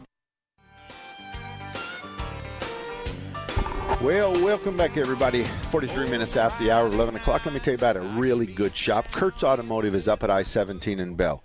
Well, 4.03 4.33
welcome 4.33 4.75
back, 4.75 4.97
everybody. 4.97 5.43
43 5.69 6.09
minutes 6.09 6.35
after 6.35 6.63
the 6.63 6.71
hour 6.71 6.87
of 6.87 6.93
11 6.95 7.17
o'clock. 7.17 7.45
Let 7.45 7.53
me 7.53 7.59
tell 7.59 7.73
you 7.73 7.77
about 7.77 7.97
a 7.97 8.01
really 8.01 8.47
good 8.47 8.75
shop. 8.75 9.11
Kurt's 9.11 9.43
Automotive 9.43 9.93
is 9.93 10.07
up 10.07 10.23
at 10.23 10.31
I 10.31 10.41
17 10.41 10.99
in 10.99 11.13
Bell. 11.13 11.43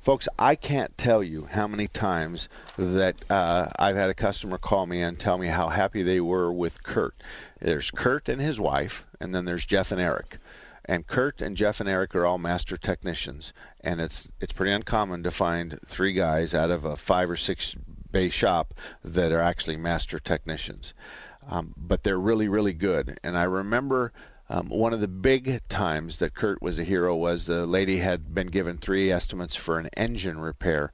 Folks, 0.00 0.28
I 0.38 0.54
can't 0.54 0.96
tell 0.98 1.22
you 1.22 1.46
how 1.46 1.66
many 1.66 1.88
times 1.88 2.50
that 2.76 3.16
uh, 3.30 3.70
I've 3.78 3.96
had 3.96 4.10
a 4.10 4.14
customer 4.14 4.58
call 4.58 4.84
me 4.84 5.00
and 5.00 5.18
tell 5.18 5.38
me 5.38 5.46
how 5.46 5.70
happy 5.70 6.02
they 6.02 6.20
were 6.20 6.52
with 6.52 6.82
Kurt. 6.82 7.14
There's 7.58 7.90
Kurt 7.90 8.28
and 8.28 8.38
his 8.38 8.60
wife, 8.60 9.06
and 9.18 9.34
then 9.34 9.46
there's 9.46 9.64
Jeff 9.64 9.90
and 9.90 10.00
Eric. 10.00 10.36
And 10.84 11.06
Kurt 11.06 11.40
and 11.40 11.56
Jeff 11.56 11.80
and 11.80 11.88
Eric 11.88 12.14
are 12.14 12.26
all 12.26 12.36
master 12.36 12.76
technicians, 12.76 13.54
and 13.80 13.98
it's 13.98 14.28
it's 14.42 14.52
pretty 14.52 14.72
uncommon 14.72 15.22
to 15.22 15.30
find 15.30 15.80
three 15.86 16.12
guys 16.12 16.52
out 16.52 16.70
of 16.70 16.84
a 16.84 16.96
five 16.96 17.30
or 17.30 17.36
six 17.36 17.74
bay 18.10 18.28
shop 18.28 18.74
that 19.02 19.32
are 19.32 19.40
actually 19.40 19.78
master 19.78 20.18
technicians. 20.18 20.92
Um, 21.48 21.74
but 21.76 22.02
they're 22.02 22.18
really, 22.18 22.48
really 22.48 22.72
good. 22.72 23.18
And 23.22 23.36
I 23.36 23.44
remember 23.44 24.12
um, 24.50 24.68
one 24.68 24.92
of 24.92 25.00
the 25.00 25.08
big 25.08 25.60
times 25.68 26.18
that 26.18 26.34
Kurt 26.34 26.60
was 26.60 26.78
a 26.78 26.84
hero 26.84 27.16
was 27.16 27.46
the 27.46 27.66
lady 27.66 27.96
had 27.98 28.34
been 28.34 28.48
given 28.48 28.76
three 28.76 29.10
estimates 29.10 29.56
for 29.56 29.78
an 29.78 29.88
engine 29.96 30.38
repair. 30.38 30.92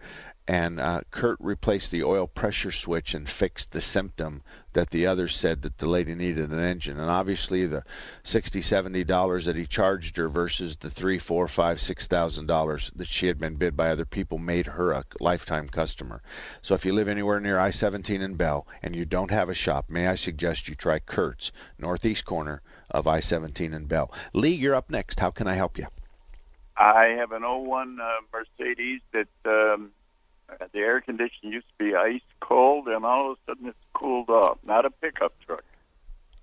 And 0.51 0.81
uh, 0.81 1.03
Kurt 1.13 1.39
replaced 1.39 1.93
the 1.93 2.03
oil 2.03 2.27
pressure 2.27 2.73
switch 2.73 3.15
and 3.15 3.29
fixed 3.29 3.71
the 3.71 3.81
symptom 3.81 4.43
that 4.73 4.91
the 4.91 5.07
others 5.07 5.37
said 5.37 5.63
that 5.63 5.79
the 5.79 5.89
lady 5.89 6.13
needed 6.13 6.51
an 6.51 6.59
engine. 6.59 6.99
And 6.99 7.09
obviously, 7.09 7.67
the 7.67 7.85
sixty, 8.25 8.61
seventy 8.61 9.05
dollars 9.05 9.45
that 9.45 9.55
he 9.55 9.65
charged 9.65 10.17
her 10.17 10.29
versus 10.29 10.75
the 10.75 10.91
three, 10.91 11.21
four, 11.21 11.47
five, 11.47 11.81
six 11.81 12.09
thousand 12.09 12.47
dollars 12.47 12.91
that 12.97 13.07
she 13.07 13.29
had 13.29 13.39
been 13.39 13.55
bid 13.55 13.77
by 13.77 13.91
other 13.91 14.05
people 14.05 14.39
made 14.39 14.67
her 14.67 14.91
a 14.91 15.05
lifetime 15.21 15.69
customer. 15.69 16.21
So 16.63 16.75
if 16.75 16.85
you 16.85 16.95
live 16.95 17.07
anywhere 17.07 17.39
near 17.39 17.61
I-17 17.61 18.21
in 18.21 18.35
Bell 18.35 18.67
and 18.83 18.97
you 18.97 19.05
don't 19.05 19.31
have 19.31 19.51
a 19.51 19.55
shop, 19.55 19.89
may 19.89 20.09
I 20.09 20.17
suggest 20.17 20.69
you 20.69 20.75
try 20.75 20.99
Kurt's 20.99 21.53
northeast 21.79 22.25
corner 22.25 22.61
of 22.91 23.07
I-17 23.07 23.73
in 23.73 23.85
Bell. 23.85 24.13
Lee, 24.33 24.51
you're 24.51 24.75
up 24.75 24.91
next. 24.91 25.21
How 25.21 25.31
can 25.31 25.47
I 25.47 25.55
help 25.55 25.79
you? 25.79 25.87
I 26.77 27.15
have 27.21 27.31
an 27.31 27.43
01 27.45 28.01
uh, 28.01 28.07
Mercedes 28.33 29.01
that 29.13 29.29
um, 29.47 29.93
the 30.73 30.79
air 30.79 31.01
conditioning 31.01 31.53
used 31.53 31.67
to 31.79 31.85
be 31.85 31.95
ice 31.95 32.21
cold, 32.41 32.89
and 32.89 33.05
all 33.05 33.33
of 33.33 33.39
a 33.39 33.51
sudden 33.51 33.69
it's 33.69 33.79
cooled 33.95 34.29
off. 34.31 34.59
Not 34.65 34.85
a 34.85 34.91
pickup 34.91 35.33
truck, 35.47 35.65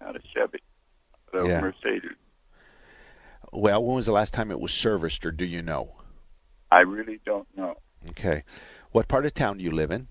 not 0.01 0.15
a 0.15 0.19
Chevy, 0.33 0.59
but 1.31 1.45
a 1.45 1.47
Yeah. 1.47 1.61
Mercedes. 1.61 2.11
Well, 3.51 3.83
when 3.83 3.95
was 3.95 4.05
the 4.05 4.11
last 4.11 4.33
time 4.33 4.51
it 4.51 4.59
was 4.59 4.73
serviced, 4.73 5.25
or 5.25 5.31
do 5.31 5.45
you 5.45 5.61
know? 5.61 5.95
I 6.71 6.81
really 6.81 7.19
don't 7.25 7.47
know. 7.55 7.75
Okay. 8.09 8.43
What 8.91 9.07
part 9.07 9.25
of 9.25 9.33
town 9.33 9.57
do 9.57 9.63
you 9.63 9.71
live 9.71 9.91
in? 9.91 10.07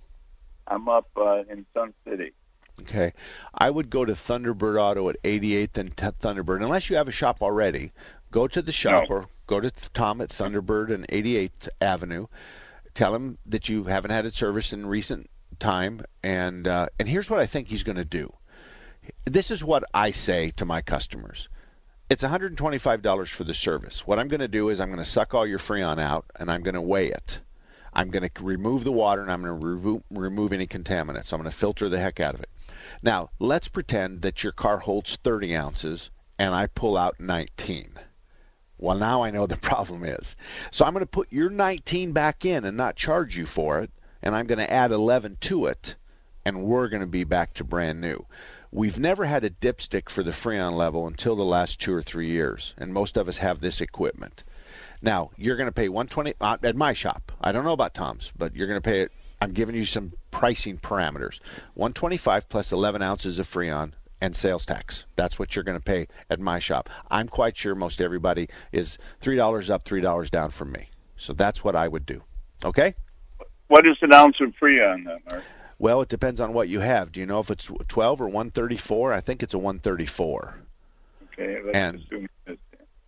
I'm 0.67 0.89
up 0.89 1.09
uh, 1.17 1.43
in 1.51 1.67
Sun 1.75 1.93
City. 2.09 2.33
Okay. 2.81 3.13
I 3.55 3.71
would 3.71 3.91
go 3.91 4.05
to 4.05 4.13
Thunderbird 4.13 4.81
Auto 4.81 5.09
at 5.09 5.23
88th 5.23 5.79
and 5.79 5.97
T- 5.97 6.07
Thunderbird. 6.07 6.63
Unless 6.63 6.91
you 6.91 6.97
have 6.97 7.09
a 7.09 7.13
shop 7.13 7.43
already, 7.43 7.93
go 8.31 8.49
to 8.49 8.61
the 8.63 8.73
shop 8.73 9.07
or 9.11 9.27
go 9.47 9.61
to 9.61 9.71
Tom 9.95 10.21
at 10.21 10.31
Thunderbird 10.31 10.93
and 10.93 11.07
88th 11.09 11.69
Avenue. 11.81 12.27
Tell 12.97 13.15
him 13.15 13.37
that 13.45 13.69
you 13.69 13.85
haven't 13.85 14.11
had 14.11 14.25
a 14.25 14.31
service 14.31 14.73
in 14.73 14.87
recent 14.87 15.29
time, 15.59 16.01
and 16.23 16.67
uh, 16.67 16.87
and 16.99 17.07
here's 17.07 17.29
what 17.29 17.41
I 17.41 17.45
think 17.45 17.69
he's 17.69 17.83
going 17.83 17.97
to 17.97 18.07
do. 18.07 18.33
This 19.27 19.51
is 19.51 19.63
what 19.63 19.85
I 19.93 20.11
say 20.11 20.51
to 20.53 20.65
my 20.65 20.81
customers. 20.81 21.51
It's 22.09 22.25
$125 22.25 23.29
for 23.29 23.45
the 23.45 23.53
service. 23.53 24.07
What 24.07 24.19
I'm 24.19 24.29
going 24.29 24.41
to 24.41 24.49
do 24.49 24.71
is 24.71 24.81
I'm 24.81 24.89
going 24.89 24.97
to 24.97 25.05
suck 25.05 25.35
all 25.35 25.47
your 25.47 25.59
Freon 25.59 26.01
out 26.01 26.25
and 26.37 26.51
I'm 26.51 26.63
going 26.63 26.75
to 26.75 26.81
weigh 26.81 27.09
it. 27.09 27.41
I'm 27.93 28.09
going 28.09 28.27
to 28.27 28.43
remove 28.43 28.85
the 28.85 28.93
water 28.93 29.21
and 29.21 29.31
I'm 29.31 29.43
going 29.43 29.61
to 29.61 29.67
remove, 29.67 30.03
remove 30.11 30.55
any 30.55 30.67
contaminants. 30.67 31.35
I'm 31.35 31.41
going 31.41 31.51
to 31.51 31.57
filter 31.57 31.91
the 31.91 32.01
heck 32.01 32.19
out 32.19 32.35
of 32.35 32.41
it. 32.41 32.49
Now, 33.03 33.29
let's 33.39 33.69
pretend 33.69 34.23
that 34.23 34.43
your 34.43 34.53
car 34.53 34.79
holds 34.79 35.17
30 35.17 35.55
ounces 35.55 36.11
and 36.39 36.55
I 36.55 36.67
pull 36.67 36.97
out 36.97 37.21
19. 37.21 37.99
Well, 38.79 38.99
now 38.99 39.23
I 39.23 39.31
know 39.31 39.47
the 39.47 39.57
problem 39.73 40.05
is. 40.05 40.37
So 40.71 40.85
I'm 40.85 40.93
going 40.93 41.03
to 41.03 41.07
put 41.07 41.33
your 41.33 41.51
19 41.51 42.13
back 42.13 42.45
in 42.45 42.65
and 42.65 42.77
not 42.77 42.97
charge 42.97 43.37
you 43.37 43.47
for 43.47 43.81
it, 43.81 43.91
and 44.23 44.35
I'm 44.35 44.47
going 44.47 44.59
to 44.59 44.73
add 44.73 44.91
11 44.91 45.39
to 45.43 45.67
it, 45.67 45.97
and 46.45 46.65
we're 46.65 46.89
going 46.89 47.01
to 47.01 47.07
be 47.07 47.25
back 47.25 47.55
to 47.55 47.65
brand 47.65 48.01
new. 48.01 48.27
We've 48.73 48.99
never 48.99 49.25
had 49.25 49.45
a 49.45 49.51
dipstick 49.51 50.11
for 50.11 50.23
the 50.23 50.33
Freon 50.33 50.75
level 50.75 51.07
until 51.07 51.37
the 51.37 51.45
last 51.45 51.81
two 51.81 51.95
or 51.95 52.03
three 52.03 52.29
years, 52.29 52.75
and 52.77 52.93
most 52.93 53.17
of 53.17 53.29
us 53.29 53.39
have 53.39 53.61
this 53.61 53.81
equipment. 53.81 54.45
Now 55.01 55.31
you're 55.37 55.57
going 55.57 55.69
to 55.69 55.73
pay 55.73 55.89
120 55.89 56.35
uh, 56.41 56.59
at 56.63 56.77
my 56.77 56.93
shop. 56.93 57.33
I 57.41 57.53
don't 57.53 57.65
know 57.65 57.73
about 57.73 57.95
Tom's, 57.95 58.33
but 58.37 58.55
you're 58.55 58.67
going 58.67 58.81
to 58.81 58.87
pay 58.87 59.01
it. 59.01 59.13
I'm 59.41 59.53
giving 59.53 59.75
you 59.75 59.87
some 59.87 60.13
pricing 60.31 60.79
parameters: 60.79 61.41
125 61.75 62.49
plus 62.49 62.73
11 62.73 63.03
ounces 63.03 63.39
of 63.39 63.47
Freon 63.47 63.93
and 64.21 64.35
sales 64.35 64.65
tax. 64.67 65.07
That's 65.17 65.39
what 65.39 65.55
you're 65.55 65.65
going 65.65 65.79
to 65.79 65.85
pay 65.85 66.09
at 66.31 66.41
my 66.41 66.59
shop. 66.59 66.89
I'm 67.11 67.29
quite 67.29 67.57
sure 67.57 67.75
most 67.75 68.01
everybody 68.01 68.49
is 68.73 68.99
three 69.21 69.37
dollars 69.37 69.71
up, 69.71 69.85
three 69.85 70.01
dollars 70.01 70.31
down 70.31 70.51
from 70.51 70.73
me. 70.73 70.89
So 71.17 71.33
that's 71.33 71.63
what 71.65 71.77
I 71.77 71.89
would 71.89 72.07
do. 72.07 72.23
Okay. 72.65 72.95
What 73.69 73.87
is 73.87 73.97
an 74.03 74.13
ounce 74.13 74.37
of 74.41 74.53
Freon 74.61 75.05
that, 75.07 75.19
Mark? 75.31 75.45
Well, 75.79 76.01
it 76.01 76.09
depends 76.09 76.41
on 76.41 76.53
what 76.55 76.69
you 76.69 76.81
have. 76.81 77.13
Do 77.13 77.21
you 77.21 77.27
know 77.27 77.41
if 77.41 77.51
it's 77.51 77.71
12 77.89 78.21
or 78.23 78.27
134? 78.27 79.13
I 79.13 79.21
think 79.21 79.43
it's 79.43 79.55
a 79.55 79.59
134. 79.59 80.61
Okay, 81.33 81.59
And- 81.75 82.01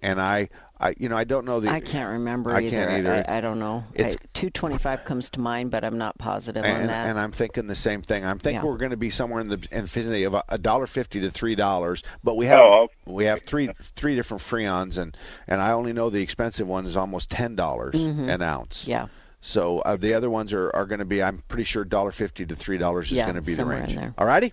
And 0.03 0.21
I, 0.21 0.49
I, 0.81 0.95
you 0.97 1.09
know, 1.09 1.17
I 1.17 1.25
don't 1.25 1.45
know 1.45 1.59
the. 1.59 1.69
I 1.71 1.81
can't 1.81 2.11
remember 2.13 2.53
I 2.55 2.61
either. 2.61 2.71
can't 2.71 2.91
either. 2.93 3.25
I, 3.29 3.39
I 3.39 3.41
don't 3.41 3.59
know. 3.59 3.83
It's- 3.95 4.17
225 4.35 5.05
comes 5.05 5.31
to 5.31 5.41
mind, 5.41 5.73
but 5.73 5.85
I'm 5.85 5.99
not 5.99 6.17
positive 6.19 6.65
on 6.65 6.87
that. 6.87 7.09
and 7.09 7.19
I'm 7.19 7.33
thinking 7.33 7.67
the 7.67 7.75
same 7.75 8.01
thing. 8.03 8.25
I'm 8.25 8.39
thinking 8.39 8.63
Yeah. 8.63 8.69
we're 8.71 8.77
going 8.79 8.93
to 8.93 8.97
be 8.97 9.11
somewhere 9.11 9.41
in 9.41 9.49
the 9.49 9.67
infinity 9.73 10.23
of 10.25 10.37
a 10.49 10.57
dollar 10.59 10.87
fifty 10.87 11.21
to 11.23 11.31
three 11.31 11.57
dollars. 11.57 12.05
But 12.23 12.37
we 12.37 12.47
have 12.47 12.61
Oh, 12.61 12.89
we 13.07 13.25
have 13.25 13.43
three 13.43 13.71
three 13.97 14.15
different 14.15 14.41
freons, 14.43 14.99
and 14.99 15.17
and 15.49 15.61
I 15.61 15.73
only 15.73 15.93
know 15.93 16.11
the 16.11 16.23
expensive 16.23 16.69
one 16.69 16.87
is 16.87 16.97
almost 16.97 17.31
ten 17.31 17.57
dollars 17.57 17.97
Mhm. 17.97 18.29
an 18.33 18.41
ounce. 18.43 18.87
Yeah. 18.87 19.09
So 19.41 19.81
uh, 19.81 19.97
the 19.97 20.15
other 20.15 20.31
ones 20.31 20.53
are, 20.53 20.71
are 20.75 20.87
going 20.87 20.99
to 21.01 21.05
be. 21.05 21.23
I'm 21.23 21.39
pretty 21.49 21.65
sure 21.65 21.85
dollar 21.85 22.13
fifty 22.13 22.47
to 22.47 22.55
three 22.55 22.79
dollars 22.79 23.07
is 23.11 23.17
Yeah, 23.17 23.25
going 23.25 23.35
to 23.37 23.43
be 23.43 23.55
the 23.55 23.65
range. 23.65 23.97
there. 23.97 24.15
All 24.17 24.27
righty. 24.27 24.53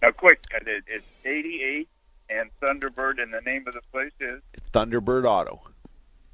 Now, 0.00 0.12
quick, 0.12 0.40
uh, 0.54 0.58
it's 0.86 1.04
88 1.24 1.88
and 2.30 2.50
Thunderbird, 2.62 3.20
and 3.22 3.32
the 3.32 3.40
name 3.40 3.66
of 3.66 3.74
the 3.74 3.80
place 3.92 4.12
is 4.20 4.40
Thunderbird 4.72 5.24
Auto. 5.24 5.60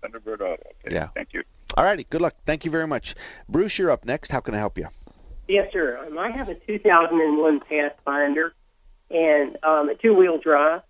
Thunderbird 0.02 0.40
Auto. 0.40 0.62
Okay, 0.84 0.94
Yeah. 0.94 1.08
Thank 1.14 1.32
you. 1.32 1.42
All 1.76 1.84
righty. 1.84 2.04
Good 2.04 2.20
luck. 2.20 2.34
Thank 2.46 2.64
you 2.64 2.70
very 2.70 2.86
much, 2.86 3.14
Bruce. 3.48 3.78
You're 3.78 3.90
up 3.90 4.04
next. 4.04 4.30
How 4.30 4.40
can 4.40 4.54
I 4.54 4.58
help 4.58 4.78
you? 4.78 4.88
Yes, 5.48 5.72
sir. 5.72 5.98
Um, 6.06 6.18
I 6.18 6.30
have 6.30 6.48
a 6.48 6.54
2001 6.54 7.60
Pathfinder 7.60 8.54
and 9.10 9.56
um, 9.62 9.88
a 9.88 9.94
two-wheel 9.94 10.38
drive 10.38 10.82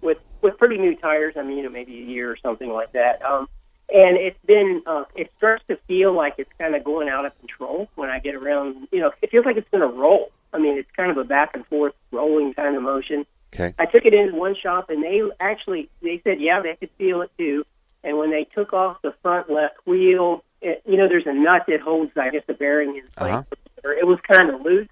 with 0.00 0.18
with 0.40 0.56
pretty 0.58 0.78
new 0.78 0.94
tires. 0.96 1.34
I 1.36 1.42
mean, 1.42 1.58
you 1.58 1.62
know, 1.64 1.70
maybe 1.70 1.98
a 1.98 2.04
year 2.04 2.30
or 2.30 2.36
something 2.36 2.70
like 2.70 2.92
that. 2.92 3.20
Um, 3.22 3.48
and 3.92 4.16
it's 4.16 4.38
been 4.46 4.82
uh, 4.86 5.04
it 5.16 5.30
starts 5.36 5.64
to 5.68 5.76
feel 5.88 6.12
like 6.12 6.34
it's 6.38 6.50
kind 6.58 6.74
of 6.74 6.84
going 6.84 7.08
out 7.08 7.24
of 7.26 7.36
control 7.40 7.88
when 7.96 8.08
I 8.10 8.18
get 8.20 8.34
around. 8.34 8.88
You 8.92 9.00
know, 9.00 9.12
it 9.20 9.30
feels 9.30 9.44
like 9.44 9.56
it's 9.56 9.68
going 9.70 9.80
to 9.80 9.94
roll. 9.94 10.30
I 10.52 10.58
mean, 10.58 10.78
it's 10.78 10.90
kind 10.96 11.10
of 11.10 11.18
a 11.18 11.24
back 11.24 11.50
and 11.54 11.66
forth 11.66 11.94
rolling 12.12 12.54
kind 12.54 12.76
of 12.76 12.82
motion. 12.82 13.26
Okay. 13.54 13.74
I 13.78 13.86
took 13.86 14.04
it 14.04 14.14
into 14.14 14.34
one 14.36 14.54
shop, 14.54 14.90
and 14.90 15.02
they 15.02 15.22
actually 15.40 15.88
they 16.02 16.20
said, 16.24 16.40
yeah, 16.40 16.60
they 16.60 16.76
could 16.76 16.90
feel 16.98 17.22
it 17.22 17.30
too. 17.38 17.64
And 18.04 18.18
when 18.18 18.30
they 18.30 18.44
took 18.44 18.72
off 18.72 19.00
the 19.02 19.12
front 19.22 19.50
left 19.50 19.74
wheel, 19.86 20.44
it, 20.60 20.82
you 20.86 20.96
know, 20.96 21.08
there's 21.08 21.26
a 21.26 21.32
nut 21.32 21.64
that 21.68 21.80
holds, 21.80 22.12
I 22.16 22.30
guess, 22.30 22.42
the 22.46 22.54
bearing 22.54 22.96
in 22.96 23.02
place. 23.16 23.32
Uh-huh. 23.32 23.42
It 23.84 24.06
was 24.06 24.18
kind 24.20 24.50
of 24.50 24.60
loose, 24.62 24.88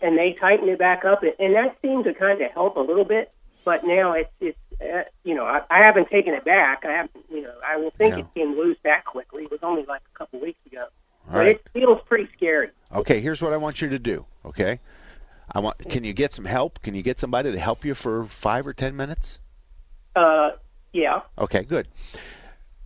and 0.00 0.16
they 0.16 0.32
tightened 0.32 0.68
it 0.70 0.78
back 0.78 1.04
up, 1.04 1.22
and 1.22 1.54
that 1.54 1.76
seemed 1.82 2.04
to 2.04 2.14
kind 2.14 2.40
of 2.40 2.50
help 2.52 2.76
a 2.76 2.80
little 2.80 3.04
bit. 3.04 3.32
But 3.64 3.84
now 3.84 4.12
it's 4.12 4.30
it's 4.40 4.58
uh, 4.80 5.02
you 5.24 5.34
know 5.34 5.44
I, 5.44 5.60
I 5.70 5.78
haven't 5.84 6.08
taken 6.08 6.32
it 6.34 6.44
back. 6.44 6.84
I 6.86 6.92
haven't 6.92 7.24
you 7.30 7.42
know 7.42 7.52
I 7.66 7.76
will 7.76 7.90
think 7.90 8.14
Yeah. 8.14 8.20
it 8.20 8.34
came 8.34 8.56
loose 8.56 8.78
that 8.84 9.04
quickly. 9.04 9.44
It 9.44 9.50
was 9.50 9.60
only 9.62 9.84
like 9.84 10.00
a 10.14 10.18
couple 10.18 10.40
weeks 10.40 10.60
ago, 10.66 10.86
All 11.26 11.32
but 11.32 11.38
right. 11.40 11.48
it 11.56 11.66
feels 11.74 12.00
pretty 12.06 12.28
scary. 12.34 12.68
Okay, 12.94 13.20
here's 13.20 13.42
what 13.42 13.52
I 13.52 13.56
want 13.58 13.82
you 13.82 13.88
to 13.90 13.98
do. 13.98 14.24
Okay, 14.46 14.78
I 15.52 15.60
want. 15.60 15.78
Can 15.88 16.04
you 16.04 16.12
get 16.12 16.32
some 16.32 16.44
help? 16.44 16.82
Can 16.82 16.94
you 16.94 17.02
get 17.02 17.18
somebody 17.18 17.52
to 17.52 17.58
help 17.58 17.84
you 17.84 17.94
for 17.94 18.24
five 18.26 18.66
or 18.66 18.72
ten 18.72 18.96
minutes? 18.96 19.40
Uh, 20.14 20.50
yeah. 20.92 21.20
Okay, 21.38 21.62
good. 21.62 21.88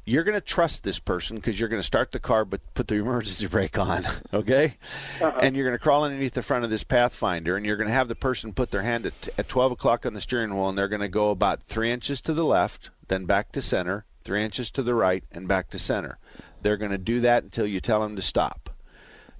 You're 0.05 0.25
going 0.25 0.35
to 0.35 0.41
trust 0.41 0.83
this 0.83 0.99
person 0.99 1.37
because 1.37 1.61
you're 1.61 1.69
going 1.69 1.81
to 1.81 1.87
start 1.87 2.11
the 2.11 2.19
car 2.19 2.45
but 2.45 2.61
put 2.75 2.89
the 2.89 2.95
emergency 2.97 3.47
brake 3.47 3.79
on, 3.79 4.05
okay? 4.35 4.77
And 5.21 5.55
you're 5.55 5.65
going 5.65 5.79
to 5.79 5.83
crawl 5.83 6.05
underneath 6.05 6.35
the 6.35 6.43
front 6.43 6.65
of 6.65 6.71
this 6.71 6.83
Pathfinder 6.83 7.57
and 7.57 7.65
you're 7.65 7.77
going 7.77 7.89
to 7.89 7.95
have 7.95 8.09
the 8.09 8.17
person 8.17 8.53
put 8.53 8.73
their 8.73 8.83
hand 8.83 9.07
at, 9.07 9.29
at 9.39 9.49
12 9.49 9.73
o'clock 9.73 10.05
on 10.05 10.13
the 10.13 10.21
steering 10.21 10.55
wheel 10.55 10.69
and 10.69 10.77
they're 10.77 10.89
going 10.89 11.03
to 11.03 11.09
go 11.09 11.31
about 11.31 11.63
three 11.63 11.93
inches 11.93 12.21
to 12.23 12.35
the 12.35 12.45
left, 12.45 12.91
then 13.07 13.27
back 13.27 13.53
to 13.53 13.63
center, 13.63 14.05
three 14.25 14.43
inches 14.43 14.73
to 14.73 14.83
the 14.83 14.95
right, 14.95 15.23
and 15.31 15.47
back 15.47 15.71
to 15.71 15.79
center. 15.79 16.19
They're 16.63 16.77
going 16.77 16.91
to 16.91 16.99
do 16.99 17.21
that 17.21 17.45
until 17.45 17.67
you 17.67 17.81
tell 17.81 18.01
them 18.01 18.17
to 18.17 18.23
stop. 18.23 18.62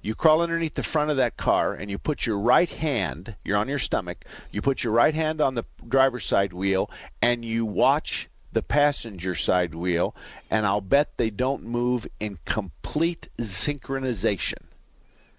You 0.03 0.15
crawl 0.15 0.41
underneath 0.41 0.73
the 0.73 0.83
front 0.83 1.11
of 1.11 1.17
that 1.17 1.37
car 1.37 1.73
and 1.73 1.89
you 1.89 1.97
put 1.97 2.25
your 2.25 2.37
right 2.37 2.69
hand, 2.69 3.37
you're 3.45 3.57
on 3.57 3.69
your 3.69 3.79
stomach, 3.79 4.25
you 4.51 4.61
put 4.61 4.83
your 4.83 4.91
right 4.91 5.15
hand 5.15 5.39
on 5.39 5.55
the 5.55 5.63
driver's 5.87 6.25
side 6.25 6.51
wheel 6.51 6.91
and 7.21 7.45
you 7.45 7.65
watch 7.65 8.29
the 8.51 8.61
passenger 8.61 9.33
side 9.33 9.73
wheel, 9.73 10.13
and 10.51 10.65
I'll 10.65 10.81
bet 10.81 11.17
they 11.17 11.29
don't 11.29 11.63
move 11.63 12.05
in 12.19 12.37
complete 12.45 13.29
synchronization. 13.39 14.61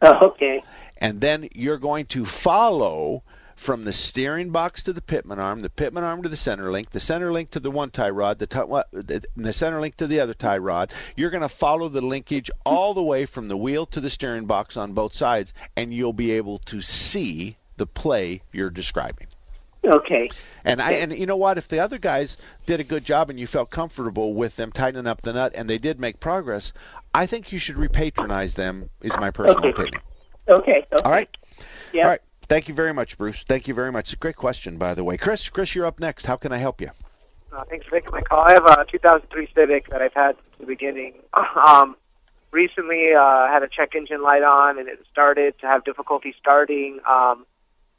Oh, 0.02 0.28
okay. 0.28 0.62
And 0.96 1.20
then 1.20 1.48
you're 1.54 1.78
going 1.78 2.06
to 2.06 2.24
follow 2.24 3.22
from 3.56 3.84
the 3.84 3.92
steering 3.92 4.50
box 4.50 4.82
to 4.82 4.92
the 4.92 5.00
pitman 5.00 5.38
arm, 5.38 5.60
the 5.60 5.70
pitman 5.70 6.04
arm 6.04 6.22
to 6.22 6.28
the 6.28 6.36
center 6.36 6.70
link, 6.70 6.90
the 6.90 7.00
center 7.00 7.32
link 7.32 7.50
to 7.50 7.60
the 7.60 7.70
one 7.70 7.90
tie 7.90 8.10
rod, 8.10 8.38
the, 8.38 8.46
tie, 8.46 8.82
the 8.92 9.52
center 9.52 9.80
link 9.80 9.96
to 9.96 10.06
the 10.06 10.20
other 10.20 10.34
tie 10.34 10.58
rod. 10.58 10.92
You're 11.16 11.30
going 11.30 11.42
to 11.42 11.48
follow 11.48 11.88
the 11.88 12.00
linkage 12.00 12.50
all 12.64 12.94
the 12.94 13.02
way 13.02 13.26
from 13.26 13.48
the 13.48 13.56
wheel 13.56 13.86
to 13.86 14.00
the 14.00 14.10
steering 14.10 14.46
box 14.46 14.76
on 14.76 14.92
both 14.92 15.14
sides, 15.14 15.52
and 15.76 15.92
you'll 15.92 16.12
be 16.12 16.32
able 16.32 16.58
to 16.58 16.80
see 16.80 17.56
the 17.76 17.86
play 17.86 18.42
you're 18.52 18.70
describing. 18.70 19.26
Okay. 19.84 20.30
And 20.64 20.80
I 20.80 20.92
and 20.92 21.12
you 21.12 21.26
know 21.26 21.36
what? 21.36 21.58
If 21.58 21.68
the 21.68 21.78
other 21.80 21.98
guys 21.98 22.38
did 22.64 22.80
a 22.80 22.84
good 22.84 23.04
job 23.04 23.28
and 23.28 23.38
you 23.38 23.46
felt 23.46 23.68
comfortable 23.70 24.32
with 24.32 24.56
them 24.56 24.72
tightening 24.72 25.06
up 25.06 25.20
the 25.22 25.34
nut 25.34 25.52
and 25.54 25.68
they 25.68 25.76
did 25.76 26.00
make 26.00 26.20
progress, 26.20 26.72
I 27.14 27.26
think 27.26 27.52
you 27.52 27.58
should 27.58 27.76
repatronize 27.76 28.54
them. 28.54 28.88
Is 29.02 29.18
my 29.18 29.30
personal 29.30 29.58
Okay. 29.58 29.70
opinion. 29.70 30.00
Okay. 30.48 30.86
okay. 30.92 31.02
All 31.04 31.10
right. 31.10 31.28
Yeah. 31.92 32.04
All 32.04 32.10
right. 32.10 32.20
Thank 32.48 32.68
you 32.68 32.74
very 32.74 32.92
much, 32.92 33.16
Bruce. 33.16 33.42
Thank 33.44 33.68
you 33.68 33.74
very 33.74 33.90
much. 33.90 34.06
It's 34.06 34.12
a 34.14 34.16
great 34.16 34.36
question, 34.36 34.76
by 34.76 34.94
the 34.94 35.02
way. 35.02 35.16
Chris, 35.16 35.48
Chris, 35.48 35.74
you're 35.74 35.86
up 35.86 35.98
next. 35.98 36.26
How 36.26 36.36
can 36.36 36.52
I 36.52 36.58
help 36.58 36.80
you? 36.80 36.90
Uh, 37.52 37.64
thanks 37.64 37.86
for 37.86 37.92
taking 37.92 38.12
my 38.12 38.20
call. 38.20 38.40
I 38.40 38.52
have 38.52 38.66
a 38.66 38.84
2003 38.90 39.48
Civic 39.54 39.88
that 39.90 40.02
I've 40.02 40.12
had 40.12 40.36
since 40.36 40.58
the 40.60 40.66
beginning. 40.66 41.14
Um, 41.56 41.96
recently, 42.50 43.12
uh, 43.14 43.48
had 43.48 43.62
a 43.62 43.68
check 43.68 43.94
engine 43.94 44.22
light 44.22 44.42
on, 44.42 44.78
and 44.78 44.88
it 44.88 45.00
started 45.10 45.58
to 45.60 45.66
have 45.66 45.84
difficulty 45.84 46.34
starting. 46.38 47.00
Um, 47.08 47.46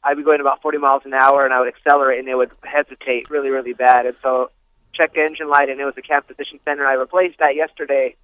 I'd 0.04 0.16
be 0.16 0.22
going 0.22 0.40
about 0.40 0.62
40 0.62 0.78
miles 0.78 1.02
an 1.04 1.14
hour, 1.14 1.44
and 1.44 1.52
I 1.52 1.60
would 1.60 1.68
accelerate, 1.68 2.20
and 2.20 2.28
it 2.28 2.36
would 2.36 2.50
hesitate 2.62 3.28
really, 3.28 3.50
really 3.50 3.72
bad. 3.72 4.06
And 4.06 4.16
so, 4.22 4.50
check 4.94 5.16
engine 5.16 5.48
light, 5.48 5.68
and 5.68 5.80
it 5.80 5.84
was 5.84 5.94
a 5.96 6.02
cam 6.02 6.22
position 6.22 6.60
sensor. 6.64 6.86
I 6.86 6.94
replaced 6.94 7.38
that 7.38 7.56
yesterday. 7.56 8.14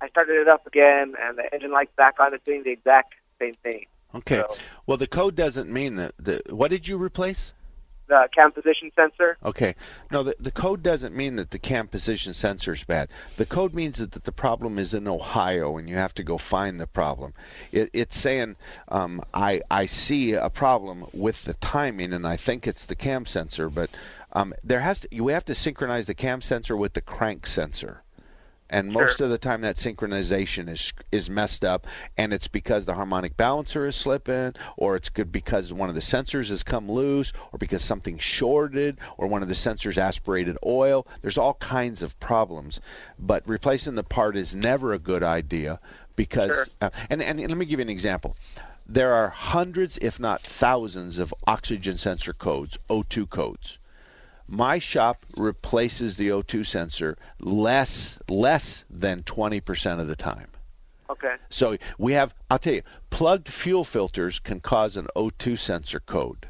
I 0.00 0.08
started 0.08 0.40
it 0.40 0.48
up 0.48 0.66
again, 0.66 1.14
and 1.20 1.38
the 1.38 1.52
engine 1.52 1.72
light's 1.72 1.94
back 1.96 2.20
on. 2.20 2.34
It's 2.34 2.44
doing 2.44 2.62
the 2.62 2.70
exact 2.70 3.14
same 3.38 3.54
thing. 3.54 3.86
Okay. 4.14 4.42
Well, 4.86 4.96
the 4.96 5.06
code 5.06 5.36
doesn't 5.36 5.70
mean 5.70 5.96
that. 5.96 6.14
The, 6.18 6.42
what 6.50 6.70
did 6.70 6.88
you 6.88 6.96
replace? 6.98 7.52
The 8.08 8.28
cam 8.34 8.50
position 8.50 8.90
sensor. 8.96 9.38
Okay. 9.44 9.76
No, 10.10 10.24
the, 10.24 10.34
the 10.40 10.50
code 10.50 10.82
doesn't 10.82 11.14
mean 11.14 11.36
that 11.36 11.52
the 11.52 11.60
cam 11.60 11.86
position 11.86 12.34
sensor 12.34 12.72
is 12.72 12.82
bad. 12.82 13.08
The 13.36 13.46
code 13.46 13.72
means 13.72 13.98
that, 13.98 14.10
that 14.12 14.24
the 14.24 14.32
problem 14.32 14.80
is 14.80 14.94
in 14.94 15.06
Ohio 15.06 15.76
and 15.76 15.88
you 15.88 15.94
have 15.94 16.12
to 16.14 16.24
go 16.24 16.36
find 16.36 16.80
the 16.80 16.88
problem. 16.88 17.34
It, 17.70 17.88
it's 17.92 18.18
saying, 18.18 18.56
um, 18.88 19.22
I, 19.32 19.60
I 19.70 19.86
see 19.86 20.32
a 20.32 20.50
problem 20.50 21.06
with 21.12 21.44
the 21.44 21.54
timing 21.54 22.12
and 22.12 22.26
I 22.26 22.36
think 22.36 22.66
it's 22.66 22.84
the 22.84 22.96
cam 22.96 23.26
sensor, 23.26 23.70
but 23.70 23.90
um, 24.32 24.54
there 24.64 24.80
has 24.80 25.02
to, 25.02 25.08
you 25.12 25.28
have 25.28 25.44
to 25.44 25.54
synchronize 25.54 26.08
the 26.08 26.14
cam 26.14 26.40
sensor 26.40 26.76
with 26.76 26.94
the 26.94 27.00
crank 27.00 27.46
sensor. 27.46 28.02
And 28.72 28.92
most 28.92 29.20
of 29.20 29.30
the 29.30 29.38
time, 29.38 29.62
that 29.62 29.76
synchronization 29.76 30.68
is 30.68 30.92
is 31.10 31.28
messed 31.28 31.64
up, 31.64 31.88
and 32.16 32.32
it's 32.32 32.46
because 32.46 32.86
the 32.86 32.94
harmonic 32.94 33.36
balancer 33.36 33.84
is 33.84 33.96
slipping, 33.96 34.54
or 34.76 34.94
it's 34.94 35.08
good 35.08 35.32
because 35.32 35.72
one 35.72 35.88
of 35.88 35.96
the 35.96 36.00
sensors 36.00 36.50
has 36.50 36.62
come 36.62 36.88
loose, 36.88 37.32
or 37.52 37.58
because 37.58 37.82
something 37.82 38.16
shorted, 38.16 38.98
or 39.18 39.26
one 39.26 39.42
of 39.42 39.48
the 39.48 39.54
sensors 39.54 39.98
aspirated 39.98 40.56
oil. 40.64 41.04
There's 41.20 41.36
all 41.36 41.54
kinds 41.54 42.00
of 42.00 42.18
problems, 42.20 42.80
but 43.18 43.42
replacing 43.44 43.96
the 43.96 44.04
part 44.04 44.36
is 44.36 44.54
never 44.54 44.92
a 44.94 45.00
good 45.00 45.24
idea 45.24 45.80
because. 46.14 46.70
Uh, 46.80 46.90
and, 47.10 47.20
and 47.20 47.40
let 47.40 47.58
me 47.58 47.66
give 47.66 47.80
you 47.80 47.84
an 47.84 47.90
example. 47.90 48.36
There 48.86 49.12
are 49.12 49.30
hundreds, 49.30 49.98
if 50.00 50.20
not 50.20 50.42
thousands, 50.42 51.18
of 51.18 51.34
oxygen 51.48 51.98
sensor 51.98 52.32
codes, 52.32 52.78
O2 52.88 53.28
codes 53.28 53.79
my 54.50 54.78
shop 54.78 55.24
replaces 55.36 56.16
the 56.16 56.28
O2 56.28 56.66
sensor 56.66 57.16
less 57.38 58.18
less 58.28 58.84
than 58.90 59.22
20% 59.22 60.00
of 60.00 60.08
the 60.08 60.16
time. 60.16 60.48
Okay. 61.08 61.36
So 61.48 61.76
we 61.98 62.12
have 62.14 62.34
I'll 62.50 62.58
tell 62.58 62.74
you, 62.74 62.82
plugged 63.10 63.48
fuel 63.48 63.84
filters 63.84 64.40
can 64.40 64.60
cause 64.60 64.96
an 64.96 65.06
O2 65.14 65.56
sensor 65.56 66.00
code. 66.00 66.48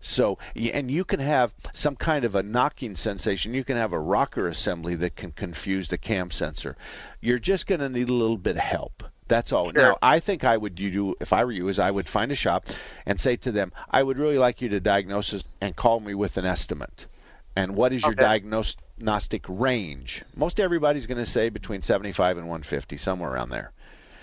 So 0.00 0.36
and 0.56 0.90
you 0.90 1.04
can 1.04 1.20
have 1.20 1.54
some 1.72 1.94
kind 1.94 2.24
of 2.24 2.34
a 2.34 2.42
knocking 2.42 2.96
sensation. 2.96 3.54
You 3.54 3.62
can 3.62 3.76
have 3.76 3.92
a 3.92 4.00
rocker 4.00 4.48
assembly 4.48 4.96
that 4.96 5.14
can 5.14 5.30
confuse 5.30 5.88
the 5.88 5.98
cam 5.98 6.32
sensor. 6.32 6.76
You're 7.20 7.38
just 7.38 7.68
going 7.68 7.80
to 7.80 7.88
need 7.88 8.08
a 8.08 8.12
little 8.12 8.36
bit 8.36 8.56
of 8.56 8.62
help. 8.62 9.04
That's 9.28 9.52
all. 9.52 9.70
Now, 9.72 9.96
I 10.02 10.18
think 10.18 10.42
I 10.42 10.56
would 10.56 10.74
do 10.74 11.14
if 11.20 11.32
I 11.32 11.44
were 11.44 11.52
you 11.52 11.68
is 11.68 11.78
I 11.78 11.92
would 11.92 12.08
find 12.08 12.32
a 12.32 12.34
shop 12.34 12.66
and 13.06 13.18
say 13.18 13.36
to 13.36 13.52
them, 13.52 13.72
I 13.90 14.02
would 14.02 14.18
really 14.18 14.38
like 14.38 14.60
you 14.60 14.68
to 14.70 14.80
diagnose 14.80 15.30
this 15.30 15.44
and 15.60 15.76
call 15.76 16.00
me 16.00 16.14
with 16.14 16.36
an 16.36 16.44
estimate. 16.44 17.06
And 17.54 17.76
what 17.76 17.92
is 17.92 18.02
your 18.02 18.14
diagnostic 18.14 19.44
range? 19.48 20.24
Most 20.36 20.58
everybody's 20.58 21.06
going 21.06 21.18
to 21.18 21.26
say 21.26 21.50
between 21.50 21.82
75 21.82 22.38
and 22.38 22.46
150, 22.46 22.96
somewhere 22.96 23.30
around 23.30 23.50
there. 23.50 23.72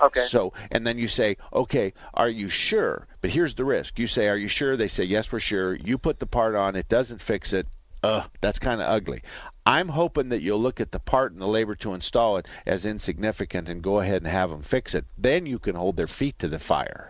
Okay. 0.01 0.21
So, 0.21 0.53
and 0.71 0.87
then 0.87 0.97
you 0.97 1.07
say, 1.07 1.37
okay, 1.53 1.93
are 2.13 2.29
you 2.29 2.49
sure? 2.49 3.05
But 3.21 3.31
here's 3.31 3.53
the 3.53 3.65
risk. 3.65 3.99
You 3.99 4.07
say, 4.07 4.29
are 4.29 4.37
you 4.37 4.47
sure? 4.47 4.77
They 4.77 4.87
say, 4.87 5.03
yes, 5.03 5.31
we're 5.31 5.39
sure. 5.39 5.75
You 5.75 5.97
put 5.97 6.19
the 6.19 6.25
part 6.25 6.55
on, 6.55 6.75
it 6.75 6.89
doesn't 6.89 7.21
fix 7.21 7.53
it. 7.53 7.67
Ugh, 8.01 8.23
that's 8.39 8.59
kind 8.59 8.81
of 8.81 8.87
ugly. 8.87 9.21
I'm 9.65 9.89
hoping 9.89 10.29
that 10.29 10.41
you'll 10.41 10.61
look 10.61 10.79
at 10.79 10.93
the 10.93 10.99
part 10.99 11.33
and 11.33 11.41
the 11.41 11.47
labor 11.47 11.75
to 11.75 11.93
install 11.93 12.37
it 12.37 12.47
as 12.65 12.85
insignificant 12.85 13.67
and 13.67 13.81
go 13.81 13.99
ahead 13.99 14.21
and 14.21 14.31
have 14.31 14.49
them 14.49 14.61
fix 14.61 14.95
it. 14.95 15.05
Then 15.17 15.45
you 15.45 15.59
can 15.59 15.75
hold 15.75 15.97
their 15.97 16.07
feet 16.07 16.39
to 16.39 16.47
the 16.47 16.59
fire. 16.59 17.08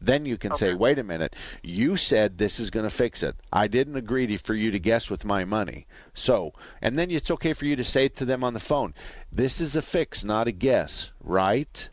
Then 0.00 0.26
you 0.26 0.36
can 0.36 0.54
say, 0.54 0.74
wait 0.74 0.98
a 0.98 1.04
minute, 1.04 1.34
you 1.62 1.96
said 1.96 2.36
this 2.36 2.60
is 2.60 2.70
going 2.70 2.84
to 2.84 2.94
fix 2.94 3.22
it. 3.22 3.36
I 3.52 3.66
didn't 3.66 3.96
agree 3.96 4.26
to, 4.26 4.36
for 4.36 4.54
you 4.54 4.70
to 4.70 4.78
guess 4.78 5.08
with 5.08 5.24
my 5.24 5.44
money. 5.44 5.86
So, 6.12 6.52
and 6.82 6.98
then 6.98 7.10
it's 7.10 7.30
okay 7.30 7.52
for 7.52 7.64
you 7.64 7.76
to 7.76 7.84
say 7.84 8.08
to 8.08 8.24
them 8.24 8.44
on 8.44 8.54
the 8.54 8.60
phone, 8.60 8.94
this 9.32 9.60
is 9.60 9.74
a 9.74 9.82
fix, 9.82 10.22
not 10.22 10.48
a 10.48 10.52
guess, 10.52 11.12
right? 11.20 11.88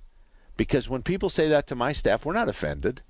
Because 0.57 0.89
when 0.89 1.01
people 1.01 1.29
say 1.29 1.47
that 1.47 1.67
to 1.67 1.75
my 1.75 1.93
staff, 1.93 2.25
we're 2.25 2.33
not 2.33 2.49
offended. 2.49 3.01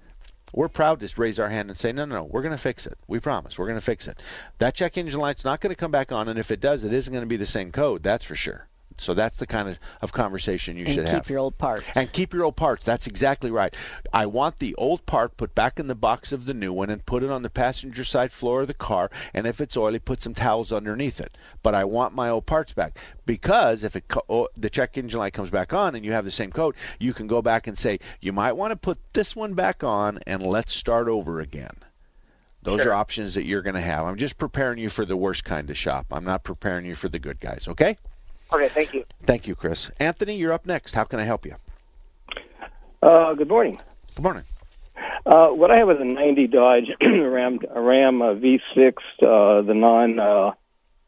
We're 0.54 0.70
proud 0.70 1.00
to 1.00 1.10
raise 1.20 1.39
our 1.39 1.50
hand 1.50 1.72
and 1.72 1.78
say, 1.78 1.91
no, 1.91 2.06
no, 2.06 2.18
no, 2.18 2.24
we're 2.26 2.44
going 2.44 2.56
to 2.56 2.60
fix 2.60 2.86
it. 2.86 2.98
We 3.08 3.20
promise. 3.20 3.58
We're 3.58 3.66
going 3.66 3.78
to 3.78 3.82
fix 3.82 4.08
it. 4.08 4.20
That 4.60 4.76
check 4.76 4.98
engine 4.98 5.20
light's 5.20 5.44
not 5.44 5.60
going 5.60 5.72
to 5.72 5.80
come 5.80 5.91
back 5.91 6.12
on, 6.12 6.30
and 6.30 6.38
if 6.38 6.52
it 6.52 6.62
does, 6.62 6.84
it 6.84 6.94
isn't 6.94 7.12
going 7.12 7.24
to 7.24 7.28
be 7.28 7.38
the 7.38 7.46
same 7.48 7.72
code, 7.72 8.04
that's 8.04 8.24
for 8.24 8.36
sure. 8.36 8.68
So 9.02 9.14
that's 9.14 9.38
the 9.38 9.48
kind 9.48 9.70
of, 9.70 9.80
of 10.02 10.12
conversation 10.12 10.78
you 10.78 10.86
and 10.86 10.94
should 10.94 11.06
keep 11.06 11.14
have. 11.14 11.24
Keep 11.24 11.30
your 11.30 11.39
old 11.39 11.58
parts. 11.58 11.84
And 11.96 12.12
keep 12.12 12.34
your 12.34 12.44
old 12.44 12.56
parts. 12.56 12.86
That's 12.86 13.08
exactly 13.08 13.52
right. 13.52 13.74
I 14.14 14.26
want 14.26 14.60
the 14.60 14.76
old 14.76 15.06
part 15.06 15.38
put 15.38 15.56
back 15.56 15.80
in 15.80 15.88
the 15.88 15.96
box 15.96 16.32
of 16.32 16.46
the 16.46 16.54
new 16.54 16.74
one 16.74 16.89
and 16.89 17.06
put 17.06 17.24
it 17.24 17.30
on 17.30 17.41
the 17.41 17.50
passenger 17.50 18.04
side 18.04 18.32
floor 18.32 18.62
of 18.62 18.68
the 18.68 18.74
car. 18.74 19.10
And 19.34 19.48
if 19.48 19.62
it's 19.62 19.78
oily, 19.78 20.00
put 20.00 20.22
some 20.22 20.34
towels 20.34 20.72
underneath 20.72 21.20
it. 21.20 21.38
But 21.62 21.76
I 21.76 21.84
want 21.86 22.14
my 22.16 22.30
old 22.30 22.46
parts 22.46 22.74
back 22.74 22.98
because 23.26 23.84
if 23.84 23.96
it 23.96 24.08
co- 24.08 24.26
oh, 24.30 24.50
the 24.58 24.70
check 24.70 24.98
engine 24.98 25.20
light 25.20 25.34
comes 25.34 25.50
back 25.50 25.74
on 25.74 25.96
and 25.96 26.04
you 26.04 26.12
have 26.12 26.26
the 26.26 26.32
same 26.32 26.52
code, 26.52 26.76
you 27.00 27.14
can 27.14 27.28
go 27.28 27.41
back 27.41 27.68
and 27.68 27.78
say 27.78 28.00
you 28.22 28.34
might 28.34 28.54
want 28.54 28.72
to 28.72 28.76
put 28.76 28.98
this 29.14 29.36
one 29.36 29.54
back 29.54 29.84
on 29.84 30.20
and 30.28 30.46
let's 30.46 30.76
start 30.76 31.08
over 31.08 31.39
again. 31.39 31.76
Those 32.64 32.82
Sure. 32.82 32.91
are 32.94 32.96
options 32.96 33.34
that 33.34 33.46
you're 33.46 33.62
going 33.62 33.76
to 33.76 33.82
have. 33.82 34.06
I'm 34.06 34.16
just 34.16 34.38
preparing 34.38 34.80
you 34.80 34.89
for 34.89 35.06
the 35.06 35.18
worst 35.18 35.44
kind 35.44 35.70
of 35.70 35.78
shop. 35.78 36.08
I'm 36.12 36.24
not 36.24 36.44
preparing 36.44 36.86
you 36.86 36.96
for 36.96 37.10
the 37.10 37.20
good 37.20 37.41
guys. 37.41 37.68
Okay? 37.68 37.98
Okay. 38.54 38.70
Thank 38.70 38.93
you. 38.93 39.04
Thank 39.24 39.47
you, 39.47 39.56
Chris. 39.56 39.89
Anthony, 39.99 40.36
you're 40.36 40.54
up 40.54 40.66
next. 40.66 40.93
How 40.93 41.04
can 41.04 41.20
I 41.20 41.24
help 41.24 41.45
you? 41.45 41.56
Uh, 43.01 43.34
good 43.34 43.49
morning. 43.49 43.80
Good 44.16 44.24
morning. 44.24 44.43
Uh, 45.26 45.47
what 45.47 45.72
I 45.72 45.78
have 45.78 45.89
is 45.89 45.99
a 45.99 46.06
90 46.06 46.47
Dodge 46.47 46.86
Ram, 47.01 47.60
a 47.74 47.82
Ram 47.82 48.22
uh, 48.22 48.34
V6, 48.34 48.93
uh, 49.22 49.62
the 49.62 49.74
non, 49.74 50.20
uh, 50.20 50.51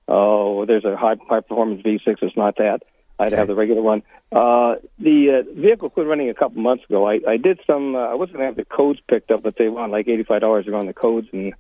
oh, 0.07 0.65
there's 0.65 0.85
a 0.85 0.95
high, 0.95 1.15
high 1.29 1.41
performance 1.41 1.81
V6. 1.83 2.17
It's 2.21 2.37
not 2.37 2.57
that. 2.57 2.81
I'd 3.17 3.31
have 3.31 3.47
the 3.47 3.55
regular 3.55 3.81
one. 3.81 4.03
Uh, 4.31 4.75
the 4.99 5.45
uh, 5.45 5.53
vehicle 5.53 5.89
quit 5.89 6.07
running 6.07 6.29
a 6.29 6.33
couple 6.33 6.61
months 6.61 6.83
ago. 6.85 7.07
I, 7.07 7.21
I 7.27 7.37
did 7.37 7.59
some, 7.65 7.95
uh, 7.95 7.99
I 7.99 8.15
wasn't 8.15 8.37
going 8.37 8.43
to 8.43 8.47
have 8.47 8.55
the 8.57 8.65
codes 8.65 8.99
picked 9.07 9.31
up, 9.31 9.43
but 9.43 9.55
they 9.55 9.69
want 9.69 9.91
like 9.91 10.07
$85 10.07 10.65
to 10.65 10.71
run 10.71 10.85
the 10.85 10.93
codes, 10.93 11.27
and 11.31 11.53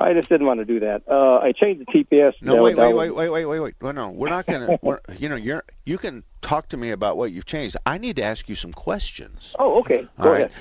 I 0.00 0.14
just 0.14 0.28
didn't 0.28 0.46
want 0.46 0.60
to 0.60 0.64
do 0.64 0.80
that. 0.80 1.02
Uh, 1.08 1.38
I 1.38 1.52
changed 1.52 1.84
the 1.86 1.92
TPS. 1.92 2.34
No, 2.40 2.62
wait, 2.62 2.76
wait, 2.76 2.94
wait, 2.94 3.10
wait, 3.10 3.28
wait, 3.28 3.44
wait, 3.44 3.60
wait. 3.60 3.74
Well, 3.80 3.92
no, 3.92 4.10
we're 4.10 4.28
not 4.28 4.46
gonna. 4.46 4.78
we're, 4.82 5.00
you 5.18 5.28
know, 5.28 5.36
you're 5.36 5.64
you 5.84 5.98
can 5.98 6.24
talk 6.42 6.68
to 6.70 6.76
me 6.76 6.90
about 6.90 7.16
what 7.16 7.32
you've 7.32 7.46
changed. 7.46 7.76
I 7.86 7.98
need 7.98 8.16
to 8.16 8.22
ask 8.22 8.48
you 8.48 8.54
some 8.54 8.72
questions. 8.72 9.54
Oh, 9.58 9.80
okay. 9.80 10.08
All 10.18 10.24
Go 10.24 10.32
right. 10.32 10.40
ahead. 10.46 10.52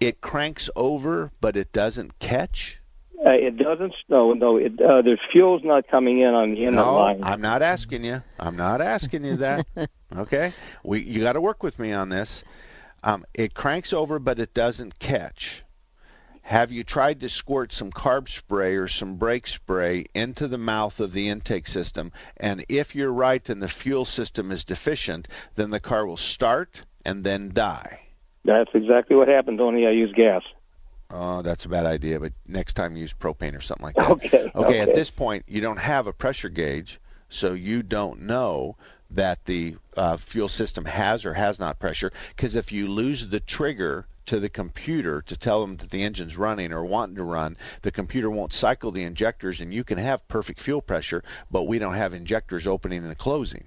It 0.00 0.20
cranks 0.20 0.68
over, 0.74 1.30
but 1.40 1.56
it 1.56 1.72
doesn't 1.72 2.18
catch. 2.18 2.80
Uh, 3.24 3.30
it 3.30 3.56
doesn't. 3.56 3.94
No, 4.08 4.32
no. 4.32 4.56
It, 4.56 4.80
uh, 4.80 5.00
there's 5.02 5.20
fuel's 5.30 5.62
not 5.64 5.86
coming 5.86 6.20
in 6.20 6.34
on 6.34 6.54
the 6.54 6.64
inlet 6.64 6.84
no, 6.84 6.94
line. 6.94 7.20
I'm 7.22 7.40
not 7.40 7.62
asking 7.62 8.04
you. 8.04 8.22
I'm 8.40 8.56
not 8.56 8.80
asking 8.80 9.24
you 9.24 9.36
that. 9.36 9.66
okay, 10.16 10.52
we 10.82 11.00
you 11.02 11.20
got 11.20 11.34
to 11.34 11.40
work 11.40 11.62
with 11.62 11.78
me 11.78 11.92
on 11.92 12.08
this. 12.08 12.42
Um, 13.04 13.24
it 13.34 13.54
cranks 13.54 13.92
over, 13.92 14.18
but 14.18 14.38
it 14.38 14.54
doesn't 14.54 14.98
catch. 14.98 15.62
Have 16.42 16.72
you 16.72 16.84
tried 16.84 17.20
to 17.20 17.28
squirt 17.28 17.72
some 17.72 17.90
carb 17.90 18.28
spray 18.28 18.74
or 18.74 18.88
some 18.88 19.14
brake 19.14 19.46
spray 19.46 20.04
into 20.14 20.48
the 20.48 20.58
mouth 20.58 21.00
of 21.00 21.12
the 21.12 21.28
intake 21.28 21.66
system? 21.66 22.12
And 22.36 22.64
if 22.68 22.94
you're 22.94 23.12
right 23.12 23.48
and 23.48 23.62
the 23.62 23.68
fuel 23.68 24.04
system 24.04 24.50
is 24.50 24.64
deficient, 24.64 25.28
then 25.54 25.70
the 25.70 25.80
car 25.80 26.04
will 26.04 26.16
start 26.16 26.84
and 27.04 27.24
then 27.24 27.52
die. 27.54 28.00
That's 28.44 28.70
exactly 28.74 29.16
what 29.16 29.28
happened. 29.28 29.60
Only 29.60 29.86
I 29.86 29.90
use 29.90 30.12
gas. 30.12 30.42
Oh, 31.10 31.42
that's 31.42 31.64
a 31.64 31.68
bad 31.68 31.86
idea. 31.86 32.18
But 32.18 32.32
next 32.48 32.74
time 32.74 32.96
use 32.96 33.12
propane 33.12 33.56
or 33.56 33.60
something 33.60 33.86
like 33.86 33.96
that. 33.96 34.10
Okay. 34.10 34.50
Okay. 34.54 34.80
At 34.80 34.94
this 34.94 35.10
point, 35.10 35.44
you 35.46 35.60
don't 35.60 35.78
have 35.78 36.06
a 36.06 36.12
pressure 36.12 36.48
gauge, 36.48 37.00
so 37.28 37.52
you 37.52 37.82
don't 37.82 38.22
know 38.22 38.76
that 39.10 39.44
the 39.44 39.76
uh, 39.96 40.16
fuel 40.16 40.48
system 40.48 40.84
has 40.86 41.24
or 41.24 41.34
has 41.34 41.60
not 41.60 41.78
pressure. 41.78 42.12
Because 42.34 42.56
if 42.56 42.72
you 42.72 42.88
lose 42.88 43.28
the 43.28 43.40
trigger 43.40 44.06
to 44.26 44.38
the 44.40 44.48
computer 44.48 45.22
to 45.22 45.36
tell 45.36 45.60
them 45.60 45.76
that 45.76 45.90
the 45.90 46.02
engine's 46.02 46.36
running 46.36 46.72
or 46.72 46.84
wanting 46.84 47.16
to 47.16 47.22
run, 47.22 47.56
the 47.82 47.90
computer 47.90 48.30
won't 48.30 48.52
cycle 48.52 48.90
the 48.90 49.02
injectors, 49.02 49.60
and 49.60 49.72
you 49.72 49.84
can 49.84 49.98
have 49.98 50.26
perfect 50.28 50.60
fuel 50.60 50.80
pressure, 50.80 51.22
but 51.50 51.64
we 51.64 51.78
don't 51.78 51.94
have 51.94 52.14
injectors 52.14 52.66
opening 52.66 53.04
and 53.04 53.18
closing. 53.18 53.64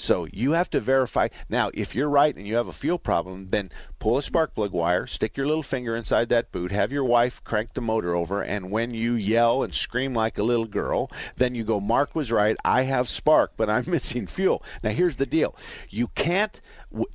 So 0.00 0.26
you 0.32 0.52
have 0.52 0.70
to 0.70 0.80
verify. 0.80 1.28
Now, 1.50 1.70
if 1.74 1.94
you're 1.94 2.08
right 2.08 2.34
and 2.34 2.46
you 2.46 2.56
have 2.56 2.68
a 2.68 2.72
fuel 2.72 2.98
problem, 2.98 3.50
then 3.50 3.70
pull 3.98 4.16
a 4.16 4.22
spark 4.22 4.54
plug 4.54 4.72
wire, 4.72 5.06
stick 5.06 5.36
your 5.36 5.46
little 5.46 5.62
finger 5.62 5.94
inside 5.94 6.30
that 6.30 6.50
boot, 6.52 6.72
have 6.72 6.90
your 6.90 7.04
wife 7.04 7.44
crank 7.44 7.74
the 7.74 7.82
motor 7.82 8.14
over, 8.14 8.42
and 8.42 8.70
when 8.70 8.94
you 8.94 9.12
yell 9.12 9.62
and 9.62 9.74
scream 9.74 10.14
like 10.14 10.38
a 10.38 10.42
little 10.42 10.64
girl, 10.64 11.10
then 11.36 11.54
you 11.54 11.64
go, 11.64 11.80
Mark 11.80 12.14
was 12.14 12.32
right. 12.32 12.56
I 12.64 12.80
have 12.84 13.10
spark, 13.10 13.52
but 13.58 13.68
I'm 13.68 13.84
missing 13.90 14.26
fuel. 14.26 14.64
Now, 14.82 14.88
here's 14.88 15.16
the 15.16 15.26
deal. 15.26 15.54
You 15.90 16.08
can't, 16.08 16.58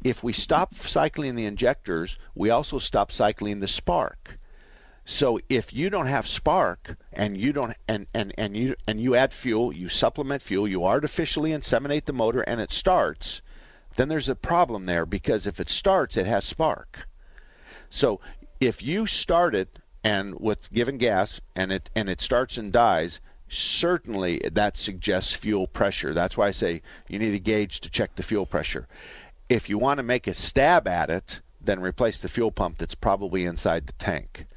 if 0.03 0.23
we 0.23 0.31
stop 0.31 0.75
cycling 0.75 1.33
the 1.33 1.47
injectors, 1.47 2.19
we 2.35 2.51
also 2.51 2.77
stop 2.77 3.11
cycling 3.11 3.61
the 3.61 3.67
spark. 3.67 4.37
So 5.07 5.39
if 5.49 5.71
you 5.71 5.91
don't 5.91 6.07
have 6.07 6.25
spark 6.25 6.97
and 7.13 7.37
you 7.37 7.53
don't 7.53 7.77
and, 7.87 8.07
and, 8.15 8.33
and 8.39 8.57
you 8.57 8.75
and 8.87 8.99
you 8.99 9.13
add 9.13 9.33
fuel, 9.33 9.71
you 9.71 9.87
supplement 9.87 10.41
fuel, 10.41 10.67
you 10.67 10.83
artificially 10.83 11.51
inseminate 11.51 12.05
the 12.05 12.13
motor 12.13 12.41
and 12.41 12.59
it 12.59 12.71
starts, 12.71 13.43
then 13.97 14.09
there's 14.09 14.29
a 14.29 14.35
problem 14.35 14.87
there 14.87 15.05
because 15.05 15.45
if 15.45 15.59
it 15.59 15.69
starts, 15.69 16.17
it 16.17 16.25
has 16.25 16.43
spark. 16.43 17.07
So 17.91 18.19
if 18.59 18.81
you 18.81 19.05
start 19.05 19.53
it 19.53 19.77
and 20.03 20.39
with 20.39 20.73
given 20.73 20.97
gas 20.97 21.39
and 21.55 21.71
it 21.71 21.91
and 21.95 22.09
it 22.09 22.19
starts 22.19 22.57
and 22.57 22.73
dies, 22.73 23.19
certainly 23.47 24.41
that 24.51 24.75
suggests 24.75 25.33
fuel 25.33 25.67
pressure. 25.67 26.15
That's 26.15 26.35
why 26.35 26.47
I 26.47 26.51
say 26.51 26.81
you 27.07 27.19
need 27.19 27.35
a 27.35 27.39
gauge 27.39 27.79
to 27.81 27.91
check 27.91 28.15
the 28.15 28.23
fuel 28.23 28.47
pressure. 28.47 28.87
If 29.49 29.69
you 29.69 29.77
want 29.77 29.99
to 29.99 30.03
make 30.03 30.25
a 30.25 30.33
stab 30.33 30.87
at 30.87 31.11
it, 31.11 31.41
then 31.61 31.79
replace 31.79 32.21
the 32.21 32.27
fuel 32.27 32.51
pump 32.51 32.79
that's 32.79 32.95
probably 32.95 33.45
inside 33.45 33.85
the 33.85 33.93
tank. 33.93 34.47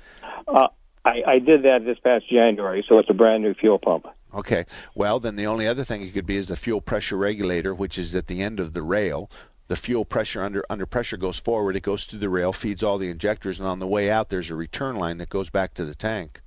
Uh, 0.48 0.68
I, 1.04 1.22
I 1.26 1.38
did 1.38 1.62
that 1.62 1.84
this 1.84 1.98
past 1.98 2.28
January, 2.28 2.84
so 2.88 2.98
it's 2.98 3.10
a 3.10 3.14
brand 3.14 3.42
new 3.42 3.54
fuel 3.54 3.78
pump. 3.78 4.06
Okay. 4.34 4.66
Well, 4.94 5.20
then 5.20 5.36
the 5.36 5.46
only 5.46 5.66
other 5.66 5.84
thing 5.84 6.02
it 6.02 6.12
could 6.12 6.26
be 6.26 6.36
is 6.36 6.48
the 6.48 6.56
fuel 6.56 6.80
pressure 6.80 7.16
regulator, 7.16 7.74
which 7.74 7.98
is 7.98 8.14
at 8.14 8.26
the 8.26 8.42
end 8.42 8.60
of 8.60 8.74
the 8.74 8.82
rail. 8.82 9.30
The 9.68 9.76
fuel 9.76 10.04
pressure 10.04 10.42
under 10.42 10.64
under 10.70 10.86
pressure 10.86 11.18
goes 11.18 11.38
forward, 11.38 11.76
it 11.76 11.82
goes 11.82 12.04
through 12.04 12.20
the 12.20 12.30
rail, 12.30 12.52
feeds 12.52 12.82
all 12.82 12.96
the 12.96 13.10
injectors, 13.10 13.60
and 13.60 13.68
on 13.68 13.80
the 13.80 13.86
way 13.86 14.10
out 14.10 14.30
there's 14.30 14.50
a 14.50 14.54
return 14.54 14.96
line 14.96 15.18
that 15.18 15.28
goes 15.28 15.50
back 15.50 15.74
to 15.74 15.84
the 15.84 15.94
tank. 15.94 16.40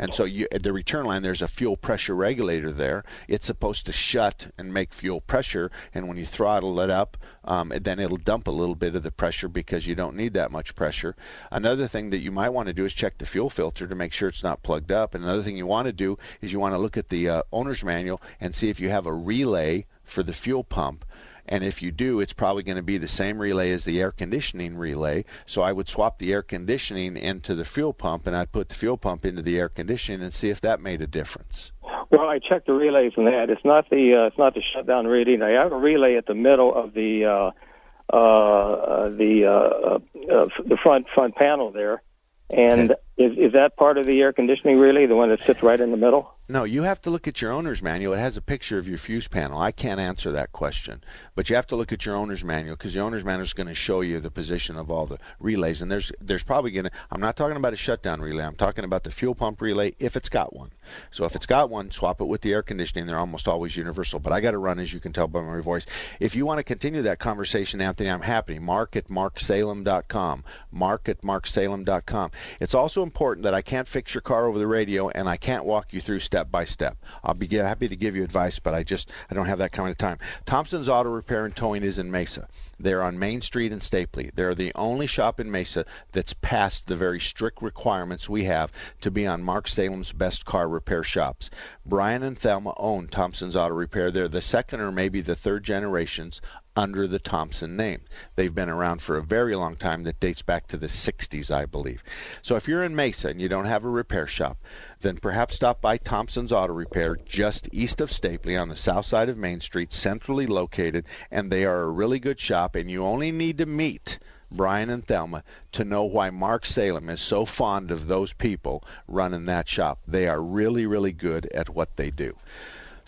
And 0.00 0.14
so 0.14 0.24
you, 0.24 0.48
at 0.50 0.62
the 0.62 0.72
return 0.72 1.04
line, 1.04 1.20
there's 1.20 1.42
a 1.42 1.46
fuel 1.46 1.76
pressure 1.76 2.16
regulator 2.16 2.72
there. 2.72 3.04
It's 3.28 3.46
supposed 3.46 3.84
to 3.84 3.92
shut 3.92 4.50
and 4.56 4.72
make 4.72 4.94
fuel 4.94 5.20
pressure, 5.20 5.70
and 5.92 6.08
when 6.08 6.16
you 6.16 6.24
throttle 6.24 6.80
it 6.80 6.88
up, 6.88 7.18
um, 7.44 7.70
then 7.82 7.98
it'll 7.98 8.16
dump 8.16 8.48
a 8.48 8.50
little 8.50 8.74
bit 8.74 8.94
of 8.94 9.02
the 9.02 9.10
pressure 9.10 9.46
because 9.46 9.86
you 9.86 9.94
don't 9.94 10.16
need 10.16 10.32
that 10.32 10.50
much 10.50 10.74
pressure. 10.74 11.16
Another 11.50 11.86
thing 11.86 12.08
that 12.10 12.20
you 12.20 12.32
might 12.32 12.48
want 12.48 12.68
to 12.68 12.72
do 12.72 12.86
is 12.86 12.94
check 12.94 13.18
the 13.18 13.26
fuel 13.26 13.50
filter 13.50 13.86
to 13.86 13.94
make 13.94 14.14
sure 14.14 14.30
it's 14.30 14.42
not 14.42 14.62
plugged 14.62 14.90
up. 14.90 15.14
And 15.14 15.22
another 15.22 15.42
thing 15.42 15.58
you 15.58 15.66
want 15.66 15.84
to 15.84 15.92
do 15.92 16.16
is 16.40 16.50
you 16.50 16.60
want 16.60 16.72
to 16.72 16.78
look 16.78 16.96
at 16.96 17.10
the 17.10 17.28
uh, 17.28 17.42
owner's 17.52 17.84
manual 17.84 18.22
and 18.40 18.54
see 18.54 18.70
if 18.70 18.80
you 18.80 18.88
have 18.88 19.04
a 19.04 19.12
relay 19.12 19.84
for 20.02 20.22
the 20.22 20.32
fuel 20.32 20.64
pump 20.64 21.04
and 21.50 21.64
if 21.64 21.82
you 21.82 21.90
do, 21.90 22.20
it's 22.20 22.32
probably 22.32 22.62
going 22.62 22.76
to 22.76 22.82
be 22.82 22.96
the 22.96 23.08
same 23.08 23.38
relay 23.38 23.72
as 23.72 23.84
the 23.84 24.00
air 24.00 24.12
conditioning 24.12 24.76
relay. 24.76 25.24
So 25.46 25.62
I 25.62 25.72
would 25.72 25.88
swap 25.88 26.18
the 26.18 26.32
air 26.32 26.42
conditioning 26.42 27.16
into 27.16 27.56
the 27.56 27.64
fuel 27.64 27.92
pump, 27.92 28.28
and 28.28 28.36
I'd 28.36 28.52
put 28.52 28.68
the 28.68 28.76
fuel 28.76 28.96
pump 28.96 29.24
into 29.26 29.42
the 29.42 29.58
air 29.58 29.68
conditioning 29.68 30.22
and 30.22 30.32
see 30.32 30.48
if 30.48 30.60
that 30.60 30.80
made 30.80 31.02
a 31.02 31.08
difference. 31.08 31.72
Well, 32.10 32.28
I 32.28 32.38
checked 32.38 32.66
the 32.66 32.72
relays 32.72 33.12
on 33.16 33.24
that. 33.24 33.50
It's 33.50 33.64
not 33.64 33.90
the 33.90 34.14
uh, 34.14 34.26
it's 34.26 34.38
not 34.38 34.54
the 34.54 34.62
shutdown 34.72 35.06
reading. 35.06 35.42
I 35.42 35.50
have 35.50 35.72
a 35.72 35.76
relay 35.76 36.16
at 36.16 36.26
the 36.26 36.34
middle 36.34 36.74
of 36.74 36.94
the 36.94 37.24
uh, 37.24 38.14
uh, 38.14 39.08
the 39.10 39.46
uh, 39.46 40.32
uh, 40.32 40.46
the 40.64 40.76
front 40.82 41.06
front 41.14 41.36
panel 41.36 41.70
there, 41.70 42.02
and 42.50 42.94
is 43.20 43.36
is 43.36 43.52
that 43.52 43.76
part 43.76 43.98
of 43.98 44.06
the 44.06 44.20
air 44.20 44.32
conditioning 44.32 44.78
really 44.78 45.04
the 45.06 45.14
one 45.14 45.28
that 45.28 45.42
sits 45.42 45.62
right 45.62 45.78
in 45.78 45.90
the 45.90 45.96
middle? 45.96 46.32
No, 46.48 46.64
you 46.64 46.82
have 46.82 47.00
to 47.02 47.10
look 47.10 47.28
at 47.28 47.40
your 47.40 47.52
owner's 47.52 47.80
manual. 47.80 48.14
It 48.14 48.18
has 48.18 48.36
a 48.36 48.42
picture 48.42 48.76
of 48.76 48.88
your 48.88 48.98
fuse 48.98 49.28
panel. 49.28 49.60
I 49.60 49.70
can't 49.70 50.00
answer 50.00 50.32
that 50.32 50.50
question, 50.50 51.04
but 51.36 51.48
you 51.48 51.54
have 51.54 51.68
to 51.68 51.76
look 51.76 51.92
at 51.92 52.04
your 52.04 52.16
owner's 52.16 52.42
manual 52.42 52.74
because 52.74 52.92
the 52.92 52.98
owner's 52.98 53.24
manual 53.24 53.44
is 53.44 53.52
going 53.52 53.68
to 53.68 53.74
show 53.74 54.00
you 54.00 54.18
the 54.18 54.32
position 54.32 54.74
of 54.74 54.90
all 54.90 55.06
the 55.06 55.18
relays. 55.38 55.80
And 55.80 55.88
there's 55.88 56.10
there's 56.20 56.42
probably 56.42 56.72
going 56.72 56.86
to. 56.86 56.90
I'm 57.12 57.20
not 57.20 57.36
talking 57.36 57.56
about 57.56 57.72
a 57.72 57.76
shutdown 57.76 58.20
relay. 58.20 58.42
I'm 58.42 58.56
talking 58.56 58.84
about 58.84 59.04
the 59.04 59.12
fuel 59.12 59.34
pump 59.34 59.60
relay 59.60 59.94
if 60.00 60.16
it's 60.16 60.28
got 60.28 60.56
one. 60.56 60.72
So 61.12 61.24
if 61.24 61.36
it's 61.36 61.46
got 61.46 61.70
one, 61.70 61.92
swap 61.92 62.20
it 62.20 62.24
with 62.24 62.40
the 62.40 62.52
air 62.52 62.62
conditioning. 62.62 63.06
They're 63.06 63.18
almost 63.18 63.46
always 63.46 63.76
universal. 63.76 64.18
But 64.18 64.32
I 64.32 64.40
got 64.40 64.50
to 64.50 64.58
run, 64.58 64.80
as 64.80 64.92
you 64.92 64.98
can 64.98 65.12
tell 65.12 65.28
by 65.28 65.42
my 65.42 65.60
voice. 65.60 65.86
If 66.18 66.34
you 66.34 66.46
want 66.46 66.58
to 66.58 66.64
continue 66.64 67.02
that 67.02 67.20
conversation, 67.20 67.80
Anthony, 67.80 68.10
I'm 68.10 68.22
happy. 68.22 68.58
Mark 68.58 68.96
at 68.96 69.06
marksalem.com. 69.06 70.42
Mark 70.72 71.08
at 71.08 71.20
marksalem.com. 71.20 72.30
It's 72.58 72.74
also 72.74 73.02
important 73.10 73.42
that 73.42 73.54
I 73.54 73.60
can't 73.60 73.88
fix 73.88 74.14
your 74.14 74.20
car 74.20 74.46
over 74.46 74.56
the 74.56 74.68
radio 74.68 75.08
and 75.08 75.28
I 75.28 75.36
can't 75.36 75.64
walk 75.64 75.92
you 75.92 76.00
through 76.00 76.20
step 76.20 76.48
by 76.48 76.64
step. 76.64 76.96
I'll 77.24 77.34
be 77.34 77.48
happy 77.48 77.88
to 77.88 77.96
give 77.96 78.14
you 78.14 78.22
advice, 78.22 78.60
but 78.60 78.72
I 78.72 78.84
just 78.84 79.10
I 79.28 79.34
don't 79.34 79.46
have 79.46 79.58
that 79.58 79.72
kind 79.72 79.90
of 79.90 79.98
time. 79.98 80.18
Thompson's 80.46 80.88
Auto 80.88 81.10
Repair 81.10 81.44
and 81.44 81.56
Towing 81.56 81.82
is 81.82 81.98
in 81.98 82.08
Mesa. 82.08 82.46
They're 82.78 83.02
on 83.02 83.18
Main 83.18 83.42
Street 83.42 83.72
in 83.72 83.80
Stapley. 83.80 84.30
They're 84.32 84.54
the 84.54 84.70
only 84.76 85.08
shop 85.08 85.40
in 85.40 85.50
Mesa 85.50 85.84
that's 86.12 86.34
passed 86.34 86.86
the 86.86 86.94
very 86.94 87.18
strict 87.18 87.60
requirements 87.60 88.28
we 88.28 88.44
have 88.44 88.70
to 89.00 89.10
be 89.10 89.26
on 89.26 89.42
Mark 89.42 89.66
Salem's 89.66 90.12
best 90.12 90.44
car 90.44 90.68
repair 90.68 91.02
shops. 91.02 91.50
Brian 91.84 92.22
and 92.22 92.38
Thelma 92.38 92.74
own 92.76 93.08
Thompson's 93.08 93.56
Auto 93.56 93.74
Repair. 93.74 94.12
They're 94.12 94.28
the 94.28 94.40
second 94.40 94.80
or 94.80 94.92
maybe 94.92 95.20
the 95.20 95.34
third 95.34 95.64
generations 95.64 96.40
under 96.80 97.06
the 97.06 97.18
Thompson 97.18 97.76
name. 97.76 98.00
They've 98.36 98.54
been 98.54 98.70
around 98.70 99.02
for 99.02 99.18
a 99.18 99.22
very 99.22 99.54
long 99.54 99.76
time 99.76 100.04
that 100.04 100.18
dates 100.18 100.40
back 100.40 100.66
to 100.68 100.78
the 100.78 100.86
60s, 100.86 101.54
I 101.54 101.66
believe. 101.66 102.02
So 102.40 102.56
if 102.56 102.66
you're 102.66 102.84
in 102.84 102.96
Mesa 102.96 103.28
and 103.28 103.38
you 103.38 103.50
don't 103.50 103.66
have 103.66 103.84
a 103.84 103.90
repair 103.90 104.26
shop, 104.26 104.56
then 105.02 105.18
perhaps 105.18 105.56
stop 105.56 105.82
by 105.82 105.98
Thompson's 105.98 106.52
Auto 106.52 106.72
Repair 106.72 107.18
just 107.26 107.68
east 107.70 108.00
of 108.00 108.08
Stapley 108.08 108.58
on 108.58 108.70
the 108.70 108.76
south 108.76 109.04
side 109.04 109.28
of 109.28 109.36
Main 109.36 109.60
Street, 109.60 109.92
centrally 109.92 110.46
located, 110.46 111.04
and 111.30 111.52
they 111.52 111.66
are 111.66 111.82
a 111.82 111.90
really 111.90 112.18
good 112.18 112.40
shop 112.40 112.74
and 112.74 112.90
you 112.90 113.04
only 113.04 113.30
need 113.30 113.58
to 113.58 113.66
meet 113.66 114.18
Brian 114.50 114.88
and 114.88 115.04
Thelma 115.04 115.44
to 115.72 115.84
know 115.84 116.04
why 116.04 116.30
Mark 116.30 116.64
Salem 116.64 117.10
is 117.10 117.20
so 117.20 117.44
fond 117.44 117.90
of 117.90 118.06
those 118.06 118.32
people 118.32 118.82
running 119.06 119.44
that 119.44 119.68
shop. 119.68 120.00
They 120.08 120.26
are 120.28 120.40
really, 120.40 120.86
really 120.86 121.12
good 121.12 121.44
at 121.54 121.68
what 121.68 121.96
they 121.96 122.10
do. 122.10 122.36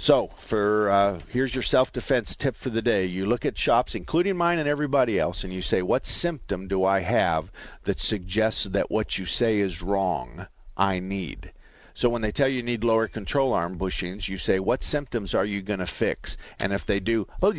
So, 0.03 0.31
for 0.35 0.91
uh, 0.91 1.21
here's 1.29 1.55
your 1.55 1.63
self-defense 1.63 2.35
tip 2.35 2.57
for 2.57 2.71
the 2.71 2.83
day. 2.83 3.07
You 3.07 3.25
look 3.25 3.47
at 3.47 3.57
shops, 3.57 3.95
including 3.95 4.37
mine 4.37 4.59
and 4.59 4.69
everybody 4.69 5.17
else, 5.17 5.45
and 5.45 5.53
you 5.53 5.63
say, 5.63 5.81
"What 5.81 6.07
symptom 6.07 6.67
do 6.67 6.85
I 6.85 6.99
have 6.99 7.53
that 7.85 8.01
suggests 8.01 8.65
that 8.65 8.91
what 8.91 9.17
you 9.17 9.25
say 9.27 9.61
is 9.61 9.81
wrong? 9.81 10.49
I 10.77 10.99
need." 10.99 11.53
So 11.95 12.09
when 12.09 12.21
they 12.21 12.33
tell 12.33 12.49
you 12.49 12.57
you 12.57 12.63
need 12.65 12.83
lower 12.83 13.07
control 13.07 13.53
arm 13.53 13.79
bushings, 13.79 14.27
you 14.29 14.39
say, 14.39 14.59
"What 14.59 14.83
symptoms 14.83 15.37
are 15.37 15.45
you 15.45 15.63
going 15.63 15.79
to 15.79 15.87
fix?" 15.87 16.37
And 16.59 16.73
if 16.73 16.85
they 16.85 16.99
do, 16.99 17.29
then 17.41 17.57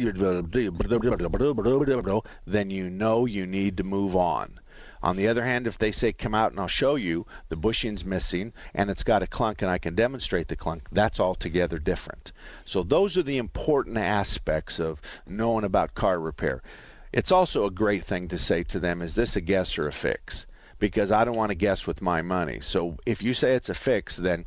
you 2.70 2.90
know 2.90 3.26
you 3.26 3.46
need 3.46 3.78
to 3.78 3.84
move 3.86 4.18
on. 4.18 4.60
On 5.04 5.18
the 5.18 5.28
other 5.28 5.44
hand, 5.44 5.68
if 5.68 5.78
they 5.78 5.92
say, 5.92 6.14
come 6.14 6.34
out 6.34 6.52
and 6.52 6.60
I'll 6.62 6.68
show 6.70 6.96
you, 6.96 7.28
the 7.50 7.58
bushing's 7.58 8.06
missing 8.06 8.54
and 8.74 8.90
it's 8.90 9.04
got 9.04 9.22
a 9.22 9.28
clunk 9.28 9.62
and 9.62 9.70
I 9.70 9.78
can 9.78 9.96
demonstrate 9.96 10.48
the 10.48 10.56
clunk, 10.56 10.90
that's 10.94 11.20
altogether 11.20 11.78
different. 11.78 12.32
So 12.64 12.84
those 12.84 13.18
are 13.18 13.24
the 13.24 13.38
important 13.38 13.98
aspects 13.98 14.80
of 14.80 15.02
knowing 15.28 15.66
about 15.66 15.94
car 15.94 16.22
repair. 16.22 16.64
It's 17.12 17.34
also 17.34 17.66
a 17.66 17.70
great 17.70 18.06
thing 18.06 18.30
to 18.30 18.38
say 18.38 18.64
to 18.64 18.80
them, 18.80 19.02
is 19.02 19.14
this 19.14 19.36
a 19.36 19.42
guess 19.42 19.78
or 19.78 19.88
a 19.88 19.92
fix? 19.92 20.46
Because 20.80 21.12
I 21.12 21.26
don't 21.26 21.36
want 21.36 21.50
to 21.50 21.56
guess 21.56 21.86
with 21.86 22.02
my 22.02 22.22
money. 22.22 22.60
So 22.62 22.98
if 23.06 23.22
you 23.22 23.34
say 23.34 23.56
it's 23.56 23.70
a 23.70 23.76
fix, 23.76 24.16
then 24.16 24.46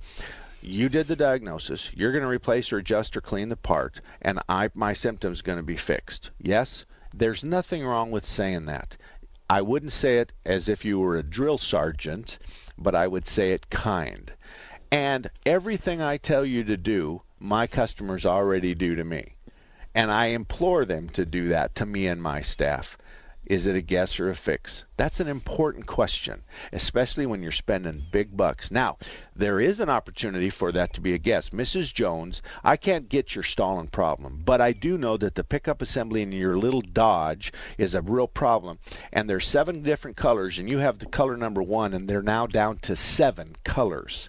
you 0.63 0.89
did 0.89 1.07
the 1.07 1.17
diagnosis, 1.17 1.93
you're 1.95 2.13
going 2.13 2.25
to 2.25 2.29
replace 2.29 2.73
or 2.73 2.79
adjust 2.79 3.15
or 3.15 3.21
clean 3.21 3.51
the 3.51 3.57
part, 3.57 4.01
and 4.23 4.41
I 4.49 4.71
my 4.75 4.95
symptom's 4.95 5.43
going 5.43 5.59
to 5.59 5.63
be 5.63 5.77
fixed. 5.77 6.31
Yes? 6.41 6.87
There's 7.15 7.45
nothing 7.45 7.85
wrong 7.85 8.11
with 8.11 8.27
saying 8.27 8.67
that. 8.67 8.97
I 9.49 9.63
wouldn't 9.63 9.93
say 9.93 10.19
it 10.19 10.33
as 10.45 10.69
if 10.69 10.85
you 10.85 10.99
were 10.99 11.17
a 11.17 11.23
drill 11.23 11.57
sergeant, 11.57 12.41
but 12.77 12.97
I 12.97 13.07
would 13.07 13.29
say 13.29 13.53
it 13.53 13.71
kind. 13.71 14.33
And 14.91 15.31
everything 15.45 16.03
I 16.03 16.17
tell 16.17 16.45
you 16.45 16.65
to 16.65 16.77
do, 16.77 17.23
my 17.39 17.69
customers 17.69 18.27
already 18.27 18.75
do 18.75 18.97
to 18.97 19.05
me. 19.05 19.37
And 19.95 20.11
I 20.11 20.27
implore 20.27 20.85
them 20.85 21.09
to 21.11 21.25
do 21.25 21.47
that 21.49 21.77
to 21.77 21.87
me 21.87 22.09
and 22.09 22.21
my 22.21 22.41
staff. 22.41 22.99
Is 23.47 23.69
it 23.69 23.77
a 23.77 23.81
guess 23.81 24.19
or 24.19 24.29
a 24.29 24.35
fix? 24.35 24.85
That's 24.97 25.21
an 25.21 25.29
important 25.29 25.87
question, 25.87 26.43
especially 26.73 27.27
when 27.27 27.45
you're 27.45 27.53
spending 27.53 28.05
big 28.11 28.37
bucks. 28.37 28.73
Now, 28.73 28.99
there 29.37 29.61
is 29.61 29.79
an 29.79 29.89
opportunity 29.89 30.51
for 30.51 30.73
that 30.73 30.93
to 30.95 31.01
be 31.01 31.15
a 31.15 31.19
guess. 31.19 31.51
Mrs. 31.51 31.95
Jones, 31.95 32.43
I 32.65 32.77
can't 32.77 33.09
get 33.09 33.37
your 33.37 33.45
stalling 33.45 33.87
problem, 33.87 34.43
but 34.45 34.61
I 34.61 34.73
do 34.73 34.99
know 34.99 35.17
that 35.19 35.37
the 35.37 35.45
pickup 35.45 35.81
assembly 35.81 36.23
in 36.23 36.33
your 36.33 36.59
little 36.59 36.81
Dodge 36.81 37.53
is 37.79 37.95
a 37.95 38.03
real 38.03 38.27
problem. 38.27 38.81
And 39.13 39.31
there's 39.31 39.47
seven 39.47 39.83
different 39.83 40.17
colors, 40.17 40.59
and 40.59 40.69
you 40.69 40.79
have 40.79 40.99
the 40.99 41.07
color 41.07 41.37
number 41.37 41.63
one, 41.63 41.95
and 41.95 42.09
they're 42.09 42.23
now 42.23 42.49
down 42.49 42.79
to 42.79 42.97
seven 42.97 43.55
colors. 43.63 44.29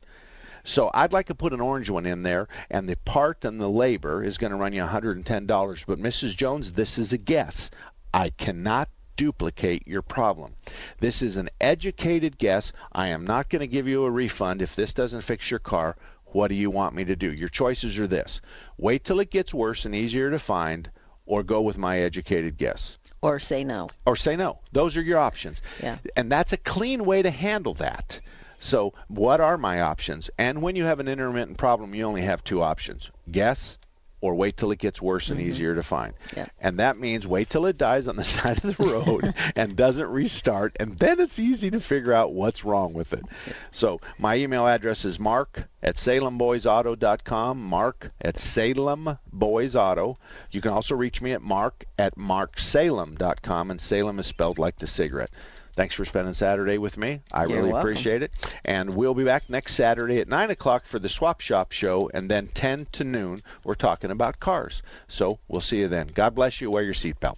So 0.64 0.92
I'd 0.94 1.14
like 1.14 1.26
to 1.28 1.34
put 1.34 1.54
an 1.54 1.62
orange 1.62 1.90
one 1.90 2.06
in 2.06 2.22
there, 2.22 2.48
and 2.70 2.88
the 2.88 2.98
part 2.98 3.46
and 3.46 3.60
the 3.60 3.68
labor 3.70 4.24
is 4.24 4.38
going 4.38 4.52
to 4.52 4.58
run 4.58 4.74
you 4.74 4.84
$110. 4.84 5.86
But 5.88 6.00
Mrs. 6.00 6.36
Jones, 6.36 6.74
this 6.74 7.00
is 7.00 7.14
a 7.14 7.18
guess. 7.18 7.72
I 8.14 8.30
cannot 8.30 8.90
duplicate 9.18 9.86
your 9.86 10.02
problem. 10.02 10.54
This 11.00 11.22
is 11.22 11.36
an 11.36 11.50
educated 11.60 12.38
guess. 12.38 12.72
I 12.94 13.08
am 13.08 13.26
not 13.26 13.50
going 13.50 13.60
to 13.60 13.68
give 13.68 13.88
you 13.88 14.06
a 14.06 14.12
refund 14.12 14.62
if 14.62 14.76
this 14.76 14.94
doesn't 14.94 15.22
fix 15.22 15.52
your 15.52 15.60
car. 15.60 15.98
What 16.28 16.48
do 16.48 16.56
you 16.56 16.70
want 16.70 16.96
me 16.96 17.04
to 17.06 17.16
do? 17.16 17.34
Your 17.34 17.50
choices 17.50 18.00
are 18.00 18.08
this 18.08 18.42
wait 18.78 19.04
till 19.04 19.20
it 19.20 19.32
gets 19.32 19.54
worse 19.54 19.86
and 19.86 19.96
easier 19.96 20.30
to 20.32 20.40
find, 20.40 20.90
or 21.26 21.44
go 21.44 21.62
with 21.62 21.78
my 21.78 22.00
educated 22.00 22.58
guess. 22.58 22.98
Or 23.22 23.40
say 23.40 23.64
no. 23.64 23.90
Or 24.06 24.16
say 24.16 24.36
no. 24.36 24.60
Those 24.72 24.96
are 24.96 25.02
your 25.02 25.20
options. 25.20 25.62
Yeah. 25.82 25.98
And 26.16 26.32
that's 26.32 26.54
a 26.54 26.58
clean 26.58 27.04
way 27.04 27.22
to 27.22 27.32
handle 27.32 27.74
that. 27.76 28.20
So, 28.60 28.94
what 29.08 29.42
are 29.42 29.58
my 29.58 29.82
options? 29.82 30.30
And 30.38 30.62
when 30.62 30.76
you 30.76 30.86
have 30.86 31.00
an 31.00 31.08
intermittent 31.08 31.58
problem, 31.58 31.94
you 31.94 32.04
only 32.04 32.24
have 32.24 32.44
two 32.44 32.62
options 32.62 33.12
guess 33.32 33.78
or 34.20 34.34
wait 34.34 34.58
till 34.58 34.72
it 34.72 34.80
gets 34.80 35.02
worse 35.02 35.30
and 35.30 35.40
Mhm. 35.40 35.44
easier 35.44 35.76
to 35.76 35.84
find. 35.84 36.14
And 36.60 36.80
that 36.80 36.98
means 37.00 37.28
wait 37.28 37.50
till 37.50 37.66
it 37.68 37.78
dies 37.78 38.08
on 38.08 38.16
the 38.16 38.24
side 38.36 38.64
of 38.64 38.76
the 38.76 38.84
road 38.84 39.34
and 39.56 39.76
doesn't 39.76 40.08
restart, 40.10 40.76
and 40.80 40.98
then 40.98 41.20
it's 41.20 41.38
easy 41.40 41.70
to 41.72 41.80
figure 41.80 42.14
out 42.14 42.34
what's 42.34 42.66
wrong 42.66 42.94
with 42.94 43.14
it. 43.14 43.24
So 43.72 44.02
my 44.18 44.36
email 44.36 44.66
address 44.68 45.06
is 45.06 45.20
mark 45.20 45.66
at 45.84 45.96
salemboysauto.com, 45.96 47.62
mark 47.62 48.12
at 48.22 48.36
salemboysauto. 48.38 50.16
You 50.52 50.62
can 50.62 50.72
also 50.72 50.96
reach 50.96 51.22
me 51.22 51.34
at 51.34 51.42
mark 51.42 51.86
at 52.00 52.16
marksalem.com, 52.18 53.72
and 53.72 53.80
Salem 53.80 54.20
is 54.20 54.26
spelled 54.26 54.58
like 54.58 54.78
the 54.78 54.88
cigarette. 54.88 55.30
Thanks 55.78 55.94
for 55.94 56.06
spending 56.06 56.34
Saturday 56.34 56.80
with 56.80 56.98
me. 56.98 57.22
I 57.32 57.46
You're 57.46 57.58
really 57.58 57.72
welcome. 57.72 57.88
appreciate 57.88 58.24
it. 58.24 58.34
And 58.66 58.96
we'll 58.96 59.14
be 59.14 59.24
back 59.24 59.48
next 59.48 59.76
Saturday 59.76 60.20
at 60.20 60.28
9 60.28 60.50
o'clock 60.50 60.86
for 60.86 60.98
the 60.98 61.08
Swap 61.08 61.40
Shop 61.40 61.72
show, 61.72 62.10
and 62.16 62.32
then 62.32 62.48
10 62.48 62.88
to 62.94 63.04
noon, 63.04 63.44
we're 63.64 63.76
talking 63.76 64.10
about 64.10 64.40
cars. 64.40 64.82
So 65.08 65.38
we'll 65.48 65.62
see 65.62 65.78
you 65.78 65.88
then. 65.88 66.08
God 66.08 66.34
bless 66.34 66.62
you. 66.62 66.72
Wear 66.72 66.82
your 66.82 66.96
seatbelt. 66.96 67.38